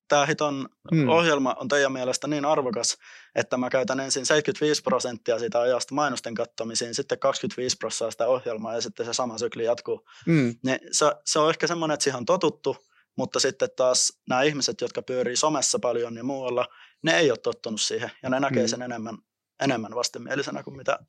tämä 0.08 0.26
hiton 0.26 0.70
hmm. 0.96 1.10
ohjelma 1.10 1.56
on 1.60 1.68
teidän 1.68 1.92
mielestä 1.92 2.28
niin 2.28 2.46
arvokas, 2.46 2.98
että 3.36 3.58
mä 3.58 3.70
käytän 3.70 4.00
ensin 4.00 4.26
75 4.26 4.82
prosenttia 4.82 5.40
siitä 5.40 5.62
ajasta 5.62 5.96
mainosten 5.96 6.34
kattomisiin, 6.34 6.96
sitten 6.96 7.20
25 7.20 7.78
prosenttia 7.78 8.12
sitä 8.12 8.28
ohjelmaa 8.28 8.76
ja 8.76 8.82
sitten 8.82 9.06
se 9.06 9.14
sama 9.14 9.38
sykli 9.38 9.64
jatkuu. 9.64 10.06
Hmm. 10.26 10.56
Niin 10.64 10.80
se, 10.92 11.06
se 11.26 11.40
on 11.40 11.50
ehkä 11.50 11.68
semmoinen, 11.68 11.94
että 11.94 12.04
siihen 12.04 12.18
on 12.18 12.26
totuttu, 12.26 12.78
mutta 13.18 13.40
sitten 13.40 13.70
taas 13.76 14.20
nämä 14.30 14.44
ihmiset, 14.44 14.82
jotka 14.82 15.02
pyörii 15.02 15.36
somessa 15.36 15.80
paljon 15.80 16.16
ja 16.16 16.24
muualla, 16.24 16.68
ne 17.04 17.18
ei 17.18 17.32
ole 17.32 17.38
tottunut 17.38 17.82
siihen 17.82 18.12
ja 18.24 18.30
ne 18.30 18.40
näkee 18.40 18.64
hmm. 18.64 18.70
sen 18.70 18.82
enemmän, 18.82 19.18
enemmän 19.64 19.96
vastenmielisenä 19.96 20.64
kuin 20.64 20.78
mitä 20.78 21.00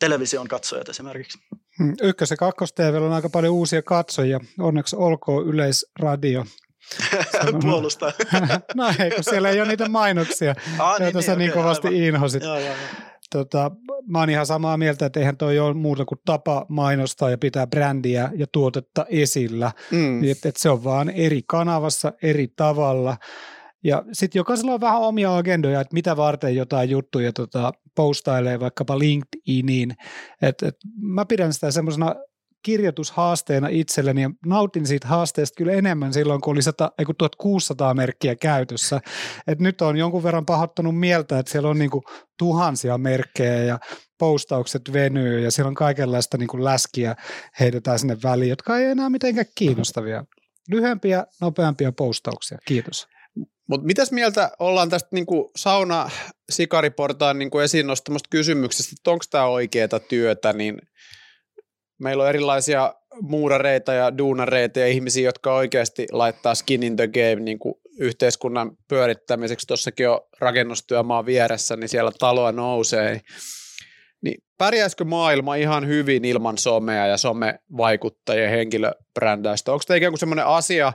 television 0.00 0.48
katsojat 0.48 0.88
esimerkiksi. 0.88 1.38
Hmm. 1.78 1.94
Ykkös- 2.02 2.30
ja 2.30 2.36
kakkos 2.36 2.74
on 3.04 3.12
aika 3.12 3.28
paljon 3.28 3.54
uusia 3.54 3.82
katsojia. 3.82 4.40
Onneksi 4.58 4.96
olkoon 4.96 5.46
Yleisradio. 5.46 6.44
Puolustaa. 7.62 8.12
no 8.76 8.92
ei, 8.98 9.10
kun 9.10 9.24
siellä 9.24 9.48
ei 9.48 9.60
ole 9.60 9.68
niitä 9.68 9.88
mainoksia, 9.88 10.54
ah, 10.78 11.00
joita 11.00 11.18
niin, 11.18 11.26
sä 11.26 11.32
niin, 11.32 11.38
niin 11.38 11.52
kovasti 11.52 11.88
okay, 11.88 12.06
inhosit. 12.06 12.42
Joo, 12.42 12.58
joo, 12.58 12.66
joo. 12.66 12.76
tota, 13.32 13.70
mä 14.06 14.18
oon 14.18 14.30
ihan 14.30 14.46
samaa 14.46 14.76
mieltä, 14.76 15.06
että 15.06 15.20
eihän 15.20 15.36
toi 15.36 15.58
ole 15.58 15.74
muuta 15.74 16.04
kuin 16.04 16.18
tapa 16.24 16.66
mainostaa 16.68 17.30
ja 17.30 17.38
pitää 17.38 17.66
brändiä 17.66 18.30
ja 18.36 18.46
tuotetta 18.52 19.06
esillä. 19.08 19.72
Mm. 19.90 20.20
Niin, 20.20 20.32
että, 20.32 20.48
että 20.48 20.62
se 20.62 20.70
on 20.70 20.84
vaan 20.84 21.10
eri 21.10 21.42
kanavassa, 21.46 22.12
eri 22.22 22.48
tavalla. 22.56 23.16
Ja 23.84 24.04
sitten 24.12 24.40
jokaisella 24.40 24.74
on 24.74 24.80
vähän 24.80 25.00
omia 25.00 25.36
agendoja, 25.36 25.80
että 25.80 25.94
mitä 25.94 26.16
varten 26.16 26.56
jotain 26.56 26.90
juttuja 26.90 27.32
tota, 27.32 27.72
postailee 27.94 28.60
vaikkapa 28.60 28.98
LinkedIniin. 28.98 29.96
Et, 30.42 30.62
et, 30.62 30.76
mä 31.00 31.24
pidän 31.24 31.52
sitä 31.52 31.70
semmoisena 31.70 32.14
kirjoitushaasteena 32.62 33.68
itselleni 33.68 34.22
ja 34.22 34.30
nautin 34.46 34.86
siitä 34.86 35.08
haasteesta 35.08 35.56
kyllä 35.58 35.72
enemmän 35.72 36.12
silloin, 36.12 36.40
kun 36.40 36.52
oli 36.52 36.62
100, 36.62 36.92
ei 36.98 37.04
kun 37.04 37.16
1600 37.16 37.94
merkkiä 37.94 38.36
käytössä. 38.36 39.00
Et 39.46 39.58
nyt 39.58 39.80
on 39.80 39.96
jonkun 39.96 40.22
verran 40.22 40.46
pahoittanut 40.46 40.98
mieltä, 40.98 41.38
että 41.38 41.52
siellä 41.52 41.68
on 41.68 41.78
niinku 41.78 42.02
tuhansia 42.38 42.98
merkkejä 42.98 43.64
ja 43.64 43.78
postaukset 44.18 44.82
venyy 44.92 45.40
ja 45.40 45.50
siellä 45.50 45.68
on 45.68 45.74
kaikenlaista 45.74 46.38
niinku 46.38 46.64
läskiä 46.64 47.16
heitetään 47.60 47.98
sinne 47.98 48.16
väliin, 48.22 48.50
jotka 48.50 48.78
ei 48.78 48.84
enää 48.84 49.10
mitenkään 49.10 49.46
kiinnostavia. 49.54 50.24
Lyhyempiä, 50.70 51.26
nopeampia 51.40 51.92
postauksia. 51.92 52.58
Kiitos. 52.64 53.06
Mutta 53.68 53.86
mitäs 53.86 54.12
mieltä 54.12 54.50
ollaan 54.58 54.88
tästä 54.88 55.08
niinku 55.12 55.50
sauna 55.56 56.10
sikariportaan 56.50 57.38
niinku 57.38 57.58
esiin 57.58 57.86
nostamasta 57.86 58.28
kysymyksestä, 58.30 58.92
että 58.98 59.10
onko 59.10 59.24
tämä 59.30 59.44
oikeaa 59.44 60.00
työtä, 60.08 60.52
niin 60.52 60.78
meillä 61.98 62.22
on 62.22 62.28
erilaisia 62.28 62.94
muurareita 63.20 63.92
ja 63.92 64.18
duunareita 64.18 64.80
ja 64.80 64.86
ihmisiä, 64.86 65.28
jotka 65.28 65.54
oikeasti 65.54 66.06
laittaa 66.12 66.54
skin 66.54 66.82
in 66.82 66.96
the 66.96 67.08
game 67.08 67.34
niin 67.34 67.58
kuin 67.58 67.74
yhteiskunnan 67.98 68.76
pyörittämiseksi. 68.88 69.66
Tuossakin 69.66 70.08
on 70.08 70.20
rakennustyömaa 70.38 71.26
vieressä, 71.26 71.76
niin 71.76 71.88
siellä 71.88 72.10
taloa 72.18 72.52
nousee. 72.52 73.20
Niin 74.20 74.42
pärjäisikö 74.58 75.04
maailma 75.04 75.54
ihan 75.54 75.86
hyvin 75.86 76.24
ilman 76.24 76.58
somea 76.58 77.06
ja 77.06 77.16
somevaikuttajien 77.16 78.50
henkilöbrändäystä? 78.50 79.72
Onko 79.72 79.84
tämä 79.86 79.96
ikään 79.96 80.12
kuin 80.12 80.20
semmoinen 80.20 80.46
asia, 80.46 80.92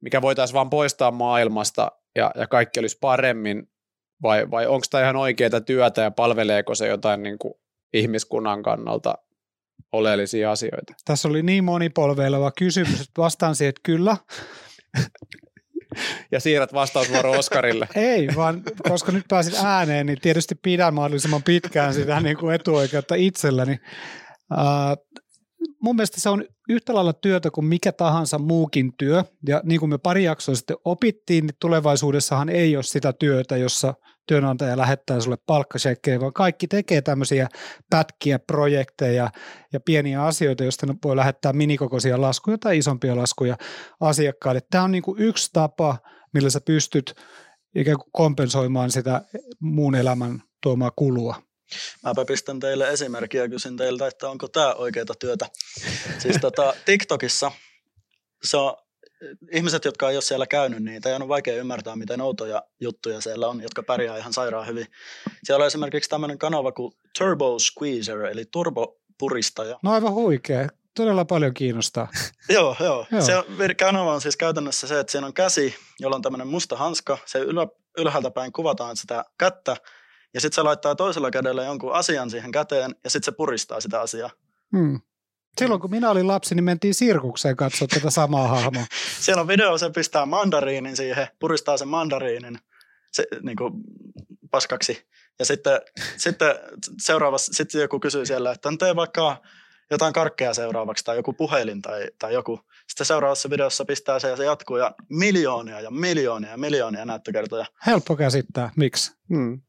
mikä 0.00 0.22
voitaisiin 0.22 0.54
vaan 0.54 0.70
poistaa 0.70 1.10
maailmasta 1.10 1.92
ja, 2.16 2.30
ja 2.34 2.46
kaikki 2.46 2.80
olisi 2.80 2.98
paremmin, 3.00 3.68
vai, 4.22 4.50
vai 4.50 4.66
onko 4.66 4.86
tämä 4.90 5.02
ihan 5.02 5.16
oikeaa 5.16 5.60
työtä 5.60 6.02
ja 6.02 6.10
palveleeko 6.10 6.74
se 6.74 6.88
jotain 6.88 7.22
niin 7.22 7.38
kuin 7.38 7.54
ihmiskunnan 7.92 8.62
kannalta 8.62 9.14
oleellisia 9.92 10.52
asioita? 10.52 10.94
Tässä 11.04 11.28
oli 11.28 11.42
niin 11.42 11.64
monipolveileva 11.64 12.52
kysymys, 12.58 13.00
että 13.00 13.22
vastaan 13.22 13.56
siihen, 13.56 13.68
että 13.68 13.80
kyllä. 13.82 14.16
Ja 16.30 16.40
siirrät 16.40 16.72
vastausvuoro 16.72 17.30
Oskarille. 17.30 17.88
Ei, 17.94 18.28
vaan 18.36 18.62
koska 18.88 19.12
nyt 19.12 19.24
pääsit 19.28 19.54
ääneen, 19.64 20.06
niin 20.06 20.20
tietysti 20.20 20.54
pidän 20.54 20.94
mahdollisimman 20.94 21.42
pitkään 21.42 21.94
sitä 21.94 22.20
niin 22.20 22.36
kuin 22.36 22.54
etuoikeutta 22.54 23.14
itselläni. 23.14 23.80
Uh, 24.52 25.22
mun 25.82 25.96
mielestä 25.96 26.20
se 26.20 26.28
on 26.28 26.44
yhtä 26.68 26.94
lailla 26.94 27.12
työtä 27.12 27.50
kuin 27.50 27.64
mikä 27.64 27.92
tahansa 27.92 28.38
muukin 28.38 28.92
työ. 28.98 29.24
Ja 29.46 29.60
niin 29.64 29.80
kuin 29.80 29.90
me 29.90 29.98
pari 29.98 30.24
jaksoa 30.24 30.54
sitten 30.54 30.76
opittiin, 30.84 31.46
niin 31.46 31.56
tulevaisuudessahan 31.60 32.48
ei 32.48 32.76
ole 32.76 32.82
sitä 32.82 33.12
työtä, 33.12 33.56
jossa 33.56 33.94
työnantaja 34.26 34.76
lähettää 34.76 35.20
sulle 35.20 35.36
palkkasekkejä, 35.46 36.20
vaan 36.20 36.32
kaikki 36.32 36.68
tekee 36.68 37.02
tämmöisiä 37.02 37.48
pätkiä, 37.90 38.38
projekteja 38.38 39.30
ja 39.72 39.80
pieniä 39.80 40.24
asioita, 40.24 40.64
joista 40.64 40.86
ne 40.86 40.94
voi 41.04 41.16
lähettää 41.16 41.52
minikokoisia 41.52 42.20
laskuja 42.20 42.58
tai 42.58 42.78
isompia 42.78 43.16
laskuja 43.16 43.56
asiakkaille. 44.00 44.60
Tämä 44.70 44.84
on 44.84 44.92
niin 44.92 45.02
kuin 45.02 45.20
yksi 45.20 45.50
tapa, 45.52 45.98
millä 46.34 46.50
sä 46.50 46.60
pystyt 46.66 47.14
ikään 47.74 47.96
kuin 47.96 48.10
kompensoimaan 48.12 48.90
sitä 48.90 49.22
muun 49.60 49.94
elämän 49.94 50.42
tuomaa 50.62 50.90
kulua. 50.96 51.42
Mäpä 52.02 52.24
pistän 52.24 52.60
teille 52.60 52.88
esimerkkiä 52.88 53.42
ja 53.42 53.48
kysyn 53.48 53.76
teiltä, 53.76 54.06
että 54.06 54.28
onko 54.28 54.48
tämä 54.48 54.74
oikeaa 54.74 55.06
työtä. 55.18 55.46
Siis 56.18 56.36
tota, 56.40 56.74
TikTokissa 56.84 57.52
se 58.44 58.56
on, 58.56 58.76
ihmiset, 59.52 59.84
jotka 59.84 60.10
ei 60.10 60.16
ole 60.16 60.22
siellä 60.22 60.46
käynyt, 60.46 60.82
niin 60.82 61.02
on 61.22 61.28
vaikea 61.28 61.56
ymmärtää, 61.56 61.96
miten 61.96 62.20
outoja 62.20 62.62
juttuja 62.80 63.20
siellä 63.20 63.48
on, 63.48 63.62
jotka 63.62 63.82
pärjää 63.82 64.16
ihan 64.16 64.32
sairaan 64.32 64.66
hyvin. 64.66 64.86
Siellä 65.44 65.62
on 65.62 65.66
esimerkiksi 65.66 66.10
tämmöinen 66.10 66.38
kanava 66.38 66.72
kuin 66.72 66.92
Turbo 67.18 67.58
Squeezer, 67.58 68.24
eli 68.24 68.44
turbopuristaja. 68.44 69.78
No 69.82 69.92
aivan 69.92 70.12
huikea. 70.12 70.68
Todella 70.96 71.24
paljon 71.24 71.54
kiinnostaa. 71.54 72.08
joo, 72.48 72.76
joo. 72.80 73.06
joo. 73.12 73.22
Se 73.22 73.36
on, 73.36 73.44
kanava 73.78 74.14
on 74.14 74.20
siis 74.20 74.36
käytännössä 74.36 74.86
se, 74.86 75.00
että 75.00 75.10
siinä 75.10 75.26
on 75.26 75.34
käsi, 75.34 75.74
jolla 76.00 76.16
on 76.16 76.22
tämmöinen 76.22 76.48
musta 76.48 76.76
hanska. 76.76 77.18
Se 77.26 77.38
ylä, 77.38 77.66
ylhäältä 77.98 78.30
päin 78.30 78.52
kuvataan 78.52 78.96
sitä 78.96 79.24
kättä, 79.38 79.76
ja 80.34 80.40
sitten 80.40 80.54
se 80.54 80.62
laittaa 80.62 80.94
toisella 80.94 81.30
kädellä 81.30 81.64
jonkun 81.64 81.92
asian 81.92 82.30
siihen 82.30 82.52
käteen 82.52 82.94
ja 83.04 83.10
sitten 83.10 83.32
se 83.32 83.36
puristaa 83.36 83.80
sitä 83.80 84.00
asiaa. 84.00 84.30
Hmm. 84.76 85.00
Silloin 85.58 85.80
kun 85.80 85.90
minä 85.90 86.10
olin 86.10 86.28
lapsi, 86.28 86.54
niin 86.54 86.64
mentiin 86.64 86.94
sirkukseen 86.94 87.56
katsoa 87.56 87.88
tätä 87.88 88.10
samaa 88.10 88.48
hahmoa. 88.48 88.84
Siellä 89.20 89.40
on 89.40 89.48
video, 89.48 89.78
se 89.78 89.90
pistää 89.90 90.26
mandariinin 90.26 90.96
siihen, 90.96 91.26
puristaa 91.38 91.76
sen 91.76 91.88
mandariinin 91.88 92.58
se, 93.12 93.26
niin 93.42 93.56
kuin 93.56 93.72
paskaksi. 94.50 95.06
Ja 95.38 95.44
sitten, 95.44 95.80
sitten 96.16 96.54
seuraavassa, 97.00 97.52
sitten 97.52 97.80
joku 97.80 98.00
kysyy 98.00 98.26
siellä, 98.26 98.52
että 98.52 98.68
tee 98.78 98.96
vaikka 98.96 99.42
jotain 99.90 100.12
karkkeja 100.12 100.54
seuraavaksi 100.54 101.04
tai 101.04 101.16
joku 101.16 101.32
puhelin 101.32 101.82
tai, 101.82 102.08
tai 102.18 102.34
joku. 102.34 102.60
Sitten 102.88 103.06
seuraavassa 103.06 103.50
videossa 103.50 103.84
pistää 103.84 104.18
se 104.18 104.28
ja 104.28 104.36
se 104.36 104.44
jatkuu 104.44 104.76
ja 104.76 104.94
miljoonia 105.08 105.80
ja 105.80 105.90
miljoonia 105.90 106.50
ja 106.50 106.56
miljoonia 106.56 107.04
näyttökertoja. 107.04 107.66
Helppo 107.86 108.16
käsittää. 108.16 108.70
Miksi? 108.76 109.12
Hmm. 109.28 109.60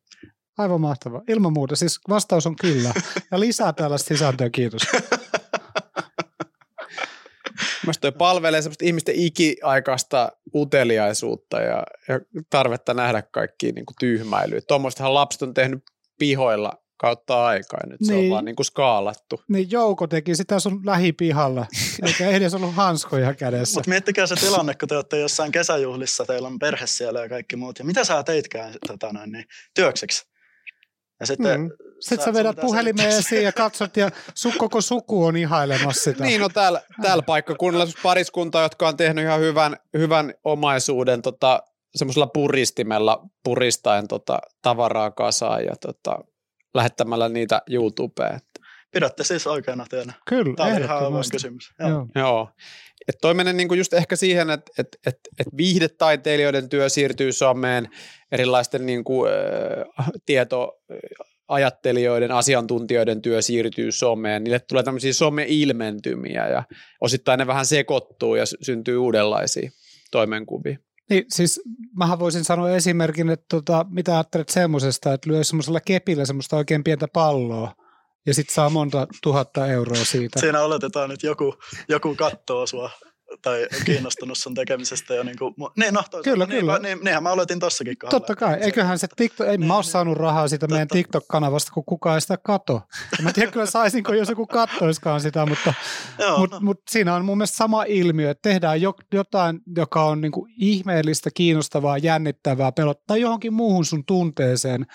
Aivan 0.58 0.82
mahtava. 0.82 1.22
Ilman 1.28 1.54
muuta. 1.54 1.76
Siis 1.76 2.00
vastaus 2.10 2.48
on 2.48 2.56
kyllä. 2.56 2.94
Ja 3.32 3.40
lisää 3.40 3.74
tällaista 3.74 4.08
sisältöä, 4.08 4.50
kiitos. 4.50 4.82
Mielestäni 7.84 8.12
toi 8.12 8.18
palvelee 8.18 8.62
semmoista 8.62 8.86
ihmisten 8.86 9.16
ikiaikaista 9.16 10.32
uteliaisuutta 10.56 11.62
ja, 11.62 11.84
ja 12.08 12.20
tarvetta 12.50 12.94
nähdä 12.94 13.22
kaikki 13.22 13.72
niin 13.72 13.86
kuin 13.86 13.96
tyhmäilyä. 14.00 14.62
Tuommoistahan 14.68 15.14
lapset 15.14 15.42
on 15.42 15.54
tehnyt 15.54 15.84
pihoilla 16.20 16.74
kautta 16.98 17.46
aikaa. 17.46 17.80
Nyt 17.88 18.00
niin. 18.00 18.08
se 18.08 18.14
on 18.14 18.20
niin. 18.20 18.32
vaan 18.32 18.46
niin 18.46 18.56
kuin 18.56 18.66
skaalattu. 18.66 19.42
Niin 19.48 19.72
Jouko 19.72 20.08
teki 20.08 20.36
sitä 20.36 20.60
sun 20.60 20.82
lähipihalla, 20.86 21.66
eikä 22.08 22.30
edes 22.30 22.54
ollut 22.54 22.74
hanskoja 22.74 23.34
kädessä. 23.34 23.80
Mutta 23.80 23.90
miettikää 23.90 24.28
se 24.28 24.36
tilanne, 24.36 24.74
kun 24.74 24.90
te 24.90 24.96
olette 24.96 25.20
jossain 25.20 25.52
kesäjuhlissa, 25.52 26.26
teillä 26.26 26.48
on 26.48 26.60
perhe 26.60 26.88
siellä 26.88 27.22
ja 27.22 27.30
kaikki 27.30 27.56
muut. 27.56 27.80
Ja 27.80 27.86
mitä 27.86 28.04
sä 28.04 28.24
teitkään 28.24 28.74
tota 28.88 29.14
noin, 29.14 29.32
niin, 29.32 29.46
työkseksi? 29.76 30.33
Ja 31.24 31.28
sitten 31.28 31.62
mm. 31.62 31.70
Sitten 32.04 32.26
sä 32.26 32.34
vedät 32.34 32.56
puhelimeen 32.62 33.10
esiin 33.10 33.44
ja 33.44 33.52
katsot 33.52 33.98
ja 33.98 34.10
su, 34.36 34.54
koko 34.58 34.82
suku 34.82 35.26
on 35.26 35.38
ihailemassa 35.38 36.04
sitä. 36.04 36.24
Niin, 36.24 36.42
no 36.42 36.50
täällä, 36.50 36.82
täällä 37.02 37.24
paikkakunnalla 37.24 37.94
pariskunta, 38.04 38.62
jotka 38.62 38.88
on 38.88 38.98
tehnyt 38.98 39.26
ihan 39.26 39.40
hyvän, 39.40 39.78
hyvän 39.98 40.34
omaisuuden 40.44 41.22
tota, 41.22 41.64
semmoisella 41.96 42.28
puristimella 42.28 43.28
puristaen 43.44 44.08
tota, 44.08 44.40
tavaraa 44.62 45.12
kasaan 45.12 45.66
ja 45.66 45.76
tota, 45.82 46.20
lähettämällä 46.74 47.30
niitä 47.30 47.62
YouTubeen. 47.70 48.40
Pidätte 48.92 49.24
siis 49.24 49.48
oikeana 49.48 49.86
työnä. 49.90 50.14
Kyllä, 50.26 50.56
Tämä 50.56 50.70
on 50.70 50.82
ihan 50.82 51.24
kysymys. 51.32 51.74
Joo. 51.80 52.08
Joo. 52.16 52.50
Et 53.08 53.16
toi 53.22 53.34
menee 53.34 53.54
niinku 53.54 53.74
just 53.74 53.94
ehkä 53.94 54.16
siihen, 54.16 54.50
että 54.50 54.72
et, 54.80 54.88
et, 55.08 55.20
et 55.40 55.48
viihdetaiteilijoiden 55.58 56.70
työ 56.70 56.90
siirtyy 56.90 57.32
someen, 57.32 57.90
erilaisten 58.32 58.86
niinku, 58.86 59.26
ä, 59.26 59.30
tietoajattelijoiden, 60.26 62.32
asiantuntijoiden 62.32 63.22
työ 63.22 63.42
siirtyy 63.42 63.92
someen. 63.92 64.44
Niille 64.44 64.60
tulee 64.60 64.84
tämmöisiä 64.84 65.14
some-ilmentymiä 65.14 66.48
ja 66.48 66.64
osittain 67.02 67.38
ne 67.38 67.48
vähän 67.48 67.66
sekoittuu 67.66 68.36
ja 68.36 68.44
syntyy 68.62 68.98
uudenlaisia 68.98 69.70
toimenkuvia. 70.12 70.78
Niin, 71.10 71.26
siis 71.30 71.62
mähän 71.98 72.20
voisin 72.20 72.44
sanoa 72.44 72.76
esimerkin, 72.76 73.30
että 73.30 73.46
tota, 73.50 73.86
mitä 73.90 74.14
ajattelet 74.14 74.50
semmoisesta, 74.50 75.14
että 75.14 75.30
lyö 75.30 75.44
semmoisella 75.44 75.80
kepillä 75.80 76.26
semmoista 76.26 76.58
oikein 76.58 76.84
pientä 76.84 77.08
palloa, 77.14 77.72
ja 78.26 78.34
sitten 78.34 78.54
saa 78.54 78.70
monta 78.70 79.08
tuhatta 79.24 79.68
euroa 79.68 80.06
siitä. 80.06 80.40
Siinä 80.40 80.62
oletetaan, 80.62 81.12
että 81.12 81.28
joku, 81.28 81.56
joku 81.90 82.16
katsoo 82.16 82.68
sua 82.68 82.90
tai 83.42 83.68
kiinnostunut 83.86 84.38
sun 84.38 84.54
tekemisestä. 84.54 85.14
Ja 85.14 85.24
niin 85.24 85.38
kuin, 85.38 85.56
niin, 85.78 85.94
no, 85.94 86.04
kyllä, 86.24 86.46
niin, 86.46 86.60
kyllä. 86.60 86.80
Niin, 86.80 87.00
niinhän 87.04 87.24
mä 87.24 87.32
oletin 87.32 87.60
tossakin 87.60 87.98
kohdalla. 87.98 88.20
Totta 88.20 88.36
kai, 88.36 88.58
eiköhän 88.62 89.00
se 89.00 89.08
TikTok, 89.16 89.48
ei 89.48 89.58
niin, 89.58 89.68
mä 89.68 89.76
ole 89.76 89.82
niin. 89.82 89.92
saanut 89.92 90.18
rahaa 90.18 90.48
siitä 90.48 90.64
Totta. 90.64 90.74
meidän 90.76 90.88
TikTok-kanavasta, 90.88 91.72
kun 91.74 91.86
kukaan 91.86 92.16
ei 92.16 92.22
sitä 92.22 92.38
kato. 92.38 92.82
Mä 93.22 93.30
en 93.30 93.36
tiedä 93.36 93.52
kyllä 93.52 93.66
saisinko, 93.66 94.14
jos 94.14 94.30
joku 94.30 94.48
kattoiskaan 94.48 95.22
sitä, 95.22 95.46
mutta, 95.46 95.74
Joo, 96.20 96.38
mutta, 96.38 96.56
no. 96.56 96.62
mutta 96.62 96.84
siinä 96.92 97.16
on 97.16 97.26
mun 97.26 97.38
mielestä 97.38 97.58
sama 97.58 97.84
ilmiö, 97.84 98.32
että 98.32 98.50
tehdään 98.50 98.80
jotain, 99.14 99.62
joka 99.76 100.06
on 100.06 100.22
niin 100.22 100.32
kuin 100.32 100.52
ihmeellistä, 100.58 101.30
kiinnostavaa, 101.34 101.98
jännittävää, 101.98 102.72
pelottaa 102.72 103.18
johonkin 103.18 103.54
muuhun 103.54 103.86
sun 103.86 104.06
tunteeseen 104.06 104.86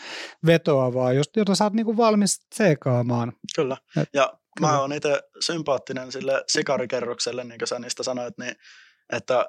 vetoavaa, 0.47 1.13
jota 1.13 1.55
sä 1.55 1.65
oot 1.65 1.73
niin 1.73 1.87
kuin 1.87 1.97
valmis 1.97 2.41
tsekaamaan. 2.51 3.33
Kyllä, 3.57 3.77
Et, 3.97 4.09
ja 4.15 4.33
Mä 4.61 4.81
oon 4.81 4.93
itse 4.93 5.23
sympaattinen 5.41 6.13
sille 6.13 6.45
sikarikerrokselle, 6.47 7.45
niin 7.45 7.59
kuin 7.59 7.69
sä 7.69 7.79
niistä 7.79 8.03
sanoit, 8.03 8.39
niin, 8.39 8.55
että 9.13 9.47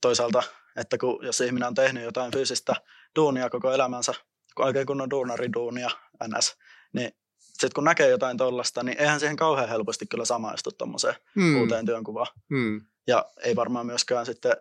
toisaalta, 0.00 0.42
että 0.76 0.98
kun, 0.98 1.18
jos 1.22 1.40
ihminen 1.40 1.68
on 1.68 1.74
tehnyt 1.74 2.04
jotain 2.04 2.32
fyysistä 2.32 2.74
duunia 3.16 3.50
koko 3.50 3.72
elämänsä, 3.72 4.14
oikein 4.58 4.86
kunnon 4.86 5.10
duunariduunia 5.10 5.90
ns, 6.28 6.56
Niin 6.92 7.12
sitten 7.42 7.74
kun 7.74 7.84
näkee 7.84 8.08
jotain 8.08 8.36
tollasta, 8.36 8.82
niin 8.82 8.98
eihän 9.00 9.20
siihen 9.20 9.36
kauhean 9.36 9.68
helposti 9.68 10.06
kyllä 10.06 10.24
samaistu 10.24 10.70
tuommoiseen 10.72 11.14
Hmm. 11.34 11.60
uuteen 11.60 11.86
työnkuvaan. 11.86 12.26
Hmm. 12.50 12.80
Ja 13.06 13.24
ei 13.44 13.56
varmaan 13.56 13.86
myöskään 13.86 14.26
sitten 14.26 14.56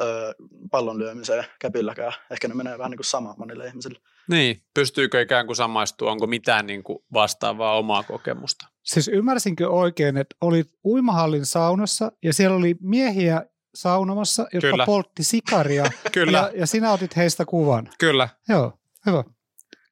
ö, 0.00 0.34
pallon 0.70 0.98
lyömiseen 0.98 1.44
käpylläkään. 1.58 2.12
Ehkä 2.30 2.48
ne 2.48 2.54
menee 2.54 2.78
vähän 2.78 2.90
niin 2.90 2.98
kuin 2.98 3.06
sama 3.06 3.34
monille 3.38 3.66
ihmisille. 3.66 3.98
Niin, 4.28 4.62
pystyykö 4.74 5.20
ikään 5.20 5.46
kuin 5.46 5.56
samaistua, 5.56 6.10
onko 6.10 6.26
mitään 6.26 6.66
niin 6.66 6.82
kuin 6.82 6.98
vastaavaa 7.12 7.78
omaa 7.78 8.02
kokemusta? 8.02 8.66
Siis 8.94 9.08
ymmärsinkö 9.08 9.68
oikein, 9.68 10.16
että 10.16 10.36
olit 10.40 10.70
uimahallin 10.84 11.46
saunassa 11.46 12.12
ja 12.22 12.32
siellä 12.32 12.56
oli 12.56 12.76
miehiä 12.80 13.46
saunomassa, 13.74 14.46
jotka 14.52 14.70
Kyllä. 14.70 14.86
poltti 14.86 15.24
sikaria 15.24 15.84
Kyllä, 16.12 16.38
ja, 16.38 16.50
ja 16.54 16.66
sinä 16.66 16.92
otit 16.92 17.16
heistä 17.16 17.44
kuvan. 17.44 17.88
kyllä. 17.98 18.28
Joo, 18.48 18.78
hyvä. 19.06 19.24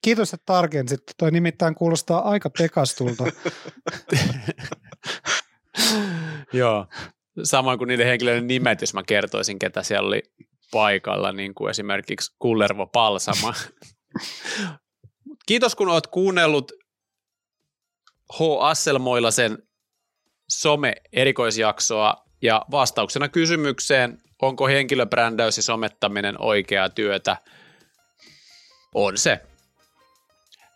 Kiitos, 0.03 0.35
että 0.35 0.47
tarkensit. 0.47 1.01
Toi 1.19 1.31
nimittäin 1.31 1.75
kuulostaa 1.75 2.31
aika 2.31 2.51
pekastulta. 2.59 3.25
Joo. 6.53 6.87
Samoin 7.43 7.79
kuin 7.79 7.89
niiden 7.89 8.07
henkilöiden 8.07 8.47
nimet, 8.47 8.81
jos 8.81 8.95
mä 8.95 9.03
kertoisin, 9.03 9.59
ketä 9.59 9.83
siellä 9.83 10.07
oli 10.07 10.23
paikalla, 10.71 11.33
niin 11.33 11.55
kuin 11.55 11.71
esimerkiksi 11.71 12.33
Kullervo 12.39 12.87
Palsama. 12.87 13.55
Kiitos, 15.47 15.75
kun 15.75 15.89
oot 15.89 16.07
kuunnellut 16.07 16.73
H. 18.35 18.41
Asselmoilasen 18.61 19.59
some-erikoisjaksoa 20.51 22.25
ja 22.43 22.63
vastauksena 22.71 23.29
kysymykseen, 23.29 24.23
onko 24.43 24.67
henkilöbrändäys 24.67 25.57
ja 25.57 25.63
somettaminen 25.63 26.41
oikeaa 26.43 26.89
työtä, 26.89 27.37
on 28.95 29.19
se. 29.19 29.41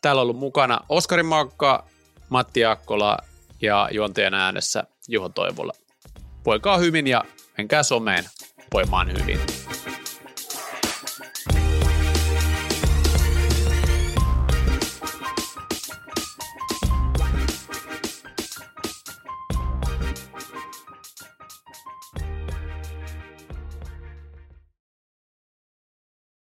Täällä 0.03 0.21
on 0.21 0.23
ollut 0.23 0.39
mukana 0.39 0.81
Oskari 0.89 1.23
Maakka, 1.23 1.87
Matti 2.29 2.65
Akkola 2.65 3.19
ja 3.63 3.89
juontajan 3.93 4.35
äänessä 4.35 4.85
Juho 5.09 5.29
Toivola. 5.29 5.73
Voikaa 6.47 6.79
hyvin 6.79 7.07
ja 7.07 7.25
menkää 7.59 7.83
someen 7.83 8.25
voimaan 8.73 9.13
hyvin. 9.13 9.62